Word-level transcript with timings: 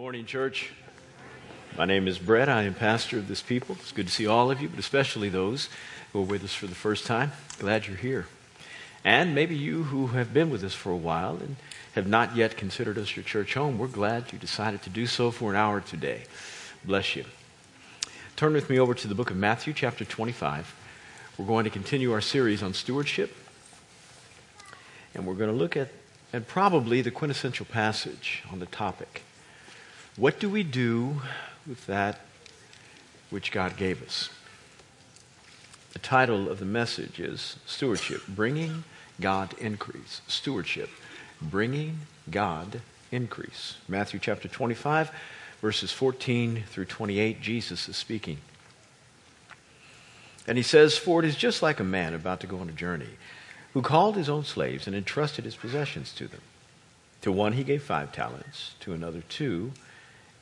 morning, 0.00 0.24
church. 0.24 0.70
My 1.76 1.84
name 1.84 2.08
is 2.08 2.18
Brett. 2.18 2.48
I 2.48 2.62
am 2.62 2.72
pastor 2.72 3.18
of 3.18 3.28
this 3.28 3.42
people. 3.42 3.76
It's 3.80 3.92
good 3.92 4.06
to 4.06 4.12
see 4.12 4.26
all 4.26 4.50
of 4.50 4.58
you, 4.58 4.70
but 4.70 4.78
especially 4.78 5.28
those 5.28 5.68
who 6.14 6.20
are 6.20 6.24
with 6.24 6.42
us 6.42 6.54
for 6.54 6.66
the 6.66 6.74
first 6.74 7.04
time. 7.04 7.32
Glad 7.58 7.86
you're 7.86 7.98
here. 7.98 8.26
And 9.04 9.34
maybe 9.34 9.54
you 9.54 9.82
who 9.82 10.06
have 10.06 10.32
been 10.32 10.48
with 10.48 10.64
us 10.64 10.72
for 10.72 10.90
a 10.90 10.96
while 10.96 11.36
and 11.36 11.56
have 11.96 12.06
not 12.06 12.34
yet 12.34 12.56
considered 12.56 12.96
us 12.96 13.14
your 13.14 13.24
church 13.24 13.52
home, 13.52 13.76
we're 13.76 13.88
glad 13.88 14.32
you 14.32 14.38
decided 14.38 14.80
to 14.84 14.90
do 14.90 15.06
so 15.06 15.30
for 15.30 15.50
an 15.50 15.56
hour 15.56 15.82
today. 15.82 16.22
Bless 16.82 17.14
you. 17.14 17.26
Turn 18.36 18.54
with 18.54 18.70
me 18.70 18.78
over 18.78 18.94
to 18.94 19.06
the 19.06 19.14
book 19.14 19.30
of 19.30 19.36
Matthew, 19.36 19.74
chapter 19.74 20.06
25. 20.06 20.74
We're 21.36 21.44
going 21.44 21.64
to 21.64 21.70
continue 21.70 22.10
our 22.14 22.22
series 22.22 22.62
on 22.62 22.72
stewardship. 22.72 23.36
And 25.14 25.26
we're 25.26 25.34
going 25.34 25.50
to 25.50 25.56
look 25.56 25.76
at, 25.76 25.88
and 26.32 26.48
probably 26.48 27.02
the 27.02 27.10
quintessential 27.10 27.66
passage 27.66 28.42
on 28.50 28.60
the 28.60 28.66
topic. 28.66 29.24
What 30.20 30.38
do 30.38 30.50
we 30.50 30.64
do 30.64 31.22
with 31.66 31.86
that 31.86 32.20
which 33.30 33.52
God 33.52 33.78
gave 33.78 34.02
us? 34.02 34.28
The 35.94 35.98
title 35.98 36.50
of 36.50 36.58
the 36.58 36.66
message 36.66 37.18
is 37.18 37.56
Stewardship 37.64 38.26
Bringing 38.28 38.84
God 39.18 39.54
Increase. 39.58 40.20
Stewardship 40.28 40.90
Bringing 41.40 42.00
God 42.30 42.82
Increase. 43.10 43.78
Matthew 43.88 44.20
chapter 44.20 44.46
25, 44.46 45.10
verses 45.62 45.90
14 45.90 46.64
through 46.68 46.84
28, 46.84 47.40
Jesus 47.40 47.88
is 47.88 47.96
speaking. 47.96 48.36
And 50.46 50.58
he 50.58 50.62
says, 50.62 50.98
For 50.98 51.20
it 51.20 51.24
is 51.26 51.34
just 51.34 51.62
like 51.62 51.80
a 51.80 51.84
man 51.84 52.12
about 52.12 52.40
to 52.40 52.46
go 52.46 52.58
on 52.58 52.68
a 52.68 52.72
journey, 52.72 53.16
who 53.72 53.80
called 53.80 54.16
his 54.16 54.28
own 54.28 54.44
slaves 54.44 54.86
and 54.86 54.94
entrusted 54.94 55.46
his 55.46 55.56
possessions 55.56 56.12
to 56.12 56.28
them. 56.28 56.42
To 57.22 57.32
one 57.32 57.54
he 57.54 57.64
gave 57.64 57.82
five 57.82 58.12
talents, 58.12 58.74
to 58.80 58.92
another 58.92 59.22
two 59.30 59.72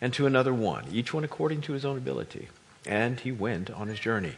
and 0.01 0.13
to 0.15 0.27
another 0.27 0.55
one, 0.55 0.85
each 0.93 1.13
one 1.13 1.25
according 1.25 1.61
to 1.63 1.73
his 1.73 1.85
own 1.85 1.97
ability. 1.97 2.49
And 2.87 3.21
he 3.21 3.33
went 3.33 3.71
on 3.71 3.89
his 3.89 3.99
journey. 3.99 4.35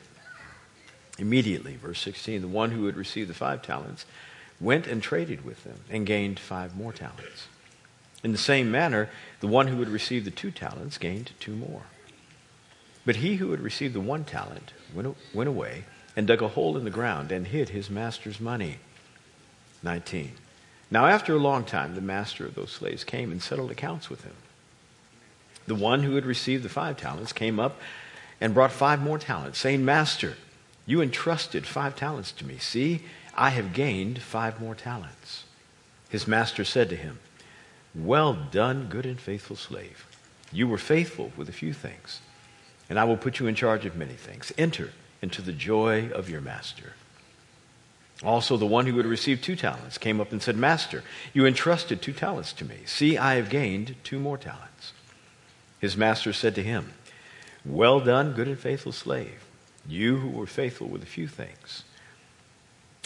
Immediately, 1.19 1.77
verse 1.77 2.01
16, 2.01 2.41
the 2.41 2.49
one 2.49 2.71
who 2.71 2.87
had 2.87 2.97
received 2.97 3.29
the 3.29 3.35
five 3.35 3.63
talents 3.63 4.07
went 4.61 4.87
and 4.87 5.03
traded 5.03 5.45
with 5.45 5.65
them 5.65 5.81
and 5.91 6.07
gained 6.07 6.39
five 6.39 6.77
more 6.77 6.93
talents. 6.93 7.49
In 8.23 8.33
the 8.33 8.39
same 8.39 8.71
manner, 8.71 9.09
the 9.41 9.47
one 9.47 9.69
who 9.69 9.79
had 9.79 9.89
received 9.89 10.27
the 10.27 10.31
two 10.31 10.51
talents 10.51 10.99
gained 10.99 11.33
two 11.41 11.55
more. 11.55 11.83
But 13.07 13.17
he 13.17 13.37
who 13.37 13.51
had 13.51 13.61
received 13.61 13.95
the 13.95 14.01
one 14.01 14.25
talent 14.25 14.73
went, 14.95 15.17
went 15.35 15.49
away 15.49 15.85
and 16.17 16.27
dug 16.27 16.43
a 16.43 16.49
hole 16.49 16.77
in 16.77 16.85
the 16.85 16.91
ground 16.91 17.33
and 17.33 17.47
hid 17.47 17.71
his 17.71 17.89
master's 17.89 18.41
money. 18.41 18.79
19. 19.83 20.33
Now, 20.91 21.07
after 21.07 21.35
a 21.35 21.39
long 21.39 21.65
time, 21.65 21.95
the 21.95 22.01
master 22.01 22.45
of 22.45 22.55
those 22.55 22.73
slaves 22.73 23.05
came 23.05 23.31
and 23.31 23.43
settled 23.43 23.71
accounts 23.71 24.11
with 24.11 24.25
him. 24.25 24.35
The 25.71 25.77
one 25.77 26.03
who 26.03 26.17
had 26.17 26.27
received 26.27 26.65
the 26.65 26.69
five 26.69 26.97
talents 26.97 27.33
came 27.33 27.61
up 27.61 27.79
and 28.41 28.53
brought 28.53 28.73
five 28.73 29.01
more 29.01 29.21
talents, 29.21 29.61
saying, 29.61 29.85
Master, 29.85 30.37
you 30.85 31.01
entrusted 31.01 31.65
five 31.65 31.95
talents 31.95 32.33
to 32.33 32.45
me. 32.45 32.59
See, 32.59 33.03
I 33.37 33.51
have 33.51 33.73
gained 33.73 34.21
five 34.21 34.61
more 34.61 34.75
talents. 34.75 35.45
His 36.09 36.27
master 36.27 36.65
said 36.65 36.89
to 36.89 36.97
him, 36.97 37.21
Well 37.95 38.35
done, 38.35 38.89
good 38.91 39.07
and 39.07 39.21
faithful 39.21 39.55
slave. 39.55 40.09
You 40.51 40.67
were 40.67 40.77
faithful 40.77 41.31
with 41.37 41.49
a 41.49 41.53
few 41.53 41.73
things, 41.73 42.21
and 42.89 42.99
I 42.99 43.05
will 43.05 43.17
put 43.17 43.39
you 43.39 43.47
in 43.47 43.55
charge 43.55 43.87
of 43.87 43.95
many 43.95 44.15
things. 44.15 44.53
Enter 44.59 44.91
into 45.23 45.41
the 45.41 45.53
joy 45.53 46.11
of 46.11 46.29
your 46.29 46.41
master. 46.41 46.95
Also, 48.25 48.57
the 48.57 48.67
one 48.67 48.87
who 48.87 48.97
had 48.97 49.07
received 49.07 49.45
two 49.45 49.55
talents 49.55 49.99
came 49.99 50.21
up 50.21 50.33
and 50.33 50.43
said, 50.43 50.57
Master, 50.57 51.05
you 51.33 51.47
entrusted 51.47 52.03
two 52.03 52.13
talents 52.13 52.53
to 52.55 52.65
me. 52.65 52.79
See, 52.87 53.17
I 53.17 53.37
have 53.37 53.51
gained 53.51 53.95
two 54.03 54.19
more 54.19 54.37
talents. 54.37 54.95
His 55.81 55.97
master 55.97 56.33
said 56.33 56.55
to 56.55 56.63
him, 56.63 56.93
Well 57.65 58.01
done, 58.01 58.33
good 58.33 58.49
and 58.49 58.59
faithful 58.59 58.93
slave. 58.93 59.45
You 59.89 60.19
who 60.19 60.29
were 60.29 60.47
faithful 60.47 60.87
with 60.87 61.03
a 61.03 61.07
few 61.07 61.27
things, 61.27 61.85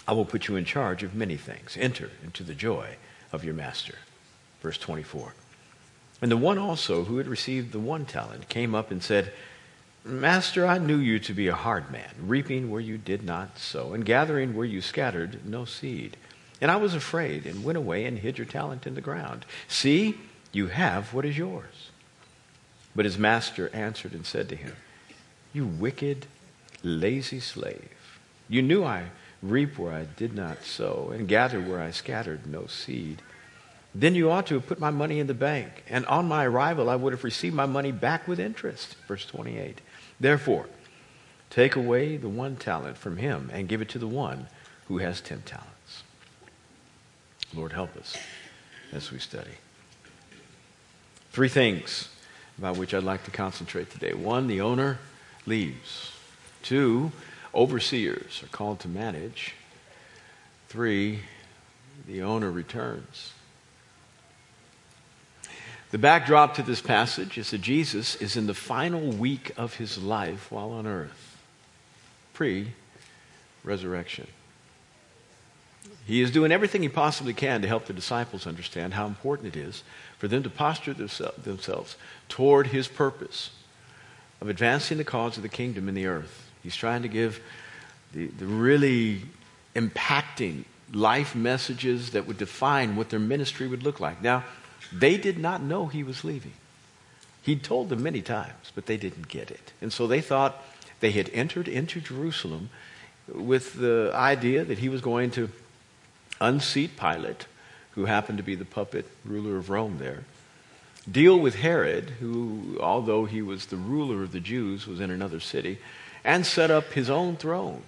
I 0.07 0.13
will 0.13 0.25
put 0.25 0.49
you 0.49 0.57
in 0.57 0.65
charge 0.65 1.03
of 1.03 1.15
many 1.15 1.37
things. 1.37 1.77
Enter 1.81 2.11
into 2.23 2.43
the 2.43 2.55
joy 2.55 2.97
of 3.33 3.45
your 3.45 3.55
master. 3.55 3.95
Verse 4.61 4.77
24. 4.77 5.33
And 6.21 6.31
the 6.31 6.37
one 6.37 6.59
also 6.59 7.05
who 7.05 7.19
had 7.19 7.27
received 7.27 7.73
the 7.73 7.79
one 7.79 8.05
talent 8.05 8.49
came 8.49 8.75
up 8.75 8.91
and 8.91 9.03
said, 9.03 9.33
Master, 10.05 10.67
I 10.67 10.79
knew 10.79 10.99
you 10.99 11.19
to 11.21 11.33
be 11.33 11.49
a 11.49 11.55
hard 11.55 11.91
man, 11.91 12.11
reaping 12.21 12.71
where 12.71 12.81
you 12.81 12.99
did 12.99 13.23
not 13.23 13.59
sow, 13.59 13.95
and 13.95 14.05
gathering 14.05 14.55
where 14.55 14.67
you 14.67 14.83
scattered 14.83 15.47
no 15.47 15.65
seed. 15.65 16.17
And 16.61 16.71
I 16.71 16.77
was 16.77 16.95
afraid 16.95 17.47
and 17.47 17.65
went 17.65 17.79
away 17.79 18.05
and 18.05 18.19
hid 18.19 18.37
your 18.37 18.47
talent 18.47 18.87
in 18.87 18.95
the 18.95 19.01
ground. 19.01 19.47
See, 19.67 20.19
you 20.53 20.67
have 20.67 21.15
what 21.15 21.25
is 21.25 21.39
yours. 21.39 21.91
But 22.95 23.05
his 23.05 23.19
master 23.19 23.71
answered 23.75 24.13
and 24.13 24.25
said 24.25 24.49
to 24.51 24.57
him, 24.57 24.75
You 25.53 25.67
wicked, 25.67 26.27
lazy 26.83 27.41
slave. 27.41 27.91
You 28.49 28.63
knew 28.63 28.85
I 28.85 29.07
reap 29.43 29.79
where 29.79 29.93
I 29.93 30.05
did 30.05 30.35
not 30.35 30.65
sow, 30.65 31.11
and 31.15 31.29
gather 31.29 31.61
where 31.61 31.81
I 31.81 31.91
scattered 31.91 32.47
no 32.47 32.67
seed. 32.67 33.21
Then 33.95 34.15
you 34.15 34.31
ought 34.31 34.47
to 34.47 34.55
have 34.55 34.67
put 34.67 34.81
my 34.81 34.91
money 34.91 35.21
in 35.21 35.27
the 35.27 35.35
bank, 35.35 35.85
and 35.89 36.07
on 36.07 36.27
my 36.27 36.47
arrival 36.47 36.89
I 36.89 36.97
would 36.97 37.13
have 37.13 37.25
received 37.25 37.55
my 37.55 37.67
money 37.67 37.93
back 37.93 38.27
with 38.27 38.41
interest. 38.41 38.97
Verse 39.07 39.27
28. 39.27 39.81
Therefore, 40.19 40.67
take 41.51 41.77
away 41.77 42.17
the 42.17 42.29
one 42.29 42.57
talent 42.57 42.97
from 42.97 43.19
him 43.19 43.51
and 43.53 43.69
give 43.69 43.83
it 43.83 43.89
to 43.91 43.99
the 43.99 44.09
one 44.09 44.49
who 44.89 44.99
has 44.99 45.21
ten 45.21 45.43
talents. 45.43 46.03
Lord, 47.55 47.73
help 47.73 47.97
us 47.97 48.17
as 48.93 49.13
we 49.13 49.19
study. 49.19 49.53
Three 51.31 51.49
things 51.49 52.09
about 52.59 52.77
which 52.77 52.95
I'd 52.95 53.03
like 53.03 53.25
to 53.25 53.31
concentrate 53.31 53.91
today. 53.91 54.15
One, 54.15 54.47
the 54.47 54.61
owner 54.61 54.99
leaves. 55.47 56.13
Two, 56.63 57.13
overseers 57.55 58.43
are 58.43 58.49
called 58.49 58.81
to 58.81 58.89
manage. 58.89 59.55
Three, 60.69 61.21
the 62.07 62.23
owner 62.23 62.51
returns. 62.51 63.33
The 65.91 65.99
backdrop 65.99 66.55
to 66.57 66.63
this 66.63 66.81
passage 66.81 67.39
is 67.39 67.51
that 67.51 67.61
Jesus 67.61 68.17
is 68.17 68.37
in 68.37 68.47
the 68.49 68.55
final 68.55 69.13
week 69.13 69.53
of 69.57 69.75
his 69.75 70.03
life 70.03 70.51
while 70.51 70.71
on 70.71 70.87
earth, 70.87 71.37
pre 72.33 72.73
resurrection. 73.63 74.27
He 76.07 76.21
is 76.21 76.31
doing 76.31 76.53
everything 76.53 76.83
he 76.83 76.89
possibly 76.89 77.33
can 77.33 77.63
to 77.63 77.69
help 77.69 77.87
the 77.87 77.93
disciples 77.93 78.47
understand 78.47 78.95
how 78.95 79.07
important 79.07 79.57
it 79.57 79.61
is 79.61 79.83
for 80.25 80.29
them 80.29 80.43
to 80.43 80.49
posture 80.49 80.95
themselves 80.95 81.97
toward 82.31 82.69
his 82.69 82.89
purpose 82.89 83.51
of 84.41 84.49
advancing 84.49 84.97
the 84.97 85.05
cause 85.05 85.37
of 85.37 85.43
the 85.43 85.51
kingdom 85.51 85.87
in 85.87 85.95
the 85.95 86.07
earth. 86.07 86.51
He's 86.63 86.75
trying 86.75 87.03
to 87.03 87.09
give 87.09 87.43
the, 88.15 88.29
the 88.29 88.47
really 88.47 89.21
impacting 89.77 90.65
life 90.95 91.35
messages 91.35 92.13
that 92.13 92.27
would 92.27 92.39
define 92.39 92.97
what 92.97 93.11
their 93.11 93.21
ministry 93.21 93.69
would 93.69 93.83
look 93.83 94.01
like. 94.01 94.23
Now, 94.23 94.45
they 94.91 95.19
did 95.19 95.37
not 95.37 95.63
know 95.63 95.89
he 95.89 96.03
was 96.03 96.25
leaving. 96.25 96.55
He'd 97.43 97.63
told 97.63 97.91
them 97.91 98.03
many 98.03 98.23
times, 98.23 98.73
but 98.75 98.87
they 98.87 98.97
didn't 98.97 99.29
get 99.29 99.51
it. 99.51 99.75
And 99.83 99.93
so 99.93 100.07
they 100.07 100.23
thought 100.23 100.65
they 101.01 101.11
had 101.11 101.29
entered 101.35 101.69
into 101.69 102.01
Jerusalem 102.01 102.71
with 103.29 103.75
the 103.75 104.11
idea 104.15 104.65
that 104.65 104.79
he 104.79 104.89
was 104.89 105.03
going 105.03 105.33
to 105.33 105.51
unseat 106.41 106.97
Pilate, 106.97 107.45
who 107.95 108.07
happened 108.07 108.39
to 108.39 108.45
be 108.45 108.55
the 108.55 108.65
puppet 108.65 109.07
ruler 109.25 109.57
of 109.57 109.71
Rome 109.71 109.99
there, 109.99 110.25
deal 111.11 111.39
with 111.39 111.57
Herod, 111.57 112.11
who, 112.21 112.79
although 112.81 113.25
he 113.25 113.43
was 113.43 113.67
the 113.67 113.77
ruler 113.77 114.23
of 114.23 114.33
the 114.33 114.41
Jews, 114.41 114.87
was 114.87 115.01
in 115.01 115.11
another 115.11 115.41
city, 115.41 115.79
and 116.25 116.47
set 116.47 116.71
up 116.71 116.93
his 116.93 117.11
own 117.11 117.37
throne. 117.37 117.83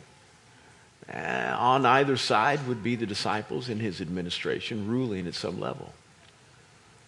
Uh, 1.13 1.55
on 1.59 1.87
either 1.87 2.17
side 2.17 2.67
would 2.67 2.83
be 2.83 2.97
the 2.97 3.07
disciples 3.07 3.69
in 3.69 3.79
his 3.79 4.01
administration 4.01 4.89
ruling 4.89 5.27
at 5.27 5.35
some 5.35 5.61
level. 5.61 5.93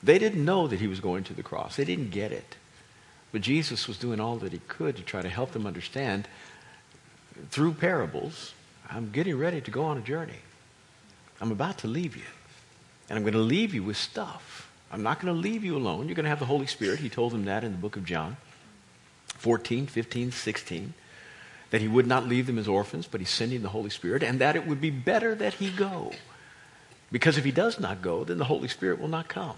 They 0.02 0.18
didn't 0.18 0.44
know 0.44 0.68
that 0.68 0.80
he 0.80 0.86
was 0.86 1.00
going 1.00 1.24
to 1.24 1.34
the 1.34 1.42
cross, 1.42 1.76
they 1.76 1.84
didn't 1.84 2.10
get 2.10 2.32
it. 2.32 2.56
But 3.30 3.42
Jesus 3.42 3.86
was 3.86 3.98
doing 3.98 4.20
all 4.20 4.36
that 4.36 4.52
he 4.52 4.60
could 4.68 4.96
to 4.96 5.02
try 5.02 5.20
to 5.20 5.28
help 5.28 5.52
them 5.52 5.66
understand 5.66 6.26
through 7.50 7.74
parables 7.74 8.54
I'm 8.90 9.10
getting 9.10 9.36
ready 9.36 9.60
to 9.60 9.70
go 9.70 9.84
on 9.84 9.98
a 9.98 10.00
journey. 10.00 10.38
I'm 11.40 11.52
about 11.52 11.78
to 11.78 11.88
leave 11.88 12.16
you. 12.16 12.22
And 13.08 13.16
I'm 13.16 13.22
going 13.22 13.34
to 13.34 13.40
leave 13.40 13.74
you 13.74 13.82
with 13.82 13.96
stuff. 13.96 14.70
I'm 14.90 15.02
not 15.02 15.20
going 15.20 15.34
to 15.34 15.40
leave 15.40 15.64
you 15.64 15.76
alone. 15.76 16.06
You're 16.06 16.14
going 16.14 16.24
to 16.24 16.30
have 16.30 16.38
the 16.38 16.46
Holy 16.46 16.66
Spirit. 16.66 17.00
He 17.00 17.08
told 17.08 17.32
them 17.32 17.44
that 17.44 17.64
in 17.64 17.72
the 17.72 17.78
book 17.78 17.96
of 17.96 18.04
John 18.04 18.36
14, 19.38 19.86
15, 19.86 20.32
16. 20.32 20.94
That 21.70 21.80
he 21.82 21.88
would 21.88 22.06
not 22.06 22.26
leave 22.26 22.46
them 22.46 22.58
as 22.58 22.66
orphans, 22.66 23.06
but 23.06 23.20
he's 23.20 23.30
sending 23.30 23.62
the 23.62 23.68
Holy 23.68 23.90
Spirit, 23.90 24.22
and 24.22 24.40
that 24.40 24.56
it 24.56 24.66
would 24.66 24.80
be 24.80 24.90
better 24.90 25.34
that 25.34 25.54
he 25.54 25.70
go. 25.70 26.12
Because 27.12 27.36
if 27.36 27.44
he 27.44 27.50
does 27.50 27.78
not 27.78 28.00
go, 28.00 28.24
then 28.24 28.38
the 28.38 28.44
Holy 28.44 28.68
Spirit 28.68 29.00
will 29.00 29.08
not 29.08 29.28
come. 29.28 29.56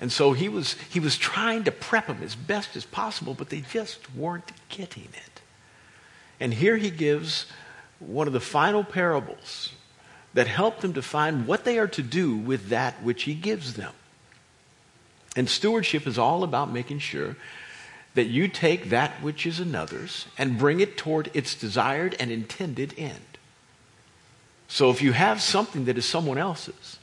And 0.00 0.10
so 0.10 0.32
he 0.32 0.48
was, 0.48 0.74
he 0.90 0.98
was 0.98 1.16
trying 1.16 1.64
to 1.64 1.70
prep 1.70 2.06
them 2.06 2.22
as 2.22 2.34
best 2.34 2.74
as 2.74 2.84
possible, 2.84 3.34
but 3.34 3.50
they 3.50 3.60
just 3.60 4.14
weren't 4.14 4.50
getting 4.68 5.04
it. 5.04 5.42
And 6.40 6.54
here 6.54 6.76
he 6.76 6.90
gives 6.90 7.46
one 7.98 8.26
of 8.26 8.32
the 8.32 8.40
final 8.40 8.82
parables 8.82 9.72
that 10.34 10.46
help 10.46 10.80
them 10.80 10.92
to 10.94 11.02
find 11.02 11.46
what 11.46 11.64
they 11.64 11.78
are 11.78 11.88
to 11.88 12.02
do 12.02 12.36
with 12.36 12.68
that 12.68 13.02
which 13.02 13.24
he 13.24 13.34
gives 13.34 13.74
them. 13.74 13.92
And 15.36 15.48
stewardship 15.48 16.06
is 16.06 16.18
all 16.18 16.42
about 16.42 16.72
making 16.72 16.98
sure 17.00 17.36
that 18.14 18.26
you 18.26 18.48
take 18.48 18.90
that 18.90 19.22
which 19.22 19.46
is 19.46 19.60
another's 19.60 20.26
and 20.36 20.58
bring 20.58 20.80
it 20.80 20.96
toward 20.96 21.30
its 21.34 21.54
desired 21.54 22.16
and 22.18 22.30
intended 22.30 22.94
end. 22.98 23.38
So 24.68 24.90
if 24.90 25.02
you 25.02 25.12
have 25.12 25.40
something 25.40 25.84
that 25.86 25.98
is 25.98 26.06
someone 26.06 26.38
else's, 26.38 26.98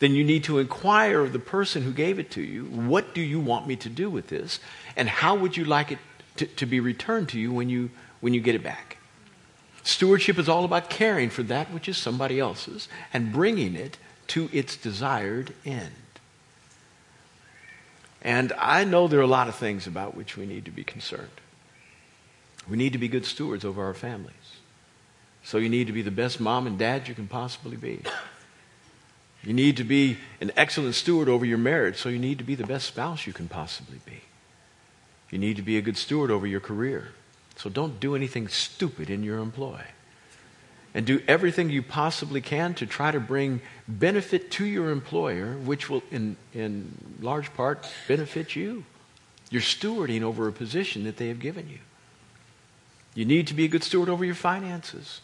then 0.00 0.12
you 0.12 0.24
need 0.24 0.44
to 0.44 0.58
inquire 0.58 1.20
of 1.20 1.32
the 1.32 1.38
person 1.38 1.82
who 1.82 1.92
gave 1.92 2.18
it 2.18 2.30
to 2.32 2.42
you, 2.42 2.64
what 2.64 3.14
do 3.14 3.20
you 3.20 3.40
want 3.40 3.66
me 3.66 3.76
to 3.76 3.88
do 3.88 4.10
with 4.10 4.28
this? 4.28 4.60
And 4.96 5.08
how 5.08 5.36
would 5.36 5.56
you 5.56 5.64
like 5.64 5.92
it 5.92 5.98
to, 6.36 6.46
to 6.46 6.66
be 6.66 6.80
returned 6.80 7.28
to 7.30 7.40
you 7.40 7.52
when 7.52 7.68
you 7.68 7.90
when 8.20 8.34
you 8.34 8.40
get 8.40 8.54
it 8.54 8.62
back? 8.62 8.98
Stewardship 9.84 10.38
is 10.38 10.48
all 10.48 10.64
about 10.64 10.90
caring 10.90 11.30
for 11.30 11.42
that 11.44 11.72
which 11.72 11.88
is 11.88 11.96
somebody 11.96 12.40
else's 12.40 12.88
and 13.12 13.32
bringing 13.32 13.76
it 13.76 13.98
to 14.28 14.48
its 14.52 14.76
desired 14.76 15.54
end. 15.64 15.92
And 18.22 18.54
I 18.58 18.84
know 18.84 19.06
there 19.06 19.20
are 19.20 19.22
a 19.22 19.26
lot 19.26 19.48
of 19.48 19.54
things 19.54 19.86
about 19.86 20.16
which 20.16 20.36
we 20.36 20.46
need 20.46 20.64
to 20.64 20.70
be 20.70 20.82
concerned. 20.82 21.28
We 22.68 22.78
need 22.78 22.94
to 22.94 22.98
be 22.98 23.08
good 23.08 23.26
stewards 23.26 23.64
over 23.64 23.84
our 23.84 23.92
families. 23.92 24.34
So 25.42 25.58
you 25.58 25.68
need 25.68 25.86
to 25.88 25.92
be 25.92 26.00
the 26.00 26.10
best 26.10 26.40
mom 26.40 26.66
and 26.66 26.78
dad 26.78 27.06
you 27.06 27.14
can 27.14 27.28
possibly 27.28 27.76
be. 27.76 28.00
You 29.42 29.52
need 29.52 29.76
to 29.76 29.84
be 29.84 30.16
an 30.40 30.50
excellent 30.56 30.94
steward 30.94 31.28
over 31.28 31.44
your 31.44 31.58
marriage, 31.58 31.98
so 31.98 32.08
you 32.08 32.18
need 32.18 32.38
to 32.38 32.44
be 32.44 32.54
the 32.54 32.66
best 32.66 32.86
spouse 32.86 33.26
you 33.26 33.34
can 33.34 33.48
possibly 33.48 34.00
be. 34.06 34.22
You 35.30 35.38
need 35.38 35.56
to 35.56 35.62
be 35.62 35.76
a 35.76 35.82
good 35.82 35.98
steward 35.98 36.30
over 36.30 36.46
your 36.46 36.60
career, 36.60 37.08
so 37.56 37.70
don't 37.70 38.00
do 38.00 38.14
anything 38.14 38.48
stupid 38.48 39.10
in 39.10 39.22
your 39.22 39.38
employ. 39.38 39.80
And 40.96 41.04
do 41.04 41.20
everything 41.26 41.70
you 41.70 41.82
possibly 41.82 42.40
can 42.40 42.74
to 42.74 42.86
try 42.86 43.10
to 43.10 43.18
bring 43.18 43.60
benefit 43.88 44.52
to 44.52 44.64
your 44.64 44.90
employer, 44.90 45.56
which 45.56 45.90
will, 45.90 46.04
in, 46.12 46.36
in 46.52 46.96
large 47.20 47.52
part, 47.54 47.88
benefit 48.06 48.54
you. 48.54 48.84
You're 49.50 49.62
stewarding 49.62 50.22
over 50.22 50.46
a 50.46 50.52
position 50.52 51.04
that 51.04 51.16
they 51.16 51.28
have 51.28 51.40
given 51.40 51.68
you. 51.68 51.78
You 53.14 53.24
need 53.24 53.48
to 53.48 53.54
be 53.54 53.64
a 53.64 53.68
good 53.68 53.82
steward 53.82 54.08
over 54.08 54.24
your 54.24 54.34
finances. 54.34 55.20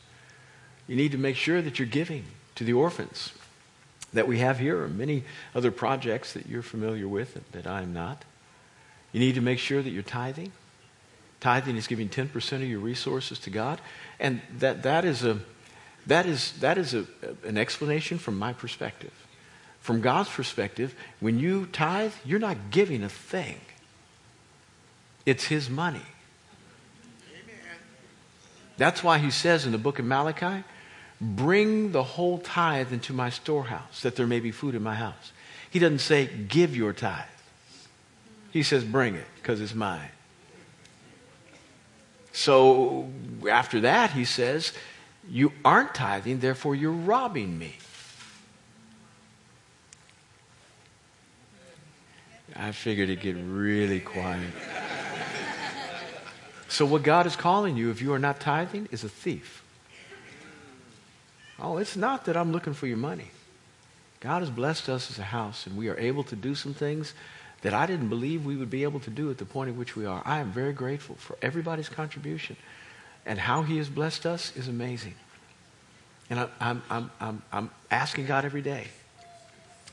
You 0.88 0.96
need 0.96 1.12
to 1.12 1.18
make 1.18 1.36
sure 1.36 1.62
that 1.62 1.78
you're 1.78 1.86
giving 1.86 2.24
to 2.56 2.64
the 2.64 2.72
orphans 2.72 3.32
that 4.12 4.26
we 4.26 4.38
have 4.38 4.58
here, 4.58 4.82
or 4.82 4.88
many 4.88 5.22
other 5.54 5.70
projects 5.70 6.32
that 6.32 6.48
you're 6.48 6.62
familiar 6.62 7.06
with 7.06 7.38
that 7.52 7.66
I'm 7.66 7.92
not. 7.92 8.24
You 9.12 9.20
need 9.20 9.36
to 9.36 9.40
make 9.40 9.60
sure 9.60 9.82
that 9.82 9.90
you're 9.90 10.02
tithing. 10.02 10.50
Tithing 11.40 11.76
is 11.76 11.86
giving 11.86 12.08
10% 12.08 12.52
of 12.52 12.62
your 12.62 12.80
resources 12.80 13.38
to 13.40 13.50
God. 13.50 13.80
And 14.18 14.42
that, 14.58 14.82
that 14.82 15.04
is, 15.04 15.24
a, 15.24 15.40
that 16.06 16.26
is, 16.26 16.52
that 16.60 16.76
is 16.76 16.94
a, 16.94 17.06
an 17.44 17.56
explanation 17.56 18.18
from 18.18 18.38
my 18.38 18.52
perspective. 18.52 19.12
From 19.80 20.02
God's 20.02 20.28
perspective, 20.28 20.94
when 21.20 21.38
you 21.38 21.66
tithe, 21.66 22.12
you're 22.24 22.38
not 22.38 22.70
giving 22.70 23.02
a 23.02 23.08
thing, 23.08 23.60
it's 25.24 25.44
His 25.44 25.70
money. 25.70 26.02
Amen. 27.32 27.78
That's 28.76 29.02
why 29.02 29.18
He 29.18 29.30
says 29.30 29.64
in 29.64 29.72
the 29.72 29.78
book 29.78 29.98
of 29.98 30.04
Malachi, 30.04 30.64
Bring 31.22 31.92
the 31.92 32.02
whole 32.02 32.38
tithe 32.38 32.92
into 32.92 33.12
my 33.12 33.28
storehouse, 33.28 34.02
that 34.02 34.16
there 34.16 34.26
may 34.26 34.40
be 34.40 34.50
food 34.50 34.74
in 34.74 34.82
my 34.82 34.94
house. 34.94 35.32
He 35.70 35.78
doesn't 35.78 35.98
say, 36.00 36.26
Give 36.26 36.76
your 36.76 36.92
tithe. 36.92 37.24
He 38.50 38.62
says, 38.62 38.84
Bring 38.84 39.14
it, 39.14 39.26
because 39.36 39.60
it's 39.60 39.74
mine. 39.74 40.08
So 42.40 43.06
after 43.50 43.80
that, 43.80 44.12
he 44.12 44.24
says, 44.24 44.72
You 45.28 45.52
aren't 45.62 45.94
tithing, 45.94 46.40
therefore 46.40 46.74
you're 46.74 46.90
robbing 46.90 47.58
me. 47.58 47.76
I 52.56 52.72
figured 52.72 53.10
it'd 53.10 53.22
get 53.22 53.36
really 53.36 54.00
quiet. 54.00 54.54
so, 56.66 56.86
what 56.86 57.02
God 57.02 57.26
is 57.26 57.36
calling 57.36 57.76
you, 57.76 57.90
if 57.90 58.00
you 58.00 58.14
are 58.14 58.18
not 58.18 58.40
tithing, 58.40 58.88
is 58.90 59.04
a 59.04 59.10
thief. 59.10 59.62
Oh, 61.58 61.76
it's 61.76 61.94
not 61.94 62.24
that 62.24 62.38
I'm 62.38 62.52
looking 62.52 62.72
for 62.72 62.86
your 62.86 62.96
money. 62.96 63.32
God 64.20 64.40
has 64.40 64.48
blessed 64.48 64.88
us 64.88 65.10
as 65.10 65.18
a 65.18 65.24
house, 65.24 65.66
and 65.66 65.76
we 65.76 65.90
are 65.90 65.98
able 65.98 66.24
to 66.24 66.36
do 66.36 66.54
some 66.54 66.72
things 66.72 67.12
that 67.62 67.74
I 67.74 67.86
didn't 67.86 68.08
believe 68.08 68.44
we 68.44 68.56
would 68.56 68.70
be 68.70 68.84
able 68.84 69.00
to 69.00 69.10
do 69.10 69.30
at 69.30 69.38
the 69.38 69.44
point 69.44 69.70
at 69.70 69.76
which 69.76 69.96
we 69.96 70.06
are. 70.06 70.22
I 70.24 70.38
am 70.38 70.50
very 70.50 70.72
grateful 70.72 71.16
for 71.16 71.36
everybody's 71.42 71.88
contribution. 71.88 72.56
And 73.26 73.38
how 73.38 73.62
He 73.62 73.76
has 73.76 73.88
blessed 73.88 74.26
us 74.26 74.56
is 74.56 74.68
amazing. 74.68 75.14
And 76.30 76.40
I, 76.40 76.48
I'm, 76.60 76.82
I'm, 76.88 77.10
I'm, 77.20 77.42
I'm 77.52 77.70
asking 77.90 78.26
God 78.26 78.44
every 78.44 78.62
day 78.62 78.86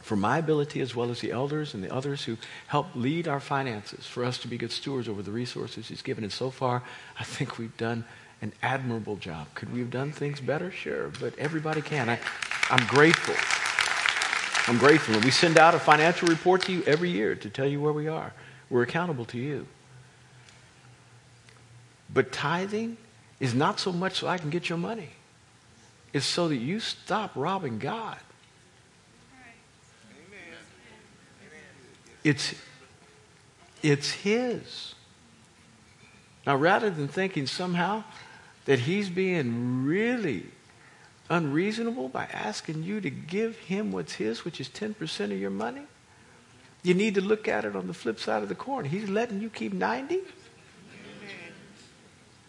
for 0.01 0.15
my 0.15 0.37
ability 0.37 0.79
as 0.79 0.95
well 0.95 1.11
as 1.11 1.19
the 1.19 1.31
elders 1.31 1.73
and 1.73 1.83
the 1.83 1.93
others 1.93 2.23
who 2.23 2.37
help 2.67 2.87
lead 2.95 3.27
our 3.27 3.41
finances 3.41 4.05
for 4.05 4.23
us 4.23 4.37
to 4.37 4.47
be 4.47 4.57
good 4.57 4.71
stewards 4.71 5.09
over 5.09 5.21
the 5.21 5.31
resources 5.31 5.89
He's 5.89 6.01
given. 6.01 6.23
And 6.23 6.31
so 6.31 6.49
far, 6.49 6.83
I 7.19 7.25
think 7.25 7.57
we've 7.57 7.75
done 7.75 8.05
an 8.41 8.53
admirable 8.61 9.17
job. 9.17 9.47
Could 9.55 9.73
we 9.73 9.79
have 9.79 9.91
done 9.91 10.11
things 10.11 10.39
better? 10.39 10.71
Sure, 10.71 11.11
but 11.19 11.37
everybody 11.37 11.81
can. 11.81 12.09
I, 12.09 12.19
I'm 12.69 12.85
grateful. 12.87 13.35
I'm 14.67 14.77
grateful. 14.77 15.15
And 15.15 15.23
we 15.23 15.31
send 15.31 15.57
out 15.57 15.73
a 15.75 15.79
financial 15.79 16.27
report 16.27 16.63
to 16.63 16.73
you 16.73 16.83
every 16.85 17.09
year 17.09 17.35
to 17.35 17.49
tell 17.49 17.67
you 17.67 17.81
where 17.81 17.93
we 17.93 18.07
are. 18.07 18.33
We're 18.69 18.83
accountable 18.83 19.25
to 19.25 19.37
you. 19.37 19.67
But 22.13 22.31
tithing 22.31 22.97
is 23.39 23.53
not 23.53 23.79
so 23.79 23.91
much 23.91 24.19
so 24.19 24.27
I 24.27 24.37
can 24.37 24.49
get 24.49 24.69
your 24.69 24.77
money. 24.77 25.09
It's 26.13 26.25
so 26.25 26.47
that 26.47 26.55
you 26.55 26.79
stop 26.79 27.31
robbing 27.35 27.79
God. 27.79 28.17
It's, 32.23 32.55
it's 33.81 34.11
His. 34.11 34.95
Now, 36.45 36.55
rather 36.55 36.89
than 36.89 37.07
thinking 37.07 37.45
somehow 37.45 38.03
that 38.67 38.79
he's 38.79 39.09
being 39.09 39.85
really 39.85 40.45
unreasonable 41.29 42.09
by 42.09 42.25
asking 42.25 42.83
you 42.83 43.01
to 43.01 43.09
give 43.09 43.57
him 43.57 43.91
what's 43.91 44.13
his, 44.13 44.45
which 44.45 44.61
is 44.61 44.69
10% 44.69 45.25
of 45.25 45.39
your 45.39 45.49
money? 45.49 45.83
You 46.83 46.93
need 46.93 47.15
to 47.15 47.21
look 47.21 47.47
at 47.47 47.65
it 47.65 47.75
on 47.75 47.87
the 47.87 47.93
flip 47.93 48.19
side 48.19 48.43
of 48.43 48.49
the 48.49 48.55
coin. 48.55 48.85
He's 48.85 49.09
letting 49.09 49.41
you 49.41 49.49
keep 49.49 49.73
90? 49.73 50.19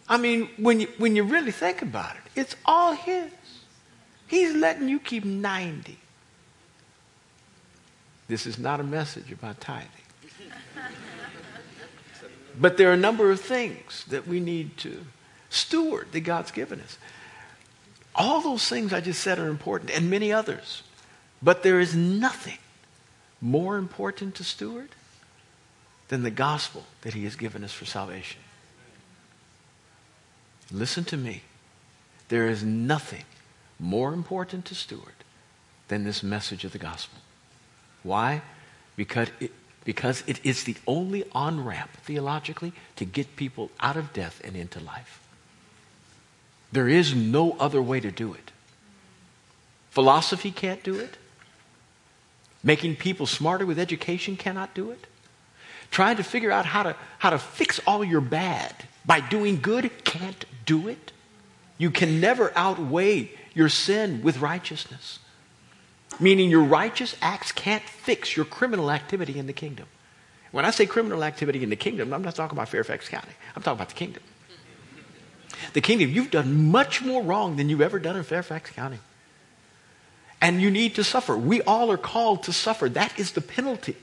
I 0.07 0.17
mean, 0.17 0.49
when 0.57 0.79
you, 0.79 0.87
when 0.97 1.15
you 1.15 1.23
really 1.23 1.51
think 1.51 1.81
about 1.81 2.15
it, 2.15 2.21
it's 2.35 2.55
all 2.65 2.93
his. 2.93 3.29
He's 4.27 4.55
letting 4.55 4.89
you 4.89 4.99
keep 4.99 5.23
90. 5.23 5.97
This 8.27 8.45
is 8.45 8.57
not 8.57 8.79
a 8.79 8.83
message 8.83 9.31
about 9.31 9.59
tithing. 9.59 9.89
but 12.59 12.77
there 12.77 12.89
are 12.89 12.93
a 12.93 12.97
number 12.97 13.31
of 13.31 13.39
things 13.39 14.05
that 14.09 14.27
we 14.27 14.39
need 14.39 14.77
to 14.77 15.05
steward 15.49 16.11
that 16.11 16.21
God's 16.21 16.51
given 16.51 16.79
us. 16.79 16.97
All 18.15 18.41
those 18.41 18.67
things 18.67 18.91
I 18.91 19.01
just 19.01 19.21
said 19.21 19.39
are 19.39 19.47
important, 19.47 19.91
and 19.91 20.09
many 20.09 20.33
others. 20.33 20.83
But 21.41 21.63
there 21.63 21.79
is 21.79 21.95
nothing 21.95 22.57
more 23.41 23.77
important 23.77 24.35
to 24.35 24.43
steward 24.43 24.89
than 26.09 26.23
the 26.23 26.31
gospel 26.31 26.83
that 27.01 27.13
He 27.13 27.23
has 27.23 27.35
given 27.35 27.63
us 27.63 27.71
for 27.71 27.85
salvation. 27.85 28.41
Listen 30.71 31.05
to 31.05 31.17
me. 31.17 31.43
There 32.27 32.47
is 32.47 32.63
nothing 32.63 33.23
more 33.79 34.13
important 34.13 34.65
to 34.65 34.75
steward 34.75 35.13
than 35.87 36.03
this 36.03 36.21
message 36.21 36.63
of 36.63 36.71
the 36.73 36.77
gospel. 36.77 37.19
Why? 38.03 38.41
Because 38.95 39.29
it, 39.39 39.51
because 39.85 40.23
it 40.27 40.39
is 40.45 40.65
the 40.65 40.75
only 40.85 41.23
on 41.31 41.63
ramp, 41.65 41.91
theologically, 42.03 42.73
to 42.97 43.05
get 43.05 43.35
people 43.35 43.71
out 43.79 43.97
of 43.97 44.13
death 44.13 44.41
and 44.43 44.55
into 44.55 44.79
life. 44.79 45.19
There 46.71 46.87
is 46.87 47.15
no 47.15 47.55
other 47.59 47.81
way 47.81 47.99
to 47.99 48.11
do 48.11 48.33
it. 48.33 48.51
Philosophy 49.89 50.51
can't 50.51 50.83
do 50.83 50.99
it. 50.99 51.17
Making 52.63 52.95
people 52.95 53.25
smarter 53.25 53.65
with 53.65 53.79
education 53.79 54.35
cannot 54.35 54.73
do 54.73 54.91
it. 54.91 55.07
Trying 55.91 56.17
to 56.17 56.23
figure 56.23 56.51
out 56.51 56.65
how 56.65 56.83
to, 56.83 56.95
how 57.17 57.31
to 57.31 57.39
fix 57.39 57.79
all 57.87 58.03
your 58.03 58.21
bad 58.21 58.75
by 59.05 59.19
doing 59.19 59.59
good 59.59 59.89
can't 60.03 60.45
do 60.65 60.87
it. 60.87 61.11
You 61.77 61.89
can 61.89 62.19
never 62.19 62.51
outweigh 62.55 63.31
your 63.55 63.69
sin 63.69 64.21
with 64.21 64.39
righteousness. 64.39 65.19
Meaning 66.19 66.51
your 66.51 66.63
righteous 66.63 67.15
acts 67.21 67.51
can't 67.51 67.83
fix 67.83 68.35
your 68.35 68.45
criminal 68.45 68.91
activity 68.91 69.39
in 69.39 69.47
the 69.47 69.53
kingdom. 69.53 69.87
When 70.51 70.65
I 70.65 70.71
say 70.71 70.85
criminal 70.85 71.23
activity 71.23 71.63
in 71.63 71.69
the 71.69 71.75
kingdom, 71.75 72.13
I'm 72.13 72.21
not 72.21 72.35
talking 72.35 72.57
about 72.57 72.69
Fairfax 72.69 73.07
County. 73.07 73.31
I'm 73.55 73.63
talking 73.63 73.77
about 73.77 73.89
the 73.89 73.95
kingdom 73.95 74.21
the 75.73 75.81
kingdom, 75.81 76.09
you've 76.09 76.31
done 76.31 76.71
much 76.71 77.03
more 77.03 77.21
wrong 77.21 77.55
than 77.55 77.69
you've 77.69 77.81
ever 77.81 77.99
done 77.99 78.15
in 78.15 78.23
Fairfax 78.23 78.71
County. 78.71 78.99
And 80.41 80.61
you 80.61 80.71
need 80.71 80.95
to 80.95 81.03
suffer. 81.03 81.35
We 81.37 81.61
all 81.61 81.91
are 81.91 81.97
called 81.97 82.43
to 82.43 82.53
suffer. 82.53 82.87
That 82.89 83.17
is 83.19 83.33
the 83.33 83.41
penalty. 83.41 83.95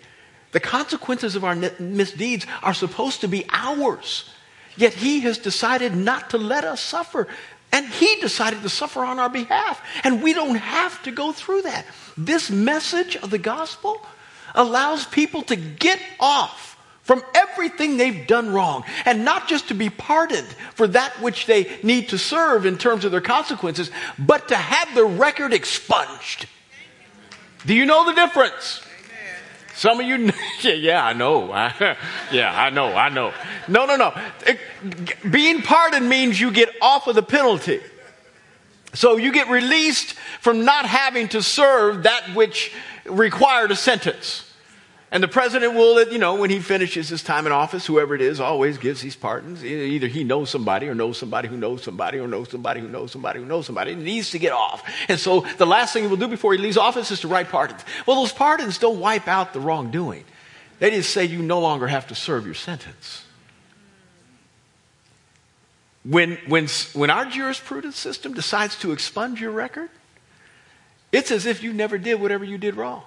The 0.52 0.60
consequences 0.60 1.34
of 1.34 1.44
our 1.44 1.54
misdeeds 1.54 2.46
are 2.62 2.74
supposed 2.74 3.22
to 3.22 3.28
be 3.28 3.46
ours. 3.50 4.30
Yet 4.76 4.94
he 4.94 5.20
has 5.20 5.38
decided 5.38 5.94
not 5.94 6.30
to 6.30 6.38
let 6.38 6.64
us 6.64 6.80
suffer. 6.80 7.26
And 7.72 7.86
he 7.86 8.20
decided 8.20 8.62
to 8.62 8.68
suffer 8.68 9.04
on 9.04 9.18
our 9.18 9.28
behalf. 9.28 9.82
And 10.04 10.22
we 10.22 10.32
don't 10.34 10.56
have 10.56 11.02
to 11.04 11.10
go 11.10 11.32
through 11.32 11.62
that. 11.62 11.86
This 12.16 12.50
message 12.50 13.16
of 13.16 13.30
the 13.30 13.38
gospel 13.38 14.00
allows 14.54 15.06
people 15.06 15.42
to 15.42 15.56
get 15.56 16.00
off 16.20 16.75
from 17.06 17.22
everything 17.34 17.96
they've 17.96 18.26
done 18.26 18.52
wrong 18.52 18.82
and 19.04 19.24
not 19.24 19.46
just 19.46 19.68
to 19.68 19.74
be 19.74 19.88
pardoned 19.88 20.48
for 20.74 20.88
that 20.88 21.12
which 21.22 21.46
they 21.46 21.78
need 21.84 22.08
to 22.08 22.18
serve 22.18 22.66
in 22.66 22.76
terms 22.76 23.04
of 23.04 23.12
their 23.12 23.20
consequences, 23.20 23.92
but 24.18 24.48
to 24.48 24.56
have 24.56 24.92
their 24.92 25.06
record 25.06 25.52
expunged. 25.52 26.46
Do 27.64 27.74
you 27.74 27.86
know 27.86 28.06
the 28.06 28.12
difference? 28.12 28.80
Some 29.76 30.00
of 30.00 30.06
you, 30.06 30.32
yeah, 30.62 30.72
yeah, 30.72 31.04
I 31.04 31.12
know. 31.12 31.46
yeah, 32.32 32.52
I 32.52 32.70
know, 32.70 32.92
I 32.92 33.08
know. 33.08 33.32
No, 33.68 33.86
no, 33.86 33.94
no. 33.94 34.12
Being 35.30 35.62
pardoned 35.62 36.08
means 36.08 36.40
you 36.40 36.50
get 36.50 36.70
off 36.82 37.06
of 37.06 37.14
the 37.14 37.22
penalty. 37.22 37.78
So 38.94 39.16
you 39.16 39.30
get 39.30 39.48
released 39.48 40.14
from 40.40 40.64
not 40.64 40.86
having 40.86 41.28
to 41.28 41.40
serve 41.40 42.02
that 42.02 42.34
which 42.34 42.72
required 43.04 43.70
a 43.70 43.76
sentence. 43.76 44.45
And 45.16 45.22
the 45.22 45.28
president 45.28 45.72
will, 45.72 46.12
you 46.12 46.18
know, 46.18 46.34
when 46.34 46.50
he 46.50 46.60
finishes 46.60 47.08
his 47.08 47.22
time 47.22 47.46
in 47.46 47.52
office, 47.52 47.86
whoever 47.86 48.14
it 48.14 48.20
is 48.20 48.38
always 48.38 48.76
gives 48.76 49.00
these 49.00 49.16
pardons. 49.16 49.64
Either 49.64 50.08
he 50.08 50.24
knows 50.24 50.50
somebody 50.50 50.88
or 50.88 50.94
knows 50.94 51.16
somebody 51.16 51.48
who 51.48 51.56
knows 51.56 51.82
somebody 51.82 52.18
or 52.18 52.28
knows 52.28 52.50
somebody 52.50 52.80
who 52.80 52.88
knows 52.88 53.12
somebody 53.12 53.40
who 53.40 53.46
knows 53.46 53.64
somebody. 53.64 53.94
He 53.94 54.02
needs 54.02 54.32
to 54.32 54.38
get 54.38 54.52
off. 54.52 54.86
And 55.08 55.18
so 55.18 55.40
the 55.56 55.64
last 55.64 55.94
thing 55.94 56.02
he 56.02 56.08
will 56.10 56.18
do 56.18 56.28
before 56.28 56.52
he 56.52 56.58
leaves 56.58 56.76
office 56.76 57.10
is 57.10 57.20
to 57.20 57.28
write 57.28 57.48
pardons. 57.48 57.82
Well, 58.04 58.20
those 58.20 58.30
pardons 58.30 58.76
don't 58.76 59.00
wipe 59.00 59.26
out 59.26 59.54
the 59.54 59.60
wrongdoing. 59.60 60.26
They 60.80 60.90
just 60.90 61.08
say 61.14 61.24
you 61.24 61.40
no 61.40 61.60
longer 61.60 61.86
have 61.86 62.08
to 62.08 62.14
serve 62.14 62.44
your 62.44 62.54
sentence. 62.54 63.24
When, 66.04 66.36
when, 66.46 66.66
when 66.92 67.08
our 67.08 67.24
jurisprudence 67.24 67.96
system 67.96 68.34
decides 68.34 68.78
to 68.80 68.92
expunge 68.92 69.40
your 69.40 69.52
record, 69.52 69.88
it's 71.10 71.30
as 71.30 71.46
if 71.46 71.62
you 71.62 71.72
never 71.72 71.96
did 71.96 72.20
whatever 72.20 72.44
you 72.44 72.58
did 72.58 72.74
wrong. 72.74 73.04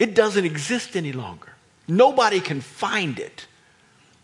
It 0.00 0.14
doesn't 0.14 0.46
exist 0.46 0.96
any 0.96 1.12
longer. 1.12 1.52
Nobody 1.86 2.40
can 2.40 2.62
find 2.62 3.18
it. 3.18 3.46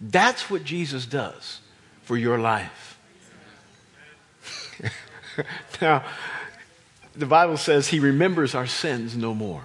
That's 0.00 0.50
what 0.50 0.64
Jesus 0.64 1.04
does 1.04 1.60
for 2.02 2.16
your 2.16 2.38
life. 2.38 2.98
now, 5.82 6.02
the 7.14 7.26
Bible 7.26 7.58
says 7.58 7.88
he 7.88 8.00
remembers 8.00 8.54
our 8.54 8.66
sins 8.66 9.16
no 9.16 9.34
more. 9.34 9.64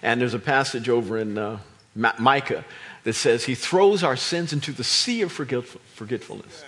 And 0.00 0.20
there's 0.20 0.34
a 0.34 0.38
passage 0.38 0.88
over 0.88 1.18
in 1.18 1.38
uh, 1.38 1.58
Micah 1.94 2.64
that 3.02 3.14
says 3.14 3.44
he 3.44 3.56
throws 3.56 4.04
our 4.04 4.16
sins 4.16 4.52
into 4.52 4.70
the 4.70 4.84
sea 4.84 5.22
of 5.22 5.32
forgetfulness. 5.32 6.64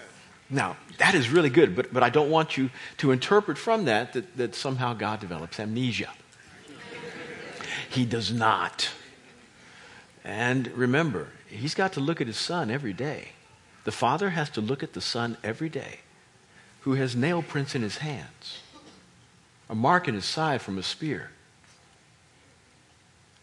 Now, 0.51 0.77
that 0.99 1.15
is 1.15 1.31
really 1.31 1.51
good, 1.51 1.77
but, 1.77 1.93
but 1.93 2.03
I 2.03 2.11
don't 2.11 2.31
want 2.31 2.57
you 2.57 2.71
to 2.99 3.13
interpret 3.13 3.57
from 3.57 3.85
that, 3.85 4.13
that 4.13 4.37
that 4.37 4.55
somehow 4.55 4.95
God 4.95 5.21
develops 5.21 5.59
amnesia. 5.59 6.11
He 7.95 8.05
does 8.05 8.33
not. 8.33 8.91
And 10.25 10.67
remember, 10.77 11.29
he's 11.47 11.77
got 11.77 11.93
to 11.93 12.01
look 12.01 12.21
at 12.21 12.27
his 12.27 12.37
son 12.37 12.69
every 12.69 12.93
day. 12.93 13.29
The 13.85 13.93
father 13.93 14.31
has 14.31 14.51
to 14.51 14.61
look 14.61 14.83
at 14.83 14.95
the 14.95 15.01
son 15.01 15.37
every 15.45 15.69
day 15.69 16.01
who 16.81 16.95
has 16.95 17.15
nail 17.15 17.41
prints 17.41 17.77
in 17.77 17.83
his 17.83 17.99
hands, 17.99 18.59
a 19.71 19.77
mark 19.77 20.09
in 20.09 20.15
his 20.15 20.25
side 20.25 20.61
from 20.61 20.77
a 20.77 20.83
spear, 20.83 21.31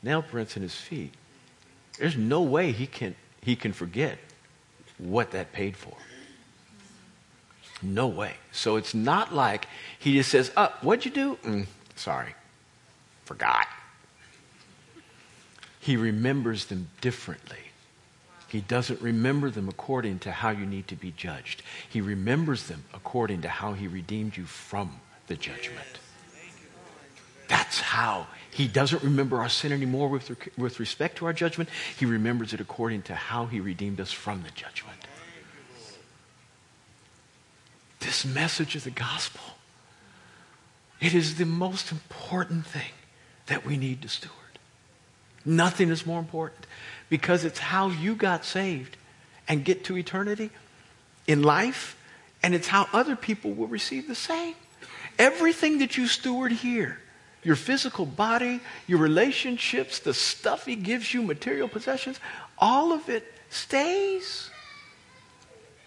nail 0.04 0.22
prints 0.22 0.58
in 0.58 0.64
his 0.64 0.76
feet. 0.76 1.14
There's 1.98 2.18
no 2.18 2.42
way 2.42 2.74
he 2.74 2.88
can, 2.88 3.16
he 3.42 3.56
can 3.56 3.72
forget 3.72 4.18
what 4.98 5.32
that 5.32 5.54
paid 5.54 5.78
for. 5.78 5.96
No 7.82 8.08
way. 8.08 8.34
So 8.52 8.76
it's 8.76 8.94
not 8.94 9.34
like 9.34 9.68
he 9.98 10.14
just 10.14 10.30
says, 10.30 10.52
uh, 10.58 10.70
what'd 10.82 11.06
you 11.06 11.12
do? 11.12 11.36
Mm, 11.38 11.68
sorry. 11.96 12.36
Forgot 13.24 13.68
he 15.82 15.98
remembers 15.98 16.66
them 16.66 16.88
differently. 17.02 17.58
He 18.48 18.62
doesn't 18.62 19.02
remember 19.02 19.50
them 19.50 19.68
according 19.68 20.20
to 20.20 20.32
how 20.32 20.52
you 20.52 20.66
need 20.66 20.88
to 20.90 20.96
be 20.96 21.12
judged. 21.12 21.64
He 21.90 22.02
remembers 22.02 22.68
them 22.68 22.86
according 22.94 23.42
to 23.42 23.50
how 23.50 23.74
he 23.74 23.88
redeemed 23.88 24.38
you 24.38 24.46
from 24.46 25.00
the 25.28 25.36
judgment. 25.36 26.00
That's 27.48 27.80
how. 27.80 28.28
He 28.52 28.68
doesn't 28.68 29.02
remember 29.04 29.40
our 29.40 29.50
sin 29.50 29.72
anymore 29.72 30.08
with, 30.10 30.32
with 30.58 30.80
respect 30.80 31.18
to 31.18 31.26
our 31.26 31.34
judgment. 31.34 31.70
He 31.98 32.06
remembers 32.06 32.54
it 32.54 32.62
according 32.62 33.02
to 33.04 33.16
how 33.16 33.48
he 33.48 33.60
redeemed 33.60 34.00
us 34.00 34.12
from 34.12 34.44
the 34.44 34.52
judgment. 34.52 35.00
This 38.02 38.24
message 38.24 38.76
of 38.76 38.84
the 38.84 38.92
gospel, 38.92 39.56
it 41.00 41.16
is 41.16 41.36
the 41.36 41.46
most 41.46 41.92
important 41.92 42.68
thing 42.68 42.92
that 43.48 43.66
we 43.66 43.78
need 43.78 44.02
to 44.04 44.10
steward. 44.10 44.41
Nothing 45.46 45.90
is 45.90 46.06
more 46.06 46.20
important 46.20 46.66
because 47.10 47.44
it's 47.44 47.60
how 47.60 47.90
you 47.90 48.16
got 48.16 48.46
saved 48.46 48.98
and 49.48 49.66
get 49.66 49.84
to 49.86 49.98
eternity 49.98 50.50
in 51.28 51.44
life, 51.44 51.98
and 52.44 52.56
it's 52.56 52.68
how 52.68 52.88
other 52.94 53.16
people 53.16 53.52
will 53.52 53.68
receive 53.68 54.08
the 54.08 54.16
same. 54.16 54.56
Everything 55.20 55.80
that 55.80 55.98
you 55.98 56.08
steward 56.08 56.52
here, 56.52 57.00
your 57.44 57.56
physical 57.56 58.06
body, 58.06 58.60
your 58.88 59.00
relationships, 59.00 60.00
the 60.00 60.14
stuff 60.14 60.66
he 60.66 60.76
gives 60.76 61.14
you, 61.14 61.22
material 61.22 61.68
possessions, 61.68 62.20
all 62.58 62.92
of 62.94 63.10
it 63.10 63.24
stays. 63.50 64.50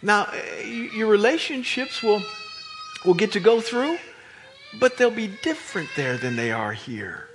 Now, 0.02 0.28
eh, 0.32 0.88
your 0.94 1.08
relationships 1.08 2.02
will, 2.02 2.22
will 3.04 3.14
get 3.14 3.32
to 3.32 3.40
go 3.40 3.60
through, 3.60 3.98
but 4.78 4.98
they'll 4.98 5.10
be 5.10 5.30
different 5.42 5.88
there 5.96 6.16
than 6.16 6.36
they 6.36 6.52
are 6.52 6.72
here. 6.72 7.28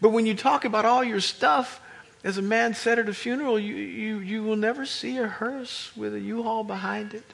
But 0.00 0.10
when 0.10 0.26
you 0.26 0.34
talk 0.34 0.64
about 0.64 0.84
all 0.84 1.04
your 1.04 1.20
stuff, 1.20 1.80
as 2.24 2.38
a 2.38 2.42
man 2.42 2.74
said 2.74 2.98
at 2.98 3.08
a 3.08 3.14
funeral, 3.14 3.58
you, 3.58 3.74
you, 3.74 4.18
you 4.18 4.42
will 4.42 4.56
never 4.56 4.86
see 4.86 5.18
a 5.18 5.26
hearse 5.26 5.90
with 5.96 6.14
a 6.14 6.20
U-Haul 6.20 6.64
behind 6.64 7.14
it. 7.14 7.24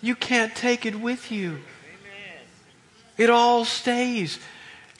You 0.00 0.14
can't 0.14 0.54
take 0.54 0.84
it 0.84 0.96
with 0.96 1.30
you. 1.30 1.60
It 3.16 3.30
all 3.30 3.64
stays. 3.64 4.38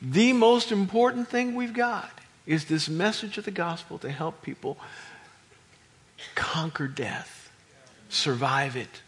The 0.00 0.32
most 0.32 0.70
important 0.70 1.28
thing 1.28 1.54
we've 1.54 1.74
got 1.74 2.10
is 2.46 2.66
this 2.66 2.88
message 2.88 3.38
of 3.38 3.44
the 3.44 3.50
gospel 3.50 3.98
to 3.98 4.10
help 4.10 4.42
people 4.42 4.78
conquer 6.34 6.86
death, 6.86 7.50
survive 8.08 8.76
it. 8.76 9.02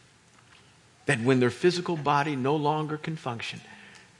That 1.06 1.20
when 1.20 1.38
their 1.38 1.50
physical 1.50 1.96
body 1.96 2.34
no 2.34 2.56
longer 2.56 2.96
can 2.96 3.14
function, 3.14 3.60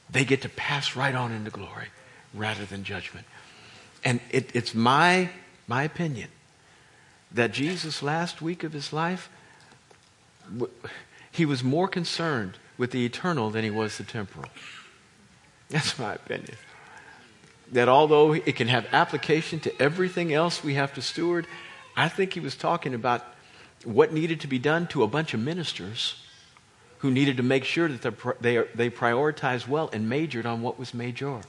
they 0.09 0.25
get 0.25 0.43
to 0.43 0.49
pass 0.49 0.95
right 0.95 1.15
on 1.15 1.33
into 1.33 1.51
glory 1.51 1.89
rather 2.35 2.65
than 2.65 2.85
judgment. 2.85 3.27
And 4.05 4.21
it, 4.31 4.55
it's 4.55 4.75
my, 4.75 5.31
my 5.67 5.83
opinion 5.83 6.29
that 7.33 7.53
Jesus, 7.53 8.03
last 8.03 8.41
week 8.41 8.63
of 8.63 8.73
his 8.73 8.93
life, 8.93 9.29
he 11.33 11.45
was 11.45 11.65
more 11.65 11.89
concerned 11.89 12.55
with 12.79 12.93
the 12.93 13.05
eternal 13.05 13.51
than 13.51 13.65
he 13.65 13.71
was 13.71 13.99
the 13.99 14.05
temporal. 14.05 14.49
That's 15.69 15.99
my 15.99 16.15
opinion. 16.15 16.57
That 17.73 17.89
although 17.89 18.33
it 18.33 18.55
can 18.55 18.69
have 18.69 18.87
application 18.93 19.59
to 19.61 19.83
everything 19.83 20.33
else 20.33 20.63
we 20.63 20.75
have 20.75 20.95
to 20.95 21.03
steward, 21.03 21.47
I 21.97 22.09
think 22.09 22.35
he 22.35 22.41
was 22.41 22.55
talking 22.55 22.95
about 22.95 23.25
what 23.85 24.13
needed 24.13 24.41
to 24.43 24.47
be 24.47 24.59
done 24.59 24.87
to 24.89 25.03
a 25.03 25.07
bunch 25.07 25.35
of 25.35 25.41
ministers 25.41 26.23
who 26.99 27.11
needed 27.11 27.37
to 27.39 27.43
make 27.43 27.65
sure 27.65 27.89
that 27.89 28.41
they, 28.41 28.65
they 28.75 28.91
prioritized 28.91 29.69
well 29.69 29.91
and 29.93 30.09
majored 30.09 30.47
on 30.47 30.63
what 30.63 30.79
was 30.79 30.95
major. 30.95 31.41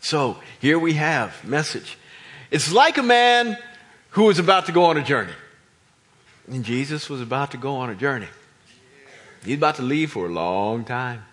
So 0.00 0.38
here 0.60 0.78
we 0.78 0.94
have 0.94 1.44
message. 1.44 1.98
It's 2.50 2.72
like 2.72 2.98
a 2.98 3.02
man 3.02 3.58
who 4.10 4.24
was 4.24 4.38
about 4.38 4.66
to 4.66 4.72
go 4.72 4.84
on 4.84 4.96
a 4.96 5.02
journey. 5.02 5.32
And 6.50 6.64
Jesus 6.64 7.10
was 7.10 7.20
about 7.20 7.50
to 7.50 7.56
go 7.56 7.76
on 7.76 7.90
a 7.90 7.94
journey. 7.94 8.28
He's 9.44 9.56
about 9.56 9.76
to 9.76 9.82
leave 9.82 10.12
for 10.12 10.26
a 10.26 10.30
long 10.30 10.84
time. 10.84 11.24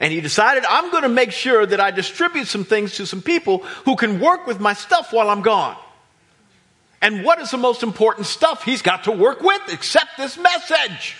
And 0.00 0.12
he 0.12 0.22
decided, 0.22 0.64
I'm 0.64 0.90
going 0.90 1.02
to 1.02 1.10
make 1.10 1.30
sure 1.30 1.66
that 1.66 1.78
I 1.78 1.90
distribute 1.90 2.46
some 2.46 2.64
things 2.64 2.96
to 2.96 3.06
some 3.06 3.20
people 3.20 3.58
who 3.84 3.96
can 3.96 4.18
work 4.18 4.46
with 4.46 4.58
my 4.58 4.72
stuff 4.72 5.12
while 5.12 5.28
I'm 5.28 5.42
gone. 5.42 5.76
And 7.02 7.22
what 7.24 7.38
is 7.40 7.50
the 7.50 7.58
most 7.58 7.82
important 7.82 8.26
stuff 8.26 8.64
he's 8.64 8.82
got 8.82 9.04
to 9.04 9.12
work 9.12 9.42
with 9.42 9.60
except 9.68 10.16
this 10.16 10.38
message? 10.38 11.16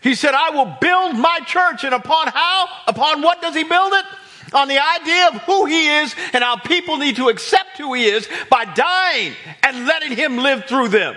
He 0.00 0.14
said, 0.14 0.34
I 0.34 0.50
will 0.50 0.76
build 0.80 1.16
my 1.16 1.40
church. 1.46 1.84
And 1.84 1.94
upon 1.94 2.28
how? 2.28 2.68
Upon 2.86 3.22
what 3.22 3.42
does 3.42 3.54
he 3.54 3.64
build 3.64 3.92
it? 3.92 4.04
On 4.52 4.68
the 4.68 4.78
idea 5.00 5.28
of 5.28 5.34
who 5.42 5.66
he 5.66 5.88
is 6.00 6.14
and 6.32 6.42
how 6.42 6.56
people 6.56 6.98
need 6.98 7.16
to 7.16 7.28
accept 7.28 7.78
who 7.78 7.94
he 7.94 8.06
is 8.06 8.28
by 8.50 8.64
dying 8.64 9.32
and 9.62 9.86
letting 9.86 10.12
him 10.12 10.38
live 10.38 10.64
through 10.66 10.88
them. 10.88 11.16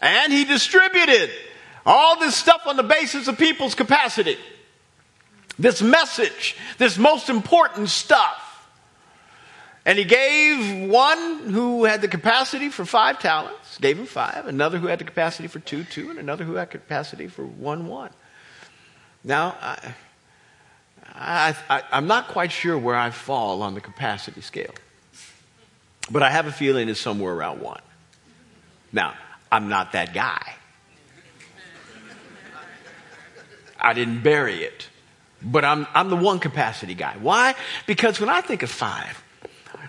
And 0.00 0.32
he 0.32 0.44
distributed 0.44 1.30
all 1.86 2.18
this 2.18 2.34
stuff 2.36 2.62
on 2.66 2.76
the 2.76 2.82
basis 2.82 3.28
of 3.28 3.38
people's 3.38 3.74
capacity. 3.74 4.38
This 5.58 5.80
message, 5.80 6.56
this 6.78 6.98
most 6.98 7.28
important 7.28 7.88
stuff. 7.88 8.40
And 9.86 9.98
he 9.98 10.04
gave 10.04 10.90
one 10.90 11.50
who 11.50 11.84
had 11.84 12.00
the 12.00 12.08
capacity 12.08 12.70
for 12.70 12.84
five 12.86 13.18
talents, 13.18 13.78
gave 13.78 13.98
him 13.98 14.06
five, 14.06 14.46
another 14.46 14.78
who 14.78 14.86
had 14.86 14.98
the 14.98 15.04
capacity 15.04 15.46
for 15.46 15.58
two, 15.58 15.84
two, 15.84 16.08
and 16.10 16.18
another 16.18 16.44
who 16.44 16.54
had 16.54 16.70
capacity 16.70 17.26
for 17.26 17.44
one, 17.44 17.86
one. 17.86 18.10
Now, 19.22 19.56
I, 19.60 19.94
I, 21.14 21.54
I'm 21.92 22.06
not 22.06 22.28
quite 22.28 22.52
sure 22.52 22.76
where 22.78 22.96
I 22.96 23.10
fall 23.10 23.62
on 23.62 23.74
the 23.74 23.80
capacity 23.80 24.40
scale, 24.40 24.74
but 26.10 26.22
I 26.22 26.30
have 26.30 26.46
a 26.46 26.52
feeling 26.52 26.88
it's 26.88 27.00
somewhere 27.00 27.32
around 27.32 27.60
one. 27.60 27.80
Now, 28.92 29.14
I'm 29.50 29.68
not 29.68 29.92
that 29.92 30.14
guy. 30.14 30.54
I 33.80 33.92
didn't 33.92 34.22
bury 34.22 34.64
it. 34.64 34.88
But 35.42 35.64
I'm, 35.64 35.86
I'm 35.94 36.08
the 36.08 36.16
one 36.16 36.38
capacity 36.40 36.94
guy. 36.94 37.16
Why? 37.20 37.54
Because 37.86 38.18
when 38.18 38.30
I 38.30 38.40
think 38.40 38.62
of 38.62 38.70
five, 38.70 39.22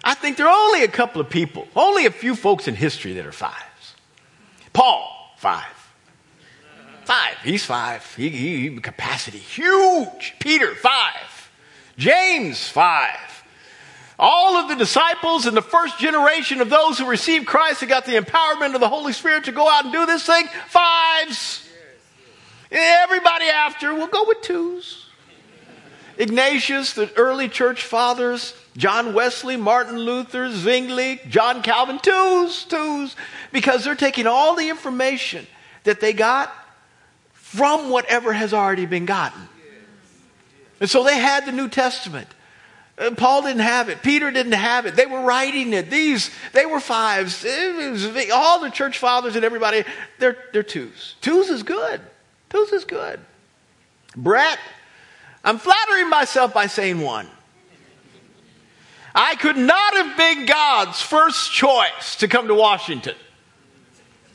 I 0.04 0.14
think 0.14 0.38
there 0.38 0.48
are 0.48 0.68
only 0.68 0.84
a 0.84 0.88
couple 0.88 1.22
of 1.22 1.30
people, 1.30 1.68
only 1.76 2.06
a 2.06 2.12
few 2.12 2.36
folks 2.36 2.68
in 2.68 2.76
history 2.76 3.14
that 3.14 3.26
are 3.26 3.32
fives. 3.32 3.96
Paul, 4.74 5.34
five. 5.38 5.64
Five. 7.06 7.38
He's 7.44 7.64
five. 7.64 8.16
He, 8.16 8.30
he 8.30 8.80
capacity 8.80 9.38
huge. 9.38 10.36
Peter, 10.40 10.74
five. 10.74 11.52
James, 11.98 12.68
five. 12.68 13.44
All 14.18 14.58
of 14.58 14.70
the 14.70 14.76
disciples 14.76 15.46
and 15.46 15.56
the 15.56 15.62
first 15.62 16.00
generation 16.00 16.62
of 16.62 16.70
those 16.70 16.98
who 16.98 17.08
received 17.08 17.46
Christ 17.46 17.84
and 17.84 17.90
got 17.90 18.06
the 18.06 18.16
empowerment 18.16 18.74
of 18.74 18.80
the 18.80 18.90
Holy 18.90 19.14
Spirit 19.14 19.44
to 19.46 19.52
go 19.52 19.70
out 19.70 19.84
and 19.84 19.94
do 19.94 20.06
this 20.06 20.26
thing, 20.26 20.48
fives. 20.68 21.68
Everybody 22.72 23.46
after, 23.46 23.94
we'll 23.94 24.08
go 24.08 24.26
with 24.28 24.42
twos. 24.42 25.06
Ignatius, 26.18 26.94
the 26.94 27.14
early 27.18 27.50
church 27.50 27.84
fathers, 27.84 28.56
John 28.78 29.14
Wesley, 29.14 29.58
Martin 29.58 30.00
Luther, 30.00 30.50
Zwingli, 30.50 31.22
John 31.30 31.62
Calvin, 31.62 32.00
twos, 32.00 32.64
twos, 32.64 33.16
because 33.52 33.84
they're 33.84 33.96
taking 33.96 34.26
all 34.26 34.56
the 34.56 34.70
information 34.70 35.46
that 35.84 36.00
they 36.00 36.14
got 36.14 36.52
from 37.56 37.90
whatever 37.90 38.34
has 38.34 38.54
already 38.54 38.86
been 38.86 39.06
gotten. 39.06 39.42
And 40.80 40.90
so 40.90 41.04
they 41.04 41.18
had 41.18 41.46
the 41.46 41.52
New 41.52 41.70
Testament. 41.70 42.28
Uh, 42.98 43.12
Paul 43.12 43.44
didn't 43.44 43.62
have 43.62 43.90
it. 43.90 44.02
Peter 44.02 44.32
didn't 44.32 44.54
have 44.54 44.86
it. 44.86 44.96
They 44.96 45.06
were 45.06 45.22
writing 45.22 45.74
it. 45.74 45.90
These, 45.90 46.32
they 46.54 46.66
were 46.66 46.80
fives. 46.80 47.46
All 48.34 48.60
the 48.60 48.70
church 48.72 48.98
fathers 48.98 49.36
and 49.36 49.46
everybody, 49.46 49.84
they're, 50.20 50.38
they're 50.54 50.64
twos. 50.64 51.16
Twos 51.22 51.50
is 51.50 51.64
good. 51.64 52.02
Twos 52.50 52.72
is 52.72 52.86
good. 52.86 53.20
Brett, 54.16 54.60
I'm 55.44 55.58
flattering 55.58 56.10
myself 56.10 56.54
by 56.54 56.68
saying 56.68 57.00
one. 57.00 57.28
I 59.14 59.36
could 59.36 59.58
not 59.58 59.94
have 59.94 60.18
been 60.18 60.46
God's 60.46 61.02
first 61.02 61.54
choice 61.54 62.18
to 62.18 62.28
come 62.28 62.48
to 62.50 62.56
Washington. 62.56 63.16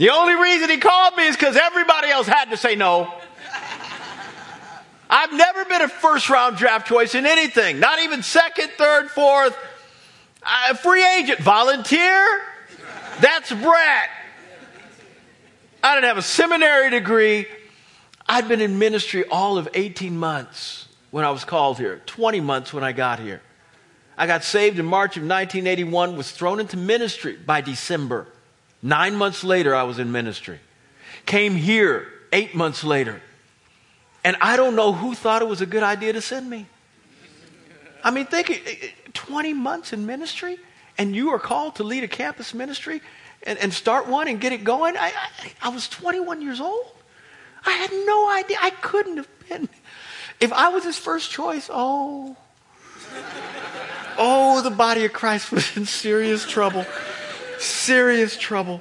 The 0.01 0.09
only 0.09 0.35
reason 0.35 0.71
he 0.71 0.79
called 0.79 1.15
me 1.19 1.27
is 1.27 1.37
because 1.37 1.59
everybody 1.59 2.09
else 2.09 2.27
had 2.27 2.47
to 2.47 2.57
say 2.57 2.75
no. 2.75 3.13
I've 5.11 5.31
never 5.31 5.67
been 5.67 5.83
a 5.83 5.89
first 5.89 6.31
round 6.31 6.57
draft 6.57 6.87
choice 6.87 7.15
in 7.15 7.27
anything, 7.27 7.81
not 7.81 7.99
even 7.99 8.23
second, 8.23 8.71
third, 8.79 9.11
fourth. 9.11 9.55
Uh, 10.43 10.73
free 10.73 11.07
agent, 11.07 11.41
volunteer. 11.41 12.27
That's 13.21 13.53
Brett. 13.53 14.09
I 15.85 15.97
didn't 15.97 16.07
have 16.07 16.17
a 16.17 16.23
seminary 16.23 16.89
degree. 16.89 17.45
I'd 18.27 18.49
been 18.49 18.63
in 18.63 18.79
ministry 18.79 19.27
all 19.27 19.59
of 19.59 19.69
18 19.75 20.17
months 20.17 20.89
when 21.11 21.27
I 21.27 21.31
was 21.31 21.45
called 21.45 21.77
here, 21.77 22.01
20 22.07 22.41
months 22.41 22.73
when 22.73 22.85
I 22.85 22.93
got 22.93 23.19
here. 23.19 23.43
I 24.17 24.27
got 24.27 24.45
saved 24.45 24.79
in 24.79 24.87
March 24.87 25.19
of 25.19 25.25
1981, 25.25 26.17
was 26.17 26.31
thrown 26.31 26.59
into 26.59 26.79
ministry 26.79 27.37
by 27.37 27.61
December. 27.61 28.29
Nine 28.83 29.15
months 29.15 29.45
later, 29.45 29.75
I 29.75 29.83
was 29.83 29.99
in 29.99 30.11
ministry. 30.13 30.59
Came 31.27 31.55
here 31.55 32.07
eight 32.33 32.55
months 32.55 32.83
later. 32.83 33.21
And 34.25 34.37
I 34.41 34.57
don't 34.57 34.77
know 34.77 34.93
who 34.93 35.15
thought 35.15 35.43
it 35.43 35.49
was 35.49 35.61
a 35.61 35.67
good 35.67 35.83
idea 35.83 36.13
to 36.13 36.21
send 36.21 36.49
me. 36.49 36.67
I 38.03 38.11
mean, 38.11 38.27
think 38.27 38.51
eh, 38.51 38.59
eh, 38.67 38.89
20 39.13 39.55
months 39.55 39.93
in 39.93 40.07
ministry, 40.07 40.59
and 40.99 41.15
you 41.15 41.31
are 41.31 41.39
called 41.39 41.77
to 41.77 41.85
lead 41.85 42.05
a 42.05 42.09
campus 42.09 42.55
ministry 42.55 43.03
and, 43.43 43.59
and 43.59 43.73
start 43.73 44.07
one 44.07 44.29
and 44.29 44.41
get 44.41 44.53
it 44.53 44.65
going. 44.65 44.97
I, 44.97 45.13
I, 45.15 45.53
I 45.63 45.69
was 45.71 45.89
21 45.89 46.43
years 46.43 46.61
old. 46.61 46.87
I 47.65 47.73
had 47.73 47.91
no 48.07 48.31
idea. 48.31 48.57
I 48.61 48.71
couldn't 48.71 49.19
have 49.19 49.29
been. 49.49 49.69
If 50.41 50.53
I 50.53 50.69
was 50.69 50.85
his 50.85 50.97
first 50.97 51.31
choice, 51.31 51.69
oh, 51.71 52.37
oh, 54.17 54.63
the 54.63 54.71
body 54.71 55.05
of 55.05 55.13
Christ 55.13 55.53
was 55.53 55.77
in 55.77 55.85
serious 55.85 56.47
trouble. 56.47 56.87
Serious 57.61 58.39
trouble. 58.39 58.81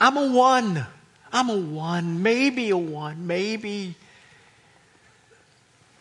I'm 0.00 0.16
a 0.16 0.32
one. 0.32 0.86
I'm 1.32 1.48
a 1.48 1.56
one, 1.56 2.22
maybe 2.22 2.70
a 2.70 2.76
one, 2.76 3.26
maybe. 3.26 3.94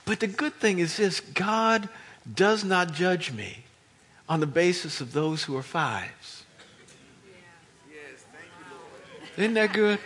But 0.05 0.21
the 0.21 0.27
good 0.27 0.53
thing 0.53 0.79
is 0.79 0.97
this 0.97 1.19
God 1.19 1.87
does 2.33 2.63
not 2.63 2.93
judge 2.93 3.31
me 3.31 3.65
on 4.27 4.39
the 4.39 4.47
basis 4.47 4.99
of 4.99 5.13
those 5.13 5.43
who 5.43 5.55
are 5.55 5.63
fives. 5.63 6.43
Isn't 9.35 9.53
that 9.53 9.73
good? 9.73 9.99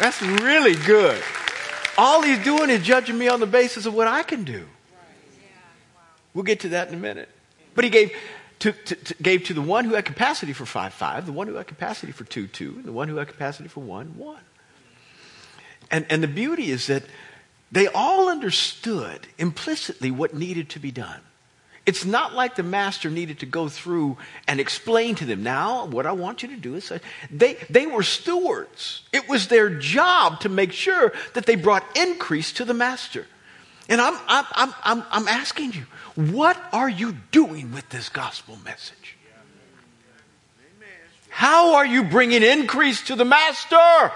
That's 0.00 0.20
really 0.20 0.74
good. 0.74 1.22
All 1.96 2.22
he's 2.22 2.42
doing 2.42 2.70
is 2.70 2.82
judging 2.82 3.16
me 3.16 3.28
on 3.28 3.38
the 3.38 3.46
basis 3.46 3.86
of 3.86 3.94
what 3.94 4.08
I 4.08 4.24
can 4.24 4.42
do. 4.42 4.66
We'll 6.32 6.42
get 6.42 6.60
to 6.60 6.70
that 6.70 6.88
in 6.88 6.94
a 6.94 6.98
minute. 6.98 7.28
But 7.76 7.84
he 7.84 7.90
gave 7.90 8.12
gave 9.22 9.44
to 9.44 9.54
the 9.54 9.62
one 9.62 9.84
who 9.84 9.94
had 9.94 10.04
capacity 10.04 10.52
for 10.52 10.66
5 10.66 10.94
5, 10.94 11.26
the 11.26 11.32
one 11.32 11.46
who 11.46 11.54
had 11.54 11.66
capacity 11.66 12.12
for 12.12 12.24
2 12.24 12.46
2, 12.46 12.82
the 12.84 12.92
one 12.92 13.08
who 13.08 13.16
had 13.16 13.28
capacity 13.28 13.68
for 13.68 13.80
1 13.80 14.16
1. 14.16 14.38
And, 15.90 16.06
and 16.08 16.22
the 16.22 16.28
beauty 16.28 16.70
is 16.70 16.86
that 16.86 17.04
they 17.70 17.88
all 17.88 18.28
understood 18.28 19.26
implicitly 19.38 20.10
what 20.10 20.34
needed 20.34 20.70
to 20.70 20.78
be 20.78 20.90
done. 20.90 21.20
It's 21.86 22.04
not 22.04 22.32
like 22.32 22.54
the 22.54 22.62
master 22.62 23.10
needed 23.10 23.40
to 23.40 23.46
go 23.46 23.68
through 23.68 24.16
and 24.48 24.58
explain 24.58 25.16
to 25.16 25.26
them, 25.26 25.42
now, 25.42 25.84
what 25.84 26.06
I 26.06 26.12
want 26.12 26.42
you 26.42 26.48
to 26.48 26.56
do 26.56 26.76
is, 26.76 26.90
they, 27.30 27.54
they 27.68 27.86
were 27.86 28.02
stewards. 28.02 29.02
It 29.12 29.28
was 29.28 29.48
their 29.48 29.68
job 29.68 30.40
to 30.40 30.48
make 30.48 30.72
sure 30.72 31.12
that 31.34 31.44
they 31.44 31.56
brought 31.56 31.84
increase 31.96 32.52
to 32.54 32.64
the 32.64 32.72
master. 32.72 33.26
And 33.88 34.00
I'm, 34.00 34.18
I'm, 34.28 34.74
I'm, 34.82 35.04
I'm 35.10 35.28
asking 35.28 35.74
you, 35.74 35.84
what 36.14 36.56
are 36.72 36.88
you 36.88 37.16
doing 37.32 37.72
with 37.72 37.88
this 37.88 38.08
gospel 38.08 38.56
message? 38.64 39.16
How 41.28 41.74
are 41.74 41.86
you 41.86 42.04
bringing 42.04 42.44
increase 42.44 43.02
to 43.06 43.16
the 43.16 43.24
master? 43.24 44.12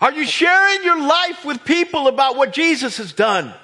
Are 0.00 0.12
you 0.12 0.26
sharing 0.26 0.82
your 0.82 1.00
life 1.00 1.44
with 1.44 1.64
people 1.64 2.08
about 2.08 2.36
what 2.36 2.52
Jesus 2.52 2.96
has 2.96 3.12
done? 3.12 3.54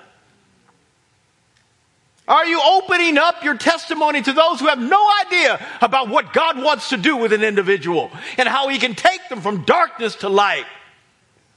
Are 2.28 2.46
you 2.46 2.60
opening 2.62 3.18
up 3.18 3.42
your 3.42 3.56
testimony 3.56 4.22
to 4.22 4.32
those 4.32 4.60
who 4.60 4.66
have 4.66 4.78
no 4.78 5.04
idea 5.26 5.66
about 5.80 6.08
what 6.08 6.32
God 6.32 6.62
wants 6.62 6.90
to 6.90 6.96
do 6.96 7.16
with 7.16 7.32
an 7.32 7.42
individual 7.42 8.12
and 8.36 8.48
how 8.48 8.68
he 8.68 8.78
can 8.78 8.94
take 8.94 9.28
them 9.28 9.40
from 9.40 9.64
darkness 9.64 10.14
to 10.16 10.28
light? 10.28 10.66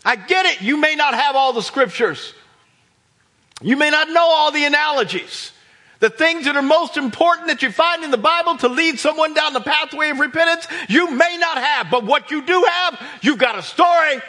I 0.03 0.15
get 0.15 0.47
it. 0.47 0.61
You 0.61 0.77
may 0.77 0.95
not 0.95 1.13
have 1.13 1.35
all 1.35 1.53
the 1.53 1.61
scriptures. 1.61 2.33
You 3.61 3.77
may 3.77 3.89
not 3.89 4.09
know 4.09 4.25
all 4.25 4.51
the 4.51 4.65
analogies. 4.65 5.51
The 5.99 6.09
things 6.09 6.45
that 6.45 6.55
are 6.55 6.63
most 6.63 6.97
important 6.97 7.47
that 7.47 7.61
you 7.61 7.71
find 7.71 8.03
in 8.03 8.09
the 8.09 8.17
Bible 8.17 8.57
to 8.57 8.67
lead 8.67 8.99
someone 8.99 9.35
down 9.35 9.53
the 9.53 9.61
pathway 9.61 10.09
of 10.09 10.19
repentance, 10.19 10.67
you 10.89 11.11
may 11.11 11.37
not 11.39 11.59
have. 11.59 11.91
But 11.91 12.03
what 12.05 12.31
you 12.31 12.41
do 12.41 12.65
have, 12.67 12.99
you've 13.21 13.37
got 13.37 13.57
a 13.57 13.61
story. 13.61 14.19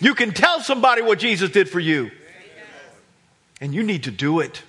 You 0.00 0.14
can 0.14 0.32
tell 0.32 0.60
somebody 0.60 1.00
what 1.00 1.18
Jesus 1.18 1.50
did 1.50 1.70
for 1.70 1.80
you. 1.80 2.10
And 3.62 3.74
you 3.74 3.82
need 3.82 4.04
to 4.04 4.10
do 4.10 4.40
it. 4.40 4.62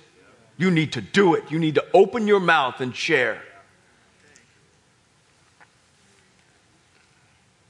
You 0.56 0.70
need 0.70 0.94
to 0.94 1.02
do 1.02 1.34
it. 1.34 1.50
You 1.50 1.58
need 1.58 1.74
to 1.74 1.84
open 1.92 2.26
your 2.26 2.40
mouth 2.40 2.80
and 2.80 2.96
share. 2.96 3.42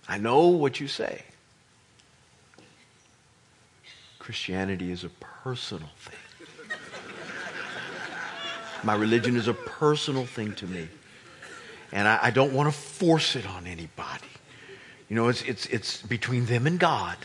I 0.08 0.18
know 0.18 0.48
what 0.48 0.80
you 0.80 0.88
say. 0.88 1.22
Christianity 4.18 4.92
is 4.92 5.02
a 5.04 5.08
personal 5.42 5.88
thing. 5.98 6.16
My 8.82 8.94
religion 8.94 9.36
is 9.36 9.48
a 9.48 9.54
personal 9.54 10.24
thing 10.24 10.54
to 10.54 10.66
me. 10.66 10.88
And 11.92 12.08
I, 12.08 12.18
I 12.22 12.30
don't 12.30 12.52
want 12.52 12.72
to 12.72 12.78
force 12.78 13.36
it 13.36 13.46
on 13.46 13.66
anybody. 13.66 14.26
You 15.08 15.16
know, 15.16 15.28
it's, 15.28 15.42
it's, 15.42 15.66
it's 15.66 16.02
between 16.02 16.46
them 16.46 16.66
and 16.66 16.78
God. 16.78 17.16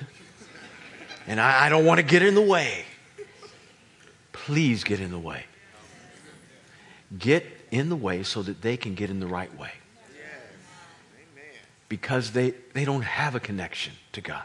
And 1.28 1.40
I, 1.40 1.68
I 1.68 1.70
don't 1.70 1.86
want 1.86 2.00
to 2.00 2.06
get 2.06 2.24
in 2.24 2.36
the 2.36 2.42
way. 2.42 2.86
Please 4.34 4.84
get 4.84 5.00
in 5.00 5.12
the 5.12 5.20
way 5.20 5.46
get 7.18 7.46
in 7.72 7.90
the 7.90 7.96
way 7.96 8.24
so 8.24 8.42
that 8.42 8.62
they 8.62 8.78
can 8.78 8.96
get 8.96 9.10
in 9.10 9.20
the 9.20 9.28
right 9.28 9.56
way. 9.58 9.72
Because 11.88 12.32
they, 12.32 12.54
they 12.74 12.84
don't 12.84 13.04
have 13.04 13.36
a 13.36 13.40
connection 13.40 13.94
to 14.14 14.22
God. 14.22 14.44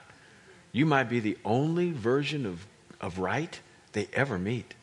You 0.72 0.86
might 0.86 1.04
be 1.04 1.20
the 1.20 1.38
only 1.44 1.90
version 1.90 2.44
of, 2.44 2.66
of 3.00 3.18
right 3.18 3.60
they 3.92 4.08
ever 4.12 4.38
meet. 4.38 4.74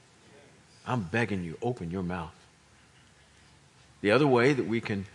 I'm 0.85 1.03
begging 1.03 1.43
you, 1.43 1.57
open 1.61 1.91
your 1.91 2.03
mouth. 2.03 2.33
The 4.01 4.11
other 4.11 4.27
way 4.27 4.53
that 4.53 4.67
we 4.67 4.79
can 4.79 5.05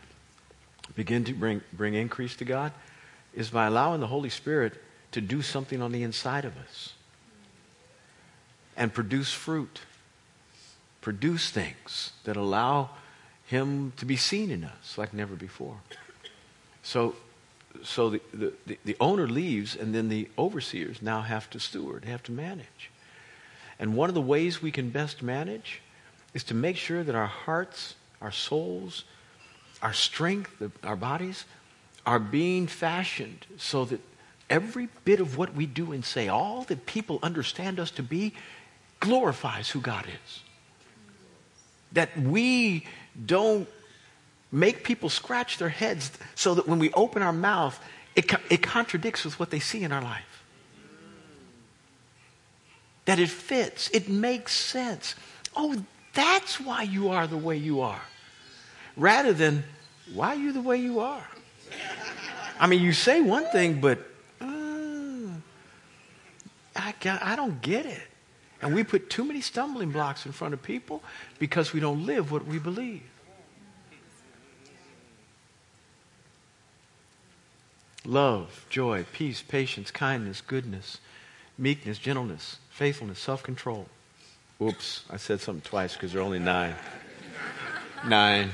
begin 0.95 1.25
to 1.25 1.33
bring, 1.33 1.62
bring 1.73 1.95
increase 1.95 2.37
to 2.37 2.45
God 2.45 2.73
is 3.35 3.51
by 3.51 3.67
allowing 3.67 4.01
the 4.01 4.07
Holy 4.07 4.29
Spirit 4.29 4.75
to 5.12 5.21
do 5.21 5.43
something 5.43 5.81
on 5.81 5.93
the 5.93 6.03
inside 6.03 6.45
of 6.45 6.57
us 6.59 6.95
and 8.77 8.93
produce 8.93 9.33
fruit, 9.33 9.81
produce 11.01 11.51
things 11.51 12.12
that 12.25 12.37
allow 12.37 12.91
Him 13.47 13.93
to 13.97 14.05
be 14.05 14.17
seen 14.17 14.51
in 14.51 14.65
us 14.65 14.99
like 14.99 15.15
never 15.15 15.35
before. 15.35 15.77
So, 16.83 17.15
so 17.82 18.11
the, 18.11 18.20
the, 18.66 18.78
the 18.85 18.96
owner 19.00 19.26
leaves, 19.26 19.76
and 19.76 19.94
then 19.94 20.08
the 20.08 20.28
overseers 20.38 21.02
now 21.02 21.22
have 21.22 21.48
to 21.50 21.61
steward, 21.61 22.04
have 22.04 22.22
to 22.24 22.32
manage. 22.32 22.90
And 23.78 23.96
one 23.96 24.08
of 24.08 24.14
the 24.14 24.20
ways 24.20 24.62
we 24.62 24.70
can 24.70 24.90
best 24.90 25.22
manage 25.22 25.80
is 26.35 26.44
to 26.44 26.54
make 26.54 26.76
sure 26.76 27.02
that 27.02 27.14
our 27.14 27.26
hearts, 27.26 27.94
our 28.20 28.30
souls, 28.30 29.04
our 29.82 29.92
strength, 29.92 30.62
our 30.85 30.96
bodies 30.96 31.44
are 32.06 32.18
being 32.18 32.66
fashioned 32.66 33.46
so 33.56 33.85
that 33.87 34.00
every 34.48 34.88
bit 35.04 35.20
of 35.20 35.37
what 35.37 35.54
we 35.54 35.66
do 35.66 35.92
and 35.92 36.04
say, 36.04 36.28
all 36.28 36.62
that 36.64 36.87
people 36.87 37.18
understand 37.22 37.80
us 37.80 37.90
to 37.92 38.02
be, 38.02 38.35
glorifies 39.00 39.70
who 39.70 39.80
God 39.80 40.06
is. 40.06 40.40
That 41.92 42.16
we 42.18 42.87
don't 43.26 43.68
make 44.53 44.85
people 44.85 45.09
scratch 45.09 45.57
their 45.57 45.71
heads 45.71 46.12
so 46.35 46.55
that 46.55 46.69
when 46.69 46.79
we 46.79 46.93
open 46.93 47.23
our 47.23 47.33
mouth, 47.33 47.81
it, 48.15 48.31
it 48.51 48.62
contradicts 48.62 49.25
with 49.25 49.41
what 49.41 49.51
they 49.51 49.59
see 49.59 49.83
in 49.83 49.91
our 49.91 50.03
life. 50.03 50.45
That 53.07 53.19
it 53.19 53.31
fits, 53.31 53.88
it 53.91 54.09
makes 54.09 54.55
sense. 54.55 55.17
Oh, 55.57 55.83
that's 56.12 56.61
why 56.61 56.83
you 56.83 57.09
are 57.09 57.27
the 57.27 57.38
way 57.38 57.57
you 57.57 57.81
are. 57.81 58.03
Rather 58.97 59.33
than, 59.33 59.65
why 60.12 60.29
are 60.29 60.37
you 60.37 60.53
the 60.53 60.61
way 60.61 60.77
you 60.77 61.01
are? 61.01 61.27
I 62.61 62.67
mean, 62.67 62.83
you 62.83 62.93
say 62.93 63.23
one 63.23 63.47
thing, 63.47 63.81
but 63.81 63.99
uh, 64.41 65.31
I, 66.77 66.95
I 67.05 67.35
don't 67.35 67.61
get 67.62 67.87
it. 67.87 68.03
And 68.61 68.75
we 68.75 68.85
put 68.85 69.11
too 69.11 69.25
many 69.25 69.41
stumbling 69.41 69.91
blocks 69.91 70.27
in 70.27 70.33
front 70.33 70.55
of 70.55 70.62
people 70.62 71.03
because 71.41 71.73
we 71.73 71.81
don't 71.81 72.07
live 72.07 72.31
what 72.31 72.47
we 72.47 72.59
believe. 72.59 73.03
Love, 78.05 78.67
joy, 78.69 79.05
peace, 79.12 79.43
patience, 79.43 79.91
kindness, 79.91 80.41
goodness, 80.41 80.99
meekness, 81.57 81.99
gentleness, 81.99 82.59
faithfulness, 82.71 83.19
self 83.19 83.43
control. 83.43 83.87
Oops, 84.61 85.05
I 85.11 85.17
said 85.17 85.41
something 85.41 85.62
twice 85.62 85.95
because 85.95 86.12
there 86.12 86.21
are 86.21 86.25
only 86.25 86.38
nine. 86.38 86.75
Nine. 88.07 88.51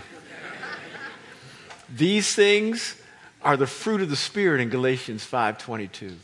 These 1.95 2.35
things 2.35 3.01
are 3.43 3.57
the 3.57 3.67
fruit 3.67 4.03
of 4.03 4.11
the 4.11 4.17
Spirit 4.17 4.61
in 4.61 4.69
Galatians 4.69 5.25
5:22. 5.25 6.17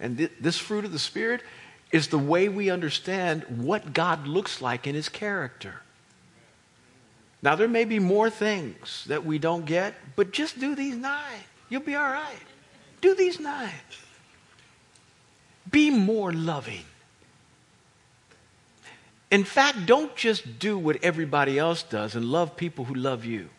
And 0.00 0.16
th- 0.16 0.32
this 0.40 0.58
fruit 0.58 0.84
of 0.84 0.92
the 0.92 0.98
Spirit 0.98 1.42
is 1.90 2.08
the 2.08 2.18
way 2.18 2.48
we 2.48 2.70
understand 2.70 3.42
what 3.48 3.92
God 3.92 4.26
looks 4.26 4.62
like 4.62 4.86
in 4.86 4.94
his 4.94 5.08
character. 5.08 5.80
Now, 7.42 7.54
there 7.54 7.68
may 7.68 7.84
be 7.84 7.98
more 7.98 8.30
things 8.30 9.04
that 9.06 9.24
we 9.24 9.38
don't 9.38 9.64
get, 9.64 9.94
but 10.16 10.32
just 10.32 10.58
do 10.58 10.74
these 10.74 10.96
nine. 10.96 11.42
You'll 11.68 11.82
be 11.82 11.94
all 11.94 12.10
right. 12.10 12.42
Do 13.00 13.14
these 13.14 13.38
nine. 13.38 13.70
Be 15.70 15.90
more 15.90 16.32
loving. 16.32 16.84
In 19.30 19.44
fact, 19.44 19.86
don't 19.86 20.16
just 20.16 20.58
do 20.58 20.78
what 20.78 21.04
everybody 21.04 21.58
else 21.58 21.82
does 21.82 22.14
and 22.14 22.24
love 22.24 22.56
people 22.56 22.86
who 22.86 22.94
love 22.94 23.24
you. 23.24 23.50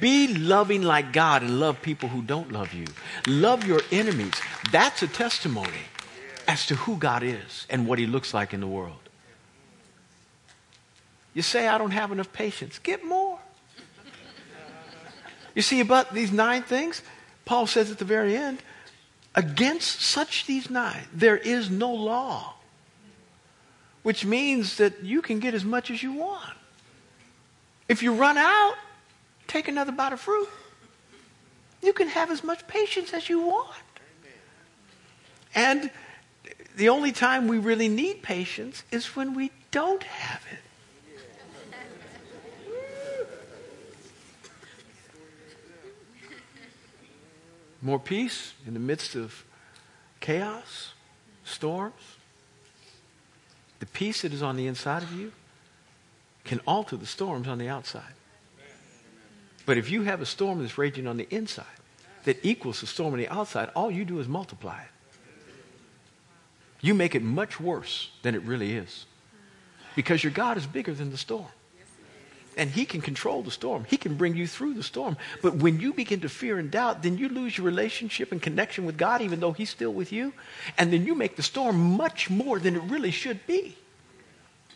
Be 0.00 0.34
loving 0.34 0.82
like 0.82 1.12
God 1.12 1.42
and 1.42 1.60
love 1.60 1.80
people 1.82 2.08
who 2.08 2.22
don't 2.22 2.50
love 2.50 2.72
you. 2.72 2.86
Love 3.26 3.64
your 3.64 3.82
enemies. 3.92 4.34
That's 4.72 5.02
a 5.02 5.06
testimony 5.06 5.84
as 6.48 6.66
to 6.66 6.74
who 6.74 6.96
God 6.96 7.22
is 7.22 7.66
and 7.70 7.86
what 7.86 7.98
He 7.98 8.06
looks 8.06 8.34
like 8.34 8.52
in 8.52 8.60
the 8.60 8.66
world. 8.66 9.07
You 11.34 11.42
say, 11.42 11.68
I 11.68 11.78
don't 11.78 11.90
have 11.90 12.10
enough 12.10 12.32
patience. 12.32 12.78
Get 12.78 13.04
more. 13.04 13.38
You 15.54 15.62
see, 15.62 15.80
about 15.80 16.14
these 16.14 16.32
nine 16.32 16.62
things, 16.62 17.02
Paul 17.44 17.66
says 17.66 17.90
at 17.90 17.98
the 17.98 18.04
very 18.04 18.36
end, 18.36 18.62
against 19.34 20.00
such 20.00 20.46
these 20.46 20.70
nine, 20.70 21.04
there 21.12 21.36
is 21.36 21.70
no 21.70 21.92
law. 21.92 22.54
Which 24.02 24.24
means 24.24 24.76
that 24.76 25.02
you 25.02 25.20
can 25.22 25.38
get 25.40 25.54
as 25.54 25.64
much 25.64 25.90
as 25.90 26.02
you 26.02 26.12
want. 26.12 26.56
If 27.88 28.02
you 28.02 28.14
run 28.14 28.38
out, 28.38 28.74
take 29.46 29.68
another 29.68 29.92
bite 29.92 30.12
of 30.12 30.20
fruit. 30.20 30.48
You 31.82 31.92
can 31.92 32.08
have 32.08 32.30
as 32.30 32.44
much 32.44 32.66
patience 32.66 33.12
as 33.12 33.28
you 33.28 33.40
want. 33.40 33.74
And 35.54 35.90
the 36.76 36.88
only 36.88 37.12
time 37.12 37.48
we 37.48 37.58
really 37.58 37.88
need 37.88 38.22
patience 38.22 38.84
is 38.90 39.16
when 39.16 39.34
we 39.34 39.50
don't 39.70 40.02
have 40.02 40.44
it. 40.52 40.67
More 47.80 47.98
peace 47.98 48.54
in 48.66 48.74
the 48.74 48.80
midst 48.80 49.14
of 49.14 49.44
chaos, 50.20 50.92
storms. 51.44 52.16
The 53.78 53.86
peace 53.86 54.22
that 54.22 54.32
is 54.32 54.42
on 54.42 54.56
the 54.56 54.66
inside 54.66 55.02
of 55.02 55.12
you 55.12 55.32
can 56.44 56.60
alter 56.66 56.96
the 56.96 57.06
storms 57.06 57.46
on 57.46 57.58
the 57.58 57.68
outside. 57.68 58.14
But 59.66 59.76
if 59.76 59.90
you 59.90 60.02
have 60.02 60.20
a 60.20 60.26
storm 60.26 60.60
that's 60.60 60.78
raging 60.78 61.06
on 61.06 61.18
the 61.18 61.28
inside 61.30 61.66
that 62.24 62.38
equals 62.42 62.80
the 62.80 62.86
storm 62.86 63.12
on 63.12 63.18
the 63.18 63.28
outside, 63.28 63.70
all 63.76 63.90
you 63.90 64.04
do 64.04 64.18
is 64.18 64.26
multiply 64.26 64.80
it. 64.80 64.88
You 66.80 66.94
make 66.94 67.14
it 67.14 67.22
much 67.22 67.60
worse 67.60 68.10
than 68.22 68.34
it 68.34 68.42
really 68.42 68.74
is. 68.74 69.06
Because 69.94 70.24
your 70.24 70.32
God 70.32 70.56
is 70.56 70.66
bigger 70.66 70.94
than 70.94 71.10
the 71.10 71.18
storm. 71.18 71.48
And 72.58 72.68
He 72.68 72.84
can 72.84 73.00
control 73.00 73.42
the 73.42 73.50
storm. 73.50 73.86
He 73.88 73.96
can 73.96 74.16
bring 74.16 74.36
you 74.36 74.46
through 74.46 74.74
the 74.74 74.82
storm. 74.82 75.16
But 75.40 75.54
when 75.54 75.80
you 75.80 75.94
begin 75.94 76.20
to 76.20 76.28
fear 76.28 76.58
and 76.58 76.70
doubt, 76.70 77.02
then 77.02 77.16
you 77.16 77.30
lose 77.30 77.56
your 77.56 77.64
relationship 77.64 78.32
and 78.32 78.42
connection 78.42 78.84
with 78.84 78.98
God, 78.98 79.22
even 79.22 79.40
though 79.40 79.52
He's 79.52 79.70
still 79.70 79.94
with 79.94 80.12
you. 80.12 80.34
And 80.76 80.92
then 80.92 81.06
you 81.06 81.14
make 81.14 81.36
the 81.36 81.42
storm 81.42 81.96
much 81.96 82.28
more 82.28 82.58
than 82.58 82.76
it 82.76 82.82
really 82.82 83.12
should 83.12 83.46
be. 83.46 83.76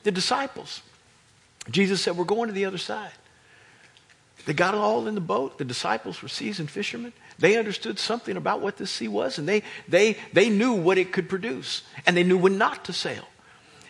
The 0.05 0.12
disciples, 0.12 0.81
Jesus 1.71 2.01
said, 2.01 2.16
We're 2.16 2.25
going 2.25 2.49
to 2.49 2.55
the 2.55 2.64
other 2.64 2.79
side. 2.79 3.12
They 4.45 4.55
got 4.55 4.75
it 4.75 4.79
all 4.79 5.07
in 5.07 5.14
the 5.14 5.21
boat. 5.21 5.59
The 5.59 5.64
disciples 5.64 6.23
were 6.23 6.29
seasoned 6.29 6.71
fishermen. 6.71 7.12
They 7.38 7.57
understood 7.57 7.99
something 7.99 8.37
about 8.37 8.61
what 8.61 8.77
this 8.77 8.90
sea 8.90 9.09
was, 9.09 9.38
and 9.38 9.49
they, 9.49 9.62
they, 9.88 10.16
they 10.33 10.51
knew 10.51 10.73
what 10.73 10.99
it 10.99 11.12
could 11.12 11.29
produce, 11.29 11.83
and 12.07 12.16
they 12.16 12.25
knew 12.25 12.38
when 12.38 12.59
not 12.59 12.85
to 12.87 12.92
sail. 12.92 13.27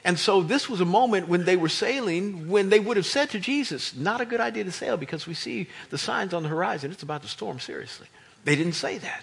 And 0.05 0.19
so 0.19 0.43
this 0.43 0.69
was 0.69 0.81
a 0.81 0.85
moment 0.85 1.29
when 1.29 1.45
they 1.45 1.57
were 1.57 1.69
sailing 1.69 2.49
when 2.49 2.71
they 2.71 2.81
would 2.81 2.97
have 2.97 3.07
said 3.07 3.31
to 3.31 3.39
Jesus, 3.39 3.95
Not 3.95 4.21
a 4.21 4.27
good 4.27 4.41
idea 4.41 4.65
to 4.65 4.73
sail 4.73 4.97
because 4.97 5.27
we 5.27 5.35
see 5.35 5.69
the 5.91 5.99
signs 5.99 6.35
on 6.35 6.43
the 6.43 6.49
horizon. 6.49 6.91
It's 6.91 7.05
about 7.05 7.23
to 7.23 7.29
storm 7.29 7.61
seriously. 7.61 8.09
They 8.45 8.57
didn't 8.57 8.73
say 8.73 8.99
that. 8.99 9.23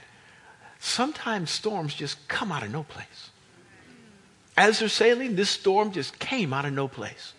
Sometimes 0.79 1.51
storms 1.51 1.93
just 1.93 2.25
come 2.29 2.51
out 2.51 2.63
of 2.63 2.71
no 2.71 2.83
place. 2.83 3.29
As 4.55 4.79
they're 4.79 4.89
sailing, 4.89 5.35
this 5.35 5.49
storm 5.49 5.91
just 5.91 6.19
came 6.19 6.53
out 6.53 6.65
of 6.65 6.73
no 6.73 6.87
place. 6.87 7.33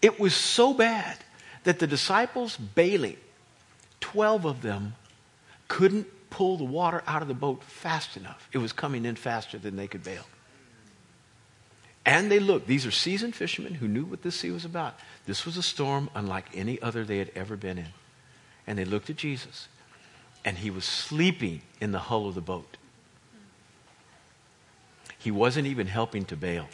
It 0.00 0.18
was 0.18 0.34
so 0.34 0.74
bad 0.74 1.16
that 1.62 1.78
the 1.78 1.86
disciples 1.86 2.56
bailing, 2.56 3.16
12 4.00 4.44
of 4.44 4.62
them 4.62 4.94
couldn't 5.68 6.08
pull 6.30 6.56
the 6.56 6.64
water 6.64 7.04
out 7.06 7.22
of 7.22 7.28
the 7.28 7.34
boat 7.34 7.62
fast 7.62 8.16
enough. 8.16 8.48
It 8.52 8.58
was 8.58 8.72
coming 8.72 9.04
in 9.04 9.14
faster 9.14 9.58
than 9.58 9.76
they 9.76 9.86
could 9.86 10.02
bail. 10.02 10.24
And 12.04 12.30
they 12.30 12.40
looked. 12.40 12.66
These 12.66 12.84
are 12.84 12.90
seasoned 12.90 13.34
fishermen 13.34 13.74
who 13.74 13.86
knew 13.86 14.04
what 14.04 14.22
this 14.22 14.36
sea 14.36 14.50
was 14.50 14.64
about. 14.64 14.98
This 15.26 15.46
was 15.46 15.56
a 15.56 15.62
storm 15.62 16.10
unlike 16.14 16.46
any 16.54 16.80
other 16.82 17.04
they 17.04 17.18
had 17.18 17.30
ever 17.34 17.56
been 17.56 17.78
in. 17.78 17.88
And 18.66 18.78
they 18.78 18.84
looked 18.84 19.10
at 19.10 19.16
Jesus, 19.16 19.68
and 20.44 20.58
he 20.58 20.70
was 20.70 20.84
sleeping 20.84 21.62
in 21.80 21.92
the 21.92 21.98
hull 21.98 22.28
of 22.28 22.34
the 22.34 22.40
boat. 22.40 22.76
He 25.18 25.30
wasn't 25.30 25.68
even 25.68 25.86
helping 25.86 26.24
to 26.26 26.36
bail, 26.36 26.68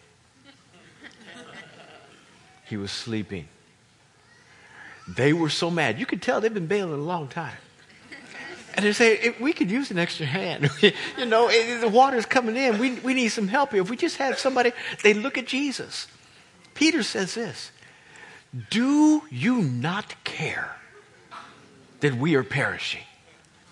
he 2.67 2.77
was 2.77 2.91
sleeping. 2.91 3.49
They 5.07 5.33
were 5.33 5.49
so 5.49 5.71
mad. 5.71 5.99
You 5.99 6.05
could 6.05 6.21
tell 6.21 6.41
they've 6.41 6.53
been 6.53 6.67
bailing 6.67 6.93
a 6.93 7.03
long 7.03 7.29
time. 7.29 7.57
And 8.79 8.85
they 8.85 8.93
say, 8.93 9.35
we 9.41 9.53
could 9.53 9.73
use 9.73 9.91
an 9.91 9.99
extra 9.99 10.25
hand. 10.25 10.71
you 11.19 11.25
know, 11.25 11.49
the 11.81 11.89
water's 11.89 12.27
coming 12.27 12.57
in. 12.57 12.79
We, 12.79 12.93
we 13.01 13.13
need 13.13 13.31
some 13.31 13.49
help 13.49 13.73
here. 13.73 13.83
If 13.83 13.91
we 13.91 13.97
just 13.97 14.19
had 14.19 14.39
somebody, 14.39 14.71
they 15.03 15.15
look 15.15 15.37
at 15.37 15.49
Jesus. 15.49 16.07
Peter 16.75 17.03
says 17.03 17.35
this 17.35 17.73
Do 18.71 19.23
you 19.33 19.63
not 19.63 20.15
care 20.23 20.77
that 21.99 22.15
we 22.15 22.37
are 22.37 22.45
perishing? 22.45 23.03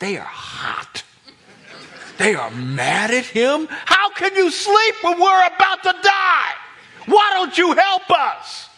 They 0.00 0.18
are 0.18 0.24
hot. 0.24 1.04
They 2.18 2.34
are 2.34 2.50
mad 2.50 3.12
at 3.12 3.26
him. 3.26 3.68
How 3.70 4.10
can 4.10 4.34
you 4.34 4.50
sleep 4.50 4.94
when 5.04 5.20
we're 5.20 5.46
about 5.46 5.84
to 5.84 5.94
die? 6.02 6.50
Why 7.06 7.30
don't 7.34 7.56
you 7.56 7.74
help 7.74 8.10
us? 8.10 8.68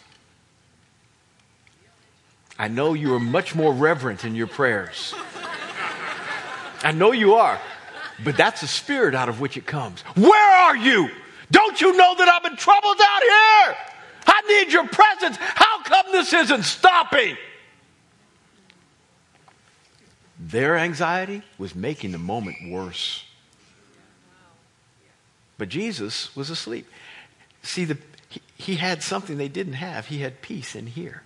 I 2.59 2.69
know 2.69 2.93
you 2.93 3.15
are 3.15 3.21
much 3.21 3.55
more 3.55 3.73
reverent 3.73 4.27
in 4.27 4.35
your 4.35 4.47
prayers. 4.47 5.15
I 6.83 6.93
know 6.93 7.13
you 7.13 7.35
are. 7.35 7.61
But 8.25 8.37
that's 8.37 8.61
the 8.63 8.67
spirit 8.67 9.15
out 9.15 9.29
of 9.29 9.41
which 9.41 9.57
it 9.57 9.67
comes. 9.67 10.01
Where 10.17 10.57
are 10.63 10.77
you? 10.77 11.09
Don't 11.51 11.81
you 11.81 11.97
know 11.97 12.15
that 12.17 12.29
I'm 12.29 12.51
in 12.51 12.57
trouble 12.57 12.95
down 12.95 13.21
here? 13.23 13.77
I 14.27 14.43
need 14.49 14.73
your 14.73 14.87
presence. 14.89 15.37
How 15.39 15.83
come 15.83 16.07
this 16.13 16.33
isn't 16.33 16.65
stopping? 16.65 17.37
Their 20.39 20.77
anxiety 20.77 21.43
was 21.59 21.75
making 21.75 22.13
the 22.13 22.19
moment 22.19 22.57
worse. 22.69 23.25
But 25.57 25.69
Jesus 25.69 26.35
was 26.37 26.51
asleep. 26.51 26.87
See, 27.63 27.85
the, 27.85 27.99
he, 28.29 28.41
he 28.57 28.77
had 28.77 29.03
something 29.03 29.37
they 29.37 29.49
didn't 29.49 29.75
have. 29.75 30.07
He 30.07 30.19
had 30.19 30.41
peace 30.41 30.75
in 30.77 30.87
here. 30.87 31.23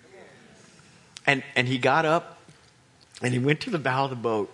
And, 1.27 1.43
and 1.55 1.69
he 1.69 1.79
got 1.79 2.05
up 2.05 2.39
and 3.21 3.33
he 3.33 3.39
went 3.39 3.61
to 3.61 3.71
the 3.71 3.79
bow 3.79 4.05
of 4.05 4.11
the 4.11 4.17
boat. 4.17 4.53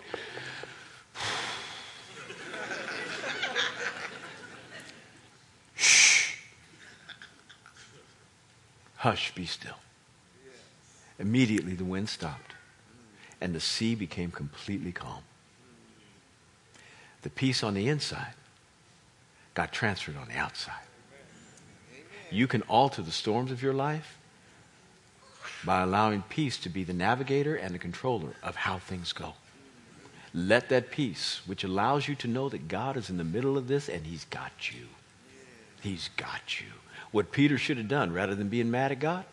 Hush, 8.99 9.33
be 9.35 9.47
still. 9.47 9.77
Immediately 11.19 11.75
the 11.75 11.85
wind 11.85 12.09
stopped 12.09 12.55
and 13.41 13.55
the 13.55 13.61
sea 13.61 13.95
became 13.95 14.31
completely 14.31 14.93
calm. 14.93 15.23
The 17.23 17.31
peace 17.31 17.63
on 17.63 17.75
the 17.75 17.89
inside 17.89 18.35
got 19.55 19.73
transferred 19.73 20.17
on 20.17 20.29
the 20.29 20.37
outside. 20.37 20.75
You 22.31 22.47
can 22.47 22.63
alter 22.63 23.03
the 23.03 23.13
storms 23.13 23.51
of 23.51 23.63
your 23.63 23.73
life 23.73 24.19
by 25.65 25.83
allowing 25.83 26.23
peace 26.23 26.59
to 26.59 26.69
be 26.69 26.85
the 26.85 26.93
navigator 26.93 27.55
and 27.55 27.75
the 27.75 27.79
controller 27.79 28.35
of 28.43 28.57
how 28.57 28.79
things 28.79 29.13
go. 29.13 29.35
Let 30.35 30.69
that 30.69 30.91
peace, 30.91 31.41
which 31.47 31.65
allows 31.65 32.07
you 32.07 32.15
to 32.17 32.29
know 32.29 32.49
that 32.49 32.69
God 32.69 32.97
is 32.97 33.11
in 33.11 33.17
the 33.17 33.25
middle 33.25 33.57
of 33.57 33.69
this 33.69 33.89
and 33.89 34.07
He's 34.07 34.25
got 34.27 34.73
you. 34.73 34.87
He's 35.81 36.11
got 36.17 36.61
you. 36.61 36.67
What 37.11 37.33
Peter 37.33 37.59
should 37.59 37.79
have 37.79 37.89
done, 37.89 38.13
rather 38.13 38.35
than 38.35 38.49
being 38.49 38.71
mad 38.71 38.93
at 38.93 39.01
God, 39.01 39.25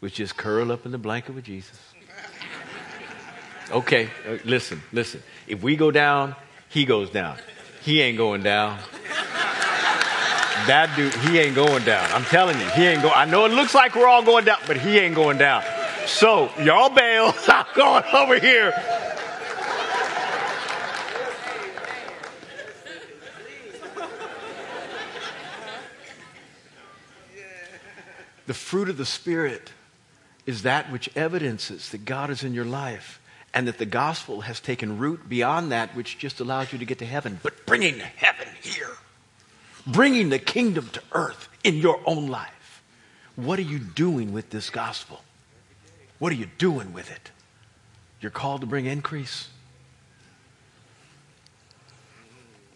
was 0.00 0.12
just 0.12 0.36
curl 0.36 0.70
up 0.70 0.84
in 0.84 0.92
the 0.92 0.98
blanket 0.98 1.34
with 1.34 1.44
Jesus. 1.44 1.80
Okay, 3.70 4.08
uh, 4.28 4.38
listen, 4.44 4.82
listen. 4.92 5.22
If 5.46 5.62
we 5.62 5.76
go 5.76 5.90
down, 5.90 6.36
he 6.68 6.84
goes 6.84 7.10
down. 7.10 7.38
He 7.82 8.00
ain't 8.00 8.16
going 8.16 8.42
down. 8.42 8.78
That 10.66 10.92
dude, 10.96 11.14
he 11.14 11.38
ain't 11.38 11.54
going 11.54 11.84
down. 11.84 12.10
I'm 12.12 12.24
telling 12.24 12.58
you, 12.58 12.66
he 12.70 12.86
ain't 12.86 13.02
going. 13.02 13.14
I 13.14 13.24
know 13.24 13.44
it 13.44 13.52
looks 13.52 13.74
like 13.74 13.94
we're 13.94 14.06
all 14.06 14.22
going 14.24 14.44
down, 14.44 14.58
but 14.66 14.76
he 14.76 14.98
ain't 14.98 15.14
going 15.14 15.38
down. 15.38 15.62
So 16.06 16.50
y'all 16.60 16.90
bail. 16.90 17.34
I'm 17.48 17.66
going 17.74 18.04
over 18.12 18.38
here. 18.38 18.72
The 28.46 28.54
fruit 28.54 28.88
of 28.88 28.96
the 28.96 29.06
Spirit 29.06 29.72
is 30.46 30.62
that 30.62 30.90
which 30.92 31.14
evidences 31.16 31.90
that 31.90 32.04
God 32.04 32.30
is 32.30 32.44
in 32.44 32.54
your 32.54 32.64
life 32.64 33.20
and 33.52 33.66
that 33.66 33.78
the 33.78 33.86
gospel 33.86 34.42
has 34.42 34.60
taken 34.60 34.98
root 34.98 35.28
beyond 35.28 35.72
that 35.72 35.96
which 35.96 36.18
just 36.18 36.40
allows 36.40 36.72
you 36.72 36.78
to 36.78 36.84
get 36.84 36.98
to 36.98 37.06
heaven, 37.06 37.40
but 37.42 37.66
bringing 37.66 37.98
heaven 37.98 38.48
here, 38.62 38.92
bringing 39.86 40.28
the 40.28 40.38
kingdom 40.38 40.88
to 40.92 41.02
earth 41.12 41.48
in 41.64 41.76
your 41.76 42.00
own 42.04 42.28
life. 42.28 42.82
What 43.34 43.58
are 43.58 43.62
you 43.62 43.78
doing 43.78 44.32
with 44.32 44.50
this 44.50 44.70
gospel? 44.70 45.22
What 46.18 46.32
are 46.32 46.36
you 46.36 46.48
doing 46.58 46.92
with 46.92 47.10
it? 47.10 47.30
You're 48.20 48.30
called 48.30 48.60
to 48.62 48.66
bring 48.66 48.86
increase. 48.86 49.48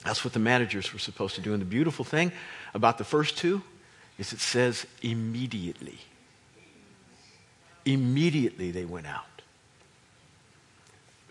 That's 0.05 0.25
what 0.25 0.33
the 0.33 0.39
managers 0.39 0.93
were 0.93 0.99
supposed 0.99 1.35
to 1.37 1.41
do. 1.41 1.53
And 1.53 1.61
the 1.61 1.67
beautiful 1.67 2.05
thing 2.05 2.33
about 2.75 2.99
the 2.99 3.05
first 3.05 3.37
two 3.37 3.63
is 4.21 4.35
it 4.35 4.39
says 4.39 4.87
immediately. 5.01 5.99
Immediately 7.87 8.71
they 8.71 8.85
went 8.85 9.07
out. 9.07 9.25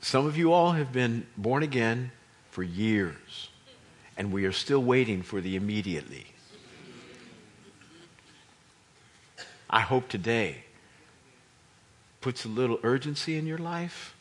Some 0.02 0.26
of 0.26 0.36
you 0.36 0.52
all 0.52 0.72
have 0.72 0.92
been 0.92 1.28
born 1.38 1.62
again 1.62 2.12
for 2.50 2.64
years, 2.64 3.50
and 4.18 4.32
we 4.32 4.44
are 4.46 4.52
still 4.52 4.82
waiting 4.82 5.22
for 5.22 5.40
the 5.40 5.56
immediately. 5.56 6.26
I 9.70 9.82
hope 9.82 10.10
today 10.10 10.64
puts 12.22 12.44
a 12.44 12.48
little 12.48 12.80
urgency 12.82 13.38
in 13.38 13.46
your 13.46 13.60
life 13.60 14.16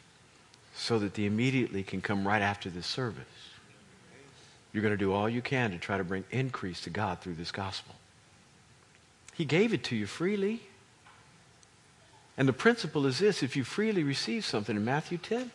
so 0.76 0.98
that 0.98 1.14
the 1.14 1.24
immediately 1.24 1.82
can 1.82 2.02
come 2.02 2.28
right 2.28 2.42
after 2.42 2.68
this 2.68 2.86
service. 2.86 3.24
You're 4.74 4.82
going 4.82 4.92
to 4.92 4.98
do 4.98 5.14
all 5.14 5.26
you 5.26 5.40
can 5.40 5.70
to 5.70 5.78
try 5.78 5.96
to 5.96 6.04
bring 6.04 6.24
increase 6.30 6.82
to 6.82 6.90
God 6.90 7.20
through 7.20 7.36
this 7.36 7.50
gospel. 7.50 7.94
He 9.38 9.44
gave 9.44 9.72
it 9.72 9.84
to 9.84 9.94
you 9.94 10.06
freely. 10.06 10.62
And 12.36 12.48
the 12.48 12.52
principle 12.52 13.06
is 13.06 13.20
this 13.20 13.44
if 13.44 13.54
you 13.54 13.62
freely 13.62 14.02
receive 14.02 14.44
something 14.44 14.74
in 14.76 14.84
Matthew 14.84 15.16
10, 15.16 15.52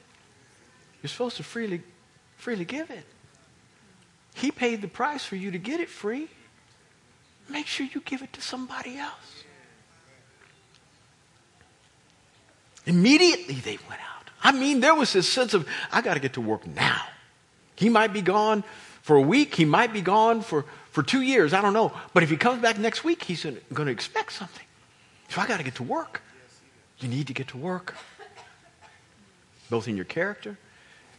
you're 1.01 1.09
supposed 1.09 1.35
to 1.35 1.43
freely, 1.43 1.81
freely 2.37 2.63
give 2.63 2.89
it. 2.89 3.03
He 4.35 4.51
paid 4.51 4.81
the 4.81 4.87
price 4.87 5.25
for 5.25 5.35
you 5.35 5.51
to 5.51 5.57
get 5.57 5.81
it 5.81 5.89
free. 5.89 6.29
Make 7.49 7.67
sure 7.67 7.85
you 7.93 7.99
give 7.99 8.21
it 8.21 8.31
to 8.31 8.41
somebody 8.41 8.97
else. 8.97 9.43
Immediately 12.85 13.55
they 13.55 13.79
went 13.89 13.99
out. 13.99 14.29
I 14.41 14.53
mean, 14.53 14.79
there 14.79 14.95
was 14.95 15.11
this 15.11 15.27
sense 15.27 15.53
of, 15.53 15.67
I 15.91 16.01
got 16.01 16.13
to 16.13 16.21
get 16.21 16.33
to 16.33 16.41
work 16.41 16.65
now. 16.65 17.01
He 17.75 17.89
might 17.89 18.13
be 18.13 18.21
gone 18.21 18.63
for 19.01 19.17
a 19.17 19.21
week. 19.21 19.55
He 19.55 19.65
might 19.65 19.91
be 19.91 19.99
gone 19.99 20.39
for, 20.39 20.63
for 20.93 21.03
two 21.03 21.21
years. 21.21 21.53
I 21.53 21.61
don't 21.61 21.73
know. 21.73 21.91
But 22.13 22.23
if 22.23 22.29
he 22.29 22.37
comes 22.37 22.61
back 22.61 22.77
next 22.77 23.03
week, 23.03 23.23
he's 23.23 23.43
going 23.43 23.87
to 23.87 23.91
expect 23.91 24.31
something. 24.31 24.65
So 25.27 25.41
I 25.41 25.47
got 25.47 25.57
to 25.57 25.63
get 25.63 25.75
to 25.75 25.83
work. 25.83 26.21
You 26.99 27.09
need 27.09 27.27
to 27.27 27.33
get 27.33 27.49
to 27.49 27.57
work, 27.57 27.95
both 29.69 29.87
in 29.87 29.97
your 29.97 30.05
character 30.05 30.57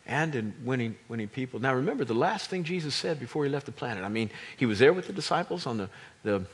and 0.06 0.34
in 0.34 0.54
winning, 0.64 0.96
winning 1.08 1.28
people. 1.28 1.60
Now, 1.60 1.74
remember 1.74 2.04
the 2.04 2.14
last 2.14 2.48
thing 2.48 2.62
Jesus 2.62 2.94
said 2.94 3.18
before 3.18 3.44
he 3.44 3.50
left 3.50 3.66
the 3.66 3.72
planet. 3.72 4.04
I 4.04 4.08
mean, 4.08 4.30
he 4.56 4.64
was 4.64 4.78
there 4.78 4.92
with 4.92 5.08
the 5.08 5.12
disciples 5.12 5.66
on 5.66 5.78
the, 5.78 5.90
the 6.22 6.44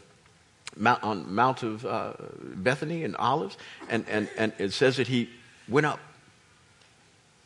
Mount, 0.77 1.03
on 1.03 1.35
Mount 1.35 1.63
of 1.63 1.85
uh, 1.85 2.13
Bethany 2.43 3.05
and 3.05 3.15
Olives, 3.17 3.59
and, 3.89 4.05
and, 4.09 4.29
and 4.39 4.53
it 4.59 4.73
says 4.73 4.97
that 4.97 5.09
he 5.09 5.29
went 5.69 5.87
up, 5.87 6.01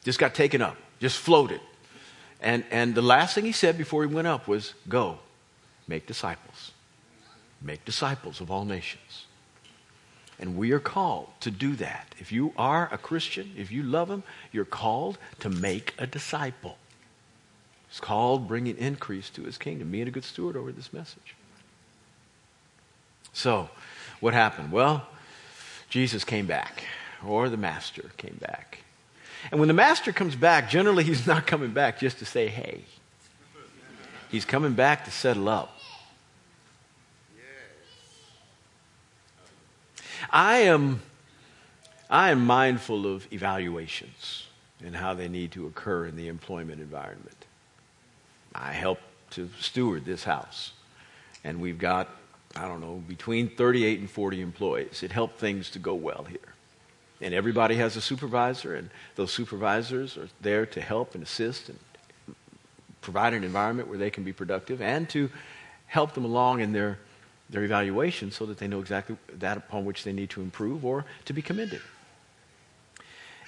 just 0.05 0.19
got 0.19 0.35
taken 0.35 0.63
up, 0.63 0.77
just 1.01 1.19
floated. 1.19 1.61
And, 2.41 2.65
and 2.71 2.95
the 2.95 3.03
last 3.03 3.35
thing 3.35 3.45
he 3.45 3.53
said 3.53 3.77
before 3.77 4.07
he 4.07 4.15
went 4.15 4.29
up 4.29 4.47
was, 4.47 4.75
Go, 4.89 5.19
make 5.87 6.07
disciples. 6.07 6.73
Make 7.61 7.85
disciples 7.85 8.41
of 8.41 8.51
all 8.51 8.65
nations. 8.65 9.27
And 10.39 10.57
we 10.57 10.73
are 10.73 10.81
called 10.81 11.29
to 11.41 11.51
do 11.51 11.77
that. 11.77 12.15
If 12.19 12.33
you 12.33 12.53
are 12.57 12.89
a 12.93 12.99
Christian, 12.99 13.53
if 13.57 13.71
you 13.71 13.83
love 13.83 14.11
Him, 14.11 14.25
you're 14.53 14.65
called 14.65 15.19
to 15.41 15.49
make 15.49 15.95
a 15.99 16.07
disciple. 16.07 16.77
It's 17.89 18.01
called 18.01 18.49
bringing 18.49 18.77
increase 18.77 19.31
to 19.31 19.43
His 19.43 19.57
kingdom, 19.57 19.91
being 19.91 20.09
a 20.09 20.11
good 20.11 20.25
steward 20.25 20.57
over 20.57 20.73
this 20.73 20.93
message. 20.93 21.37
So, 23.33 23.71
what 24.21 24.35
happened? 24.35 24.73
Well, 24.73 25.07
Jesus 25.89 26.25
came 26.25 26.47
back, 26.47 26.85
or 27.25 27.49
the 27.49 27.57
Master 27.57 28.11
came 28.17 28.39
back. 28.41 28.81
And 29.51 29.61
when 29.61 29.69
the 29.69 29.75
Master 29.75 30.13
comes 30.13 30.35
back, 30.35 30.69
generally 30.69 31.05
He's 31.05 31.27
not 31.27 31.47
coming 31.47 31.73
back 31.73 32.01
just 32.01 32.19
to 32.19 32.25
say, 32.25 32.49
hey. 32.49 32.85
He's 34.31 34.45
coming 34.45 34.73
back 34.73 35.05
to 35.05 35.13
settle 35.13 35.49
up. 35.49 35.74
I 40.35 40.63
am, 40.63 41.01
I 42.11 42.33
am 42.33 42.45
mindful 42.45 43.07
of 43.07 43.33
evaluations 43.33 44.49
and 44.85 44.97
how 44.97 45.15
they 45.15 45.29
need 45.29 45.53
to 45.53 45.69
occur 45.69 46.07
in 46.07 46.17
the 46.17 46.27
employment 46.27 46.81
environment. 46.81 47.47
I 48.53 48.73
help 48.73 48.99
to 49.31 49.49
steward 49.61 50.05
this 50.05 50.25
house, 50.25 50.73
and 51.45 51.61
we've 51.61 51.79
got, 51.79 52.09
I 52.57 52.67
don't 52.67 52.81
know, 52.81 53.01
between 53.07 53.49
38 53.49 54.01
and 54.01 54.11
40 54.11 54.41
employees. 54.41 55.05
It 55.05 55.13
helped 55.13 55.39
things 55.39 55.71
to 55.71 55.79
go 55.79 55.95
well 55.95 56.27
here. 56.29 56.41
And 57.21 57.33
everybody 57.33 57.77
has 57.77 57.97
a 57.97 58.01
supervisor, 58.01 58.75
and 58.75 58.91
those 59.15 59.31
supervisors 59.31 60.17
are 60.17 60.29
there 60.41 60.67
to 60.67 60.81
help 60.81 61.15
and 61.15 61.23
assist 61.23 61.69
and 61.69 61.79
provide 63.03 63.35
an 63.35 63.45
environment 63.45 63.89
where 63.89 63.99
they 63.99 64.11
can 64.11 64.25
be 64.25 64.33
productive 64.33 64.83
and 64.83 65.09
to 65.11 65.31
help 65.87 66.15
them 66.15 66.25
along 66.25 66.61
in 66.61 66.73
their 66.73 66.99
their 67.55 67.65
evaluation 67.65 68.31
so 68.31 68.45
that 68.47 68.59
they 68.59 68.67
know 68.67 68.81
exactly 68.81 69.17
that 69.39 69.57
upon 69.57 69.85
which 69.85 70.05
they 70.05 70.13
need 70.13 70.29
to 70.29 70.43
improve 70.43 70.85
or 70.85 71.05
to 71.25 71.33
be 71.33 71.41
commended. 71.41 71.81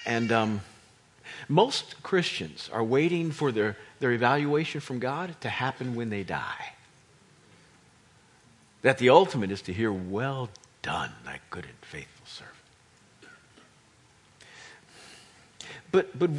And 0.06 0.30
um, 0.30 0.60
most 1.48 2.02
Christians 2.02 2.70
are 2.72 2.84
waiting 2.84 3.32
for 3.32 3.50
their, 3.50 3.76
their 3.98 4.12
evaluation 4.12 4.80
from 4.80 5.00
God 5.00 5.34
to 5.40 5.48
happen 5.48 5.96
when 5.96 6.08
they 6.08 6.22
die. 6.22 6.72
That 8.82 8.98
the 8.98 9.10
ultimate 9.10 9.50
is 9.50 9.62
to 9.62 9.72
hear, 9.72 9.92
Well 9.92 10.48
done, 10.82 11.10
thy 11.24 11.40
good 11.50 11.64
and 11.64 11.74
faithful 11.82 12.26
servant. 12.26 12.54
But, 15.90 16.16
but 16.18 16.30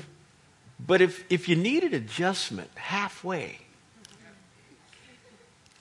But 0.80 1.02
if, 1.02 1.26
if 1.30 1.50
you 1.50 1.56
needed 1.58 1.94
adjustment 1.94 2.70
halfway, 2.76 3.60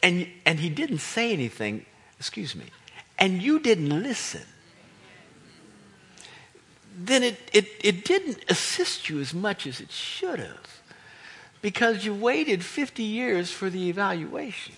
and, 0.03 0.27
and 0.45 0.61
he 0.61 0.69
didn't 0.69 0.99
say 0.99 1.33
anything, 1.33 1.85
excuse 2.19 2.55
me, 2.55 2.67
and 3.19 3.43
you 3.43 3.59
didn't 3.59 4.03
listen, 4.03 4.43
then 6.99 7.23
it, 7.23 7.39
it, 7.53 7.67
it 7.83 8.05
didn't 8.05 8.45
assist 8.49 9.09
you 9.09 9.21
as 9.21 9.35
much 9.35 9.67
as 9.67 9.81
it 9.81 9.91
should 9.91 10.39
have 10.39 10.81
because 11.61 12.05
you 12.05 12.15
waited 12.15 12.65
50 12.65 13.03
years 13.03 13.51
for 13.51 13.69
the 13.69 13.89
evaluation. 13.89 14.75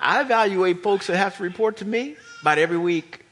I 0.00 0.20
evaluate 0.20 0.82
folks 0.82 1.08
that 1.08 1.16
have 1.16 1.36
to 1.38 1.42
report 1.42 1.78
to 1.78 1.84
me 1.84 2.16
about 2.40 2.58
every 2.58 2.78
week. 2.78 3.24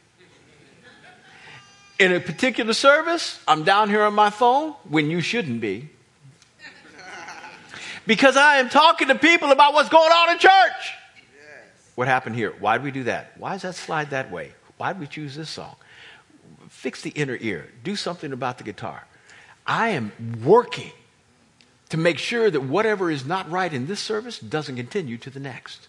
In 1.99 2.13
a 2.13 2.21
particular 2.21 2.75
service, 2.75 3.41
I'm 3.49 3.63
down 3.63 3.89
here 3.89 4.03
on 4.03 4.15
my 4.15 4.31
phone 4.31 4.73
when 4.89 5.11
you 5.11 5.21
shouldn't 5.21 5.61
be. 5.61 5.89
Because 8.07 8.37
I 8.37 8.57
am 8.57 8.69
talking 8.69 9.09
to 9.09 9.15
people 9.15 9.51
about 9.51 9.75
what's 9.75 9.89
going 9.89 10.13
on 10.13 10.31
in 10.31 10.39
church. 10.39 10.95
What 11.97 12.09
happened 12.09 12.37
here? 12.37 12.55
Why 12.61 12.77
did 12.77 12.85
we 12.85 12.91
do 12.91 13.05
that? 13.05 13.33
Why 13.39 13.53
does 13.53 13.63
that 13.63 13.75
slide 13.75 14.11
that 14.11 14.31
way? 14.31 14.53
Why 14.77 14.93
did 14.93 15.01
we 15.01 15.07
choose 15.07 15.35
this 15.35 15.49
song? 15.49 15.77
Fix 16.69 17.03
the 17.03 17.11
inner 17.11 17.37
ear. 17.41 17.69
Do 17.83 17.97
something 17.97 18.33
about 18.33 18.59
the 18.59 18.65
guitar. 18.65 19.07
I 19.67 19.91
am 19.91 20.13
working 20.45 20.93
to 21.89 21.97
make 21.97 22.19
sure 22.19 22.51
that 22.51 22.61
whatever 22.61 23.11
is 23.11 23.25
not 23.25 23.51
right 23.51 23.73
in 23.73 23.87
this 23.87 24.01
service 24.01 24.39
doesn't 24.39 24.77
continue 24.77 25.17
to 25.19 25.31
the 25.31 25.41
next. 25.41 25.89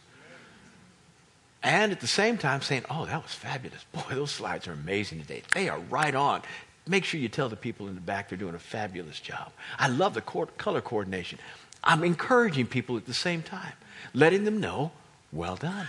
And 1.61 1.91
at 1.91 1.99
the 1.99 2.07
same 2.07 2.37
time 2.37 2.61
saying, 2.61 2.85
oh, 2.89 3.05
that 3.05 3.21
was 3.21 3.33
fabulous. 3.33 3.83
Boy, 3.91 4.15
those 4.15 4.31
slides 4.31 4.67
are 4.67 4.73
amazing 4.73 5.21
today. 5.21 5.43
They 5.53 5.69
are 5.69 5.79
right 5.89 6.15
on. 6.15 6.41
Make 6.87 7.03
sure 7.03 7.19
you 7.19 7.27
tell 7.27 7.49
the 7.49 7.57
people 7.57 7.89
in 7.89 7.95
the 7.95 8.01
back 8.01 8.29
they're 8.29 8.37
doing 8.37 8.55
a 8.55 8.59
fabulous 8.59 9.19
job. 9.19 9.51
I 9.77 9.89
love 9.89 10.13
the 10.13 10.21
color 10.21 10.81
coordination. 10.81 11.39
I'm 11.83 12.03
encouraging 12.03 12.67
people 12.67 12.97
at 12.97 13.05
the 13.05 13.13
same 13.13 13.41
time, 13.41 13.73
letting 14.13 14.43
them 14.43 14.59
know, 14.59 14.91
well 15.31 15.55
done. 15.55 15.87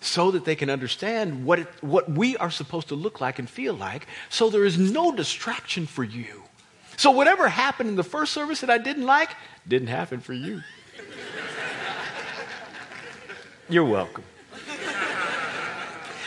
So 0.00 0.30
that 0.30 0.44
they 0.44 0.56
can 0.56 0.70
understand 0.70 1.44
what, 1.44 1.58
it, 1.58 1.68
what 1.82 2.10
we 2.10 2.36
are 2.38 2.50
supposed 2.50 2.88
to 2.88 2.94
look 2.94 3.20
like 3.20 3.38
and 3.38 3.48
feel 3.48 3.74
like, 3.74 4.06
so 4.30 4.48
there 4.48 4.64
is 4.64 4.78
no 4.78 5.14
distraction 5.14 5.86
for 5.86 6.02
you. 6.02 6.42
So 6.96 7.10
whatever 7.10 7.48
happened 7.48 7.90
in 7.90 7.96
the 7.96 8.04
first 8.04 8.32
service 8.32 8.60
that 8.60 8.70
I 8.70 8.78
didn't 8.78 9.04
like, 9.04 9.30
didn't 9.68 9.88
happen 9.88 10.20
for 10.20 10.32
you. 10.32 10.62
You're 13.68 13.84
welcome. 13.84 14.24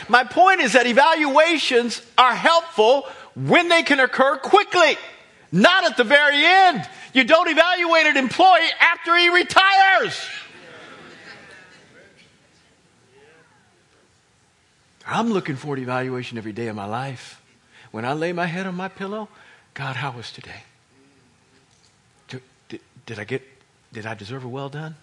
My 0.08 0.24
point 0.24 0.60
is 0.60 0.74
that 0.74 0.86
evaluations 0.86 2.02
are 2.18 2.34
helpful 2.34 3.06
when 3.34 3.68
they 3.68 3.82
can 3.82 4.00
occur 4.00 4.36
quickly, 4.36 4.96
not 5.50 5.84
at 5.84 5.96
the 5.96 6.04
very 6.04 6.44
end. 6.44 6.88
You 7.14 7.22
don't 7.24 7.48
evaluate 7.48 8.06
an 8.06 8.16
employee 8.16 8.68
after 8.80 9.16
he 9.16 9.28
retires. 9.30 10.28
I'm 15.06 15.30
looking 15.30 15.54
for 15.54 15.76
an 15.76 15.82
evaluation 15.82 16.38
every 16.38 16.52
day 16.52 16.66
of 16.66 16.74
my 16.74 16.86
life. 16.86 17.40
When 17.92 18.04
I 18.04 18.14
lay 18.14 18.32
my 18.32 18.46
head 18.46 18.66
on 18.66 18.74
my 18.74 18.88
pillow, 18.88 19.28
God, 19.74 19.96
how 19.96 20.10
was 20.10 20.32
today? 20.32 20.62
Did, 22.26 22.42
did, 22.68 22.80
did 23.06 23.18
I 23.20 23.24
get, 23.24 23.42
did 23.92 24.06
I 24.06 24.14
deserve 24.14 24.44
a 24.44 24.48
well 24.48 24.68
done? 24.68 24.96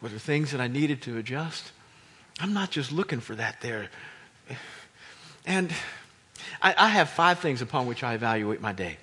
Were 0.00 0.08
there 0.08 0.18
things 0.18 0.50
that 0.50 0.60
I 0.60 0.66
needed 0.66 1.02
to 1.02 1.18
adjust? 1.18 1.70
I'm 2.40 2.52
not 2.52 2.70
just 2.70 2.90
looking 2.90 3.20
for 3.20 3.36
that 3.36 3.60
there. 3.60 3.90
And 5.46 5.72
I, 6.60 6.74
I, 6.76 6.88
have 6.88 7.08
five 7.08 7.38
things 7.38 7.62
upon 7.62 7.86
which 7.86 8.02
I 8.02 8.14
evaluate 8.14 8.60
my 8.60 8.72
day. 8.72 8.98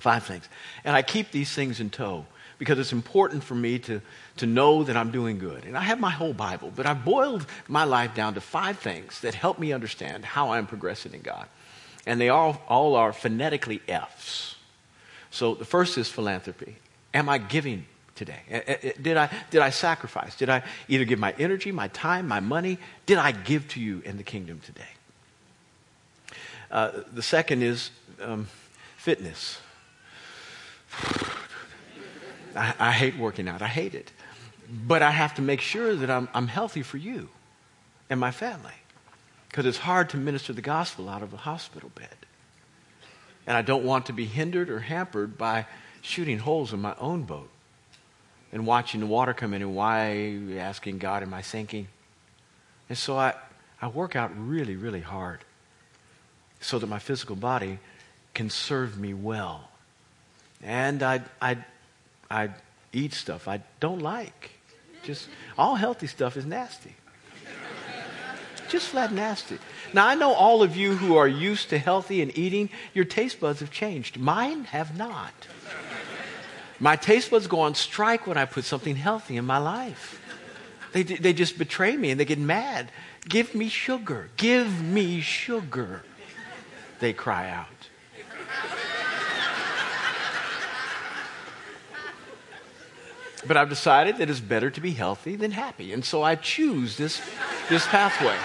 Five 0.00 0.24
things. 0.24 0.48
And 0.84 0.96
I 0.96 1.02
keep 1.02 1.30
these 1.30 1.52
things 1.52 1.78
in 1.80 1.90
tow 1.90 2.26
because 2.58 2.78
it's 2.78 2.92
important 2.92 3.42
for 3.42 3.54
me 3.54 3.78
to, 3.78 4.02
to 4.36 4.46
know 4.46 4.84
that 4.84 4.96
I'm 4.96 5.10
doing 5.10 5.38
good. 5.38 5.64
And 5.64 5.76
I 5.78 5.82
have 5.82 5.98
my 5.98 6.10
whole 6.10 6.34
Bible, 6.34 6.70
but 6.74 6.84
I've 6.86 7.04
boiled 7.04 7.46
my 7.68 7.84
life 7.84 8.14
down 8.14 8.34
to 8.34 8.40
five 8.40 8.78
things 8.78 9.20
that 9.20 9.34
help 9.34 9.58
me 9.58 9.72
understand 9.72 10.24
how 10.24 10.52
I'm 10.52 10.66
progressing 10.66 11.14
in 11.14 11.22
God. 11.22 11.46
And 12.06 12.20
they 12.20 12.28
all, 12.28 12.60
all 12.68 12.96
are 12.96 13.12
phonetically 13.12 13.80
F's. 13.88 14.56
So 15.30 15.54
the 15.54 15.64
first 15.64 15.96
is 15.96 16.08
philanthropy. 16.08 16.76
Am 17.14 17.28
I 17.28 17.38
giving 17.38 17.86
today? 18.14 18.94
Did 19.00 19.16
I, 19.16 19.30
did 19.50 19.62
I 19.62 19.70
sacrifice? 19.70 20.36
Did 20.36 20.50
I 20.50 20.62
either 20.88 21.06
give 21.06 21.18
my 21.18 21.34
energy, 21.38 21.72
my 21.72 21.88
time, 21.88 22.28
my 22.28 22.40
money? 22.40 22.78
Did 23.06 23.16
I 23.16 23.32
give 23.32 23.68
to 23.68 23.80
you 23.80 24.02
in 24.04 24.18
the 24.18 24.22
kingdom 24.22 24.60
today? 24.64 24.82
Uh, 26.70 26.90
the 27.12 27.22
second 27.22 27.62
is 27.62 27.90
um, 28.22 28.48
fitness. 28.96 29.58
I, 32.56 32.74
I, 32.78 32.92
hate 32.92 33.16
working 33.16 33.48
out. 33.48 33.62
I 33.62 33.68
hate 33.68 33.94
it. 33.94 34.12
But 34.86 35.02
I 35.02 35.10
have 35.10 35.34
to 35.34 35.42
make 35.42 35.60
sure 35.60 35.94
that 35.94 36.10
I'm, 36.10 36.28
I'm 36.34 36.48
healthy 36.48 36.82
for 36.82 36.96
you 36.96 37.28
and 38.08 38.18
my 38.18 38.30
family. 38.30 38.72
Because 39.48 39.66
it's 39.66 39.78
hard 39.78 40.10
to 40.10 40.16
minister 40.16 40.52
the 40.52 40.62
gospel 40.62 41.08
out 41.08 41.22
of 41.22 41.32
a 41.32 41.38
hospital 41.38 41.90
bed. 41.94 42.08
And 43.46 43.56
I 43.56 43.62
don't 43.62 43.84
want 43.84 44.06
to 44.06 44.12
be 44.12 44.26
hindered 44.26 44.70
or 44.70 44.80
hampered 44.80 45.36
by 45.36 45.66
shooting 46.02 46.38
holes 46.38 46.72
in 46.72 46.80
my 46.80 46.94
own 46.98 47.24
boat 47.24 47.50
and 48.52 48.66
watching 48.66 49.00
the 49.00 49.06
water 49.06 49.32
come 49.32 49.54
in 49.54 49.62
and 49.62 49.74
why 49.74 50.38
asking 50.56 50.98
God, 50.98 51.22
am 51.22 51.34
I 51.34 51.42
sinking? 51.42 51.88
And 52.88 52.98
so 52.98 53.16
I, 53.16 53.34
I 53.80 53.88
work 53.88 54.16
out 54.16 54.30
really, 54.36 54.76
really 54.76 55.00
hard 55.00 55.40
so 56.60 56.78
that 56.78 56.86
my 56.86 56.98
physical 56.98 57.36
body 57.36 57.78
can 58.34 58.50
serve 58.50 58.98
me 58.98 59.14
well. 59.14 59.69
And 60.62 61.02
I, 61.02 61.22
I, 61.40 61.58
I 62.30 62.50
eat 62.92 63.12
stuff 63.12 63.48
I 63.48 63.62
don't 63.80 64.00
like. 64.00 64.50
Just 65.02 65.28
all 65.56 65.76
healthy 65.76 66.06
stuff 66.06 66.36
is 66.36 66.44
nasty. 66.44 66.94
Just 68.68 68.88
flat 68.88 69.12
nasty. 69.12 69.58
Now, 69.92 70.06
I 70.06 70.14
know 70.14 70.32
all 70.32 70.62
of 70.62 70.76
you 70.76 70.94
who 70.94 71.16
are 71.16 71.26
used 71.26 71.70
to 71.70 71.78
healthy 71.78 72.22
and 72.22 72.36
eating, 72.38 72.70
your 72.94 73.04
taste 73.04 73.40
buds 73.40 73.60
have 73.60 73.70
changed. 73.72 74.18
Mine 74.18 74.64
have 74.64 74.96
not. 74.96 75.32
My 76.78 76.94
taste 76.96 77.30
buds 77.30 77.48
go 77.48 77.60
on 77.60 77.74
strike 77.74 78.26
when 78.26 78.36
I 78.36 78.44
put 78.44 78.64
something 78.64 78.94
healthy 78.94 79.36
in 79.36 79.44
my 79.44 79.58
life. 79.58 80.22
They, 80.92 81.02
they 81.02 81.32
just 81.32 81.58
betray 81.58 81.96
me 81.96 82.10
and 82.10 82.20
they 82.20 82.24
get 82.24 82.38
mad. 82.38 82.90
Give 83.28 83.54
me 83.54 83.68
sugar. 83.68 84.30
Give 84.36 84.82
me 84.82 85.20
sugar. 85.20 86.02
They 87.00 87.12
cry 87.12 87.50
out. 87.50 87.79
But 93.46 93.56
I've 93.56 93.68
decided 93.68 94.18
that 94.18 94.28
it's 94.28 94.40
better 94.40 94.70
to 94.70 94.80
be 94.80 94.92
healthy 94.92 95.36
than 95.36 95.50
happy. 95.50 95.92
And 95.92 96.04
so 96.04 96.22
I 96.22 96.34
choose 96.34 96.96
this, 96.96 97.20
this 97.68 97.86
pathway. 97.86 98.36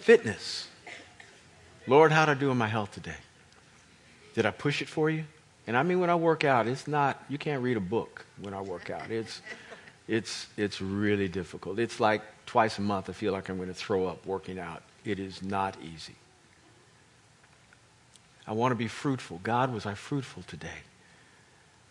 Fitness. 0.00 0.68
Lord, 1.86 2.12
how'd 2.12 2.28
I 2.28 2.34
do 2.34 2.50
in 2.50 2.56
my 2.56 2.66
health 2.66 2.92
today? 2.92 3.16
Did 4.34 4.46
I 4.46 4.50
push 4.50 4.80
it 4.80 4.88
for 4.88 5.10
you? 5.10 5.24
And 5.66 5.76
I 5.76 5.82
mean, 5.82 6.00
when 6.00 6.08
I 6.08 6.14
work 6.14 6.44
out, 6.44 6.66
it's 6.66 6.88
not, 6.88 7.22
you 7.28 7.36
can't 7.36 7.62
read 7.62 7.76
a 7.76 7.80
book 7.80 8.24
when 8.40 8.54
I 8.54 8.60
work 8.62 8.88
out. 8.88 9.10
It's, 9.10 9.42
it's, 10.06 10.46
it's 10.56 10.80
really 10.80 11.28
difficult. 11.28 11.78
It's 11.78 12.00
like 12.00 12.22
twice 12.46 12.78
a 12.78 12.80
month 12.80 13.10
I 13.10 13.12
feel 13.12 13.34
like 13.34 13.50
I'm 13.50 13.56
going 13.56 13.68
to 13.68 13.74
throw 13.74 14.06
up 14.06 14.24
working 14.24 14.58
out. 14.58 14.82
It 15.04 15.18
is 15.18 15.42
not 15.42 15.76
easy. 15.82 16.14
I 18.46 18.52
want 18.52 18.72
to 18.72 18.76
be 18.76 18.88
fruitful. 18.88 19.40
God, 19.42 19.72
was 19.72 19.84
I 19.84 19.92
fruitful 19.92 20.42
today? 20.44 20.80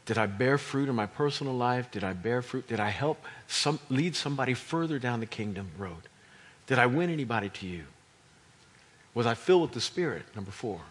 Did 0.08 0.18
I 0.18 0.26
bear 0.26 0.58
fruit 0.58 0.90
in 0.90 0.96
my 0.96 1.06
personal 1.06 1.54
life? 1.54 1.92
Did 1.92 2.04
I 2.04 2.14
bear 2.14 2.42
fruit? 2.42 2.68
Did 2.68 2.80
I 2.80 2.90
help 2.90 3.24
some, 3.48 3.80
lead 3.90 4.16
somebody 4.16 4.56
further 4.56 4.98
down 4.98 5.20
the 5.20 5.26
kingdom 5.28 5.70
road? 5.78 6.02
Did 6.66 6.80
I 6.80 6.88
win 6.88 7.12
anybody 7.12 7.50
to 7.50 7.68
you? 7.68 7.84
Was 9.14 9.28
I 9.28 9.36
filled 9.36 9.62
with 9.62 9.72
the 9.74 9.82
Spirit? 9.82 10.24
Number 10.36 10.52
four. 10.52 10.82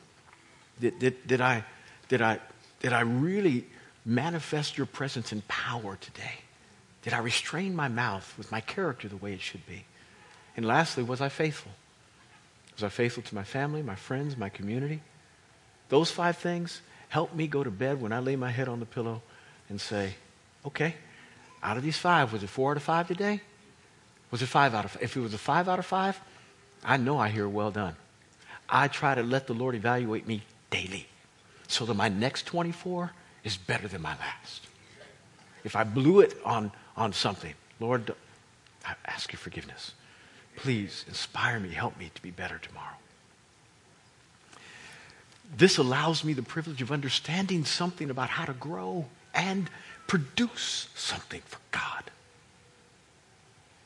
Did, 0.80 0.99
did, 0.99 1.26
did, 1.26 1.41
I, 1.41 1.64
did 2.09 2.22
I 2.22 2.41
did 2.80 2.93
I 2.93 3.01
really 3.01 3.64
manifest 4.05 4.76
your 4.76 4.86
presence 4.86 5.32
and 5.32 5.47
power 5.49 5.97
today? 6.01 6.34
Did 7.03 7.12
I 7.12 7.18
restrain 7.18 7.74
my 7.74 7.88
mouth 7.88 8.32
with 8.36 8.53
my 8.53 8.61
character 8.61 9.09
the 9.09 9.16
way 9.16 9.32
it 9.32 9.41
should 9.41 9.66
be? 9.66 9.84
And 10.57 10.66
lastly, 10.66 11.03
was 11.03 11.20
I 11.20 11.28
faithful? 11.28 11.72
Was 12.74 12.82
I 12.82 12.88
faithful 12.88 13.22
to 13.24 13.34
my 13.34 13.45
family, 13.45 13.82
my 13.82 13.95
friends, 13.95 14.36
my 14.36 14.49
community? 14.49 15.01
Those 15.88 16.11
five 16.11 16.36
things 16.36 16.80
help 17.09 17.34
me 17.34 17.46
go 17.46 17.62
to 17.64 17.70
bed 17.70 18.00
when 18.00 18.12
I 18.12 18.18
lay 18.18 18.36
my 18.36 18.50
head 18.50 18.68
on 18.68 18.80
the 18.80 18.86
pillow 18.86 19.22
and 19.68 19.80
say, 19.80 20.14
okay, 20.64 20.94
out 21.62 21.76
of 21.76 21.82
these 21.82 21.96
five, 21.96 22.32
was 22.32 22.42
it 22.42 22.48
four 22.48 22.72
out 22.72 22.76
of 22.76 22.82
five 22.82 23.09
today? 23.09 23.40
Was 24.30 24.42
it 24.42 24.46
five 24.46 24.74
out 24.74 24.84
of 24.84 24.90
five? 24.92 25.02
If 25.02 25.16
it 25.16 25.20
was 25.20 25.34
a 25.34 25.38
five 25.38 25.68
out 25.68 25.78
of 25.78 25.86
five, 25.86 26.20
I 26.84 26.96
know 26.96 27.18
I 27.18 27.28
hear 27.28 27.48
well 27.48 27.70
done. 27.70 27.96
I 28.68 28.88
try 28.88 29.14
to 29.14 29.22
let 29.22 29.46
the 29.46 29.54
Lord 29.54 29.74
evaluate 29.74 30.26
me 30.26 30.42
daily 30.70 31.07
so 31.68 31.84
that 31.86 31.94
my 31.94 32.09
next 32.09 32.46
24 32.46 33.12
is 33.44 33.57
better 33.57 33.88
than 33.88 34.02
my 34.02 34.16
last. 34.18 34.66
If 35.64 35.76
I 35.76 35.84
blew 35.84 36.20
it 36.20 36.36
on, 36.44 36.72
on 36.96 37.12
something, 37.12 37.54
Lord, 37.80 38.14
I 38.84 38.94
ask 39.07 39.32
your 39.32 39.38
forgiveness. 39.38 39.92
Please 40.57 41.04
inspire 41.09 41.61
me, 41.61 41.70
help 41.70 41.98
me 41.98 42.11
to 42.14 42.22
be 42.22 42.30
better 42.30 42.59
tomorrow. 42.59 42.96
This 45.57 45.78
allows 45.78 46.24
me 46.24 46.32
the 46.32 46.42
privilege 46.42 46.82
of 46.82 46.90
understanding 46.90 47.64
something 47.64 48.11
about 48.11 48.28
how 48.28 48.44
to 48.44 48.53
grow 48.53 49.07
and 49.34 49.70
produce 50.07 50.88
something 50.94 51.42
for 51.44 51.59
God. 51.70 52.05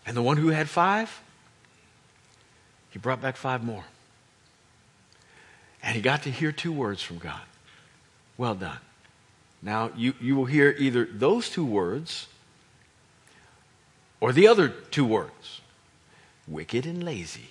And 0.07 0.17
the 0.17 0.23
one 0.23 0.37
who 0.37 0.49
had 0.49 0.69
five, 0.69 1.21
he 2.91 2.99
brought 2.99 3.21
back 3.21 3.37
five 3.37 3.65
more. 3.65 3.85
And 5.83 5.97
he 5.97 6.03
got 6.03 6.23
to 6.25 6.31
hear 6.31 6.53
two 6.53 6.73
words 6.73 7.03
from 7.03 7.19
God 7.19 7.41
Well 8.37 8.55
done. 8.55 8.79
Now, 9.63 9.91
you, 9.97 10.15
you 10.21 10.37
will 10.37 10.47
hear 10.47 10.75
either 10.79 11.05
those 11.05 11.51
two 11.51 11.65
words 11.65 12.27
or 14.21 14.33
the 14.33 14.49
other 14.49 14.69
two 14.69 15.05
words 15.05 15.61
wicked 16.49 16.87
and 16.87 17.05
lazy. 17.05 17.51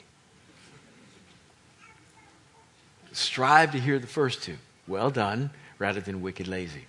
Strive 3.19 3.71
to 3.73 3.79
hear 3.79 3.99
the 3.99 4.07
first 4.07 4.43
two. 4.43 4.57
Well 4.87 5.11
done, 5.11 5.51
rather 5.77 5.99
than 5.99 6.21
wicked 6.21 6.47
lazy. 6.47 6.85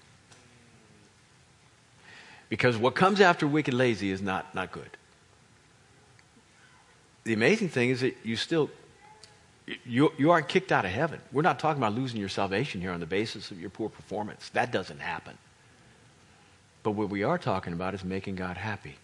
Because 2.48 2.76
what 2.76 2.94
comes 2.94 3.20
after 3.20 3.46
wicked 3.46 3.74
lazy 3.74 4.10
is 4.10 4.22
not, 4.22 4.54
not 4.54 4.72
good. 4.72 4.90
The 7.24 7.32
amazing 7.32 7.68
thing 7.68 7.90
is 7.90 8.00
that 8.00 8.16
you 8.24 8.36
still 8.36 8.70
you, 9.84 10.12
you 10.18 10.30
aren't 10.30 10.48
kicked 10.48 10.72
out 10.72 10.84
of 10.84 10.90
heaven. 10.90 11.20
We're 11.32 11.42
not 11.42 11.58
talking 11.58 11.80
about 11.80 11.94
losing 11.94 12.18
your 12.18 12.28
salvation 12.28 12.80
here 12.80 12.90
on 12.90 12.98
the 12.98 13.06
basis 13.06 13.50
of 13.50 13.60
your 13.60 13.70
poor 13.70 13.88
performance. 13.88 14.48
That 14.50 14.72
doesn't 14.72 14.98
happen. 14.98 15.38
But 16.82 16.92
what 16.92 17.08
we 17.08 17.22
are 17.22 17.38
talking 17.38 17.72
about 17.72 17.94
is 17.94 18.04
making 18.04 18.36
God 18.36 18.56
happy. 18.56 18.96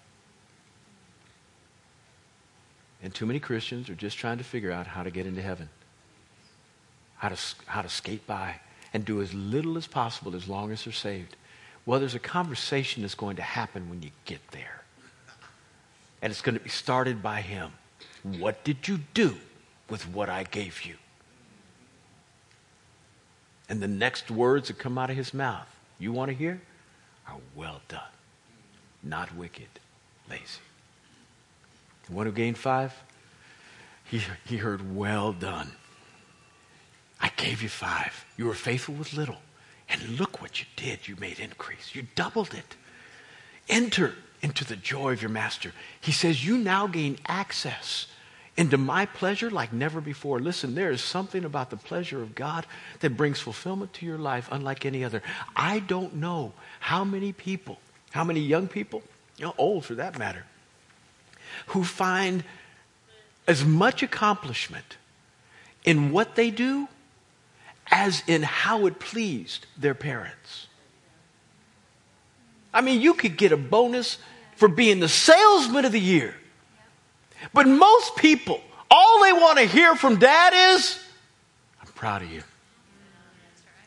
And 3.02 3.14
too 3.14 3.26
many 3.26 3.38
Christians 3.38 3.88
are 3.90 3.94
just 3.94 4.18
trying 4.18 4.38
to 4.38 4.44
figure 4.44 4.72
out 4.72 4.86
how 4.86 5.02
to 5.04 5.10
get 5.10 5.26
into 5.26 5.42
heaven, 5.42 5.68
how 7.16 7.28
to, 7.28 7.36
how 7.66 7.82
to 7.82 7.88
skate 7.88 8.26
by, 8.26 8.60
and 8.92 9.04
do 9.04 9.20
as 9.20 9.32
little 9.34 9.76
as 9.76 9.86
possible 9.86 10.34
as 10.34 10.48
long 10.48 10.72
as 10.72 10.84
they're 10.84 10.92
saved. 10.92 11.36
Well, 11.84 12.00
there's 12.00 12.14
a 12.14 12.20
conversation 12.20 13.02
that's 13.02 13.14
going 13.14 13.36
to 13.36 13.42
happen 13.42 13.88
when 13.88 14.02
you 14.02 14.10
get 14.24 14.40
there. 14.50 14.82
And 16.20 16.30
it's 16.30 16.42
going 16.42 16.56
to 16.56 16.62
be 16.62 16.70
started 16.70 17.22
by 17.22 17.40
Him. 17.40 17.70
What 18.22 18.64
did 18.64 18.88
you 18.88 19.00
do 19.14 19.36
with 19.88 20.08
what 20.08 20.28
I 20.28 20.42
gave 20.44 20.84
you? 20.84 20.94
And 23.68 23.80
the 23.80 23.88
next 23.88 24.30
words 24.30 24.68
that 24.68 24.78
come 24.78 24.98
out 24.98 25.10
of 25.10 25.16
His 25.16 25.32
mouth, 25.32 25.68
you 25.98 26.12
want 26.12 26.30
to 26.30 26.36
hear, 26.36 26.60
are 27.28 27.36
well 27.54 27.80
done, 27.88 28.00
not 29.02 29.34
wicked, 29.36 29.68
lazy. 30.28 30.42
The 32.06 32.12
one 32.12 32.26
who 32.26 32.32
gained 32.32 32.58
five, 32.58 32.94
he, 34.04 34.22
he 34.44 34.56
heard, 34.56 34.96
Well 34.96 35.32
done. 35.32 35.72
I 37.20 37.30
gave 37.36 37.62
you 37.62 37.68
five. 37.68 38.24
You 38.36 38.46
were 38.46 38.54
faithful 38.54 38.94
with 38.94 39.12
little. 39.12 39.38
And 39.88 40.18
look 40.18 40.42
what 40.42 40.60
you 40.60 40.66
did. 40.76 41.06
You 41.08 41.16
made 41.16 41.38
increase. 41.38 41.94
You 41.94 42.06
doubled 42.14 42.54
it. 42.54 42.76
Enter 43.68 44.14
into 44.42 44.64
the 44.64 44.76
joy 44.76 45.12
of 45.12 45.22
your 45.22 45.30
master. 45.30 45.72
He 46.00 46.12
says, 46.12 46.44
You 46.44 46.58
now 46.58 46.86
gain 46.86 47.18
access 47.26 48.06
into 48.56 48.78
my 48.78 49.06
pleasure 49.06 49.50
like 49.50 49.72
never 49.72 50.00
before. 50.00 50.40
Listen, 50.40 50.74
there 50.74 50.90
is 50.90 51.00
something 51.00 51.44
about 51.44 51.70
the 51.70 51.76
pleasure 51.76 52.22
of 52.22 52.34
God 52.34 52.66
that 53.00 53.16
brings 53.16 53.38
fulfillment 53.38 53.92
to 53.94 54.06
your 54.06 54.18
life 54.18 54.48
unlike 54.50 54.86
any 54.86 55.04
other. 55.04 55.22
I 55.54 55.80
don't 55.80 56.14
know 56.14 56.52
how 56.80 57.04
many 57.04 57.32
people, 57.32 57.78
how 58.12 58.24
many 58.24 58.40
young 58.40 58.66
people, 58.66 59.02
you 59.36 59.46
know, 59.46 59.54
old 59.58 59.84
for 59.84 59.94
that 59.96 60.18
matter, 60.18 60.44
who 61.68 61.84
find 61.84 62.44
as 63.46 63.64
much 63.64 64.02
accomplishment 64.02 64.96
in 65.84 66.10
what 66.10 66.34
they 66.34 66.50
do 66.50 66.88
as 67.90 68.22
in 68.26 68.42
how 68.42 68.86
it 68.86 68.98
pleased 68.98 69.66
their 69.76 69.94
parents. 69.94 70.66
I 72.74 72.80
mean, 72.80 73.00
you 73.00 73.14
could 73.14 73.36
get 73.36 73.52
a 73.52 73.56
bonus 73.56 74.18
for 74.56 74.68
being 74.68 75.00
the 75.00 75.08
salesman 75.08 75.84
of 75.84 75.92
the 75.92 76.00
year. 76.00 76.34
But 77.52 77.66
most 77.66 78.16
people, 78.16 78.60
all 78.90 79.22
they 79.22 79.32
want 79.32 79.58
to 79.58 79.64
hear 79.64 79.94
from 79.94 80.18
dad 80.18 80.74
is, 80.74 80.98
I'm 81.80 81.88
proud 81.88 82.22
of 82.22 82.30
you. 82.30 82.42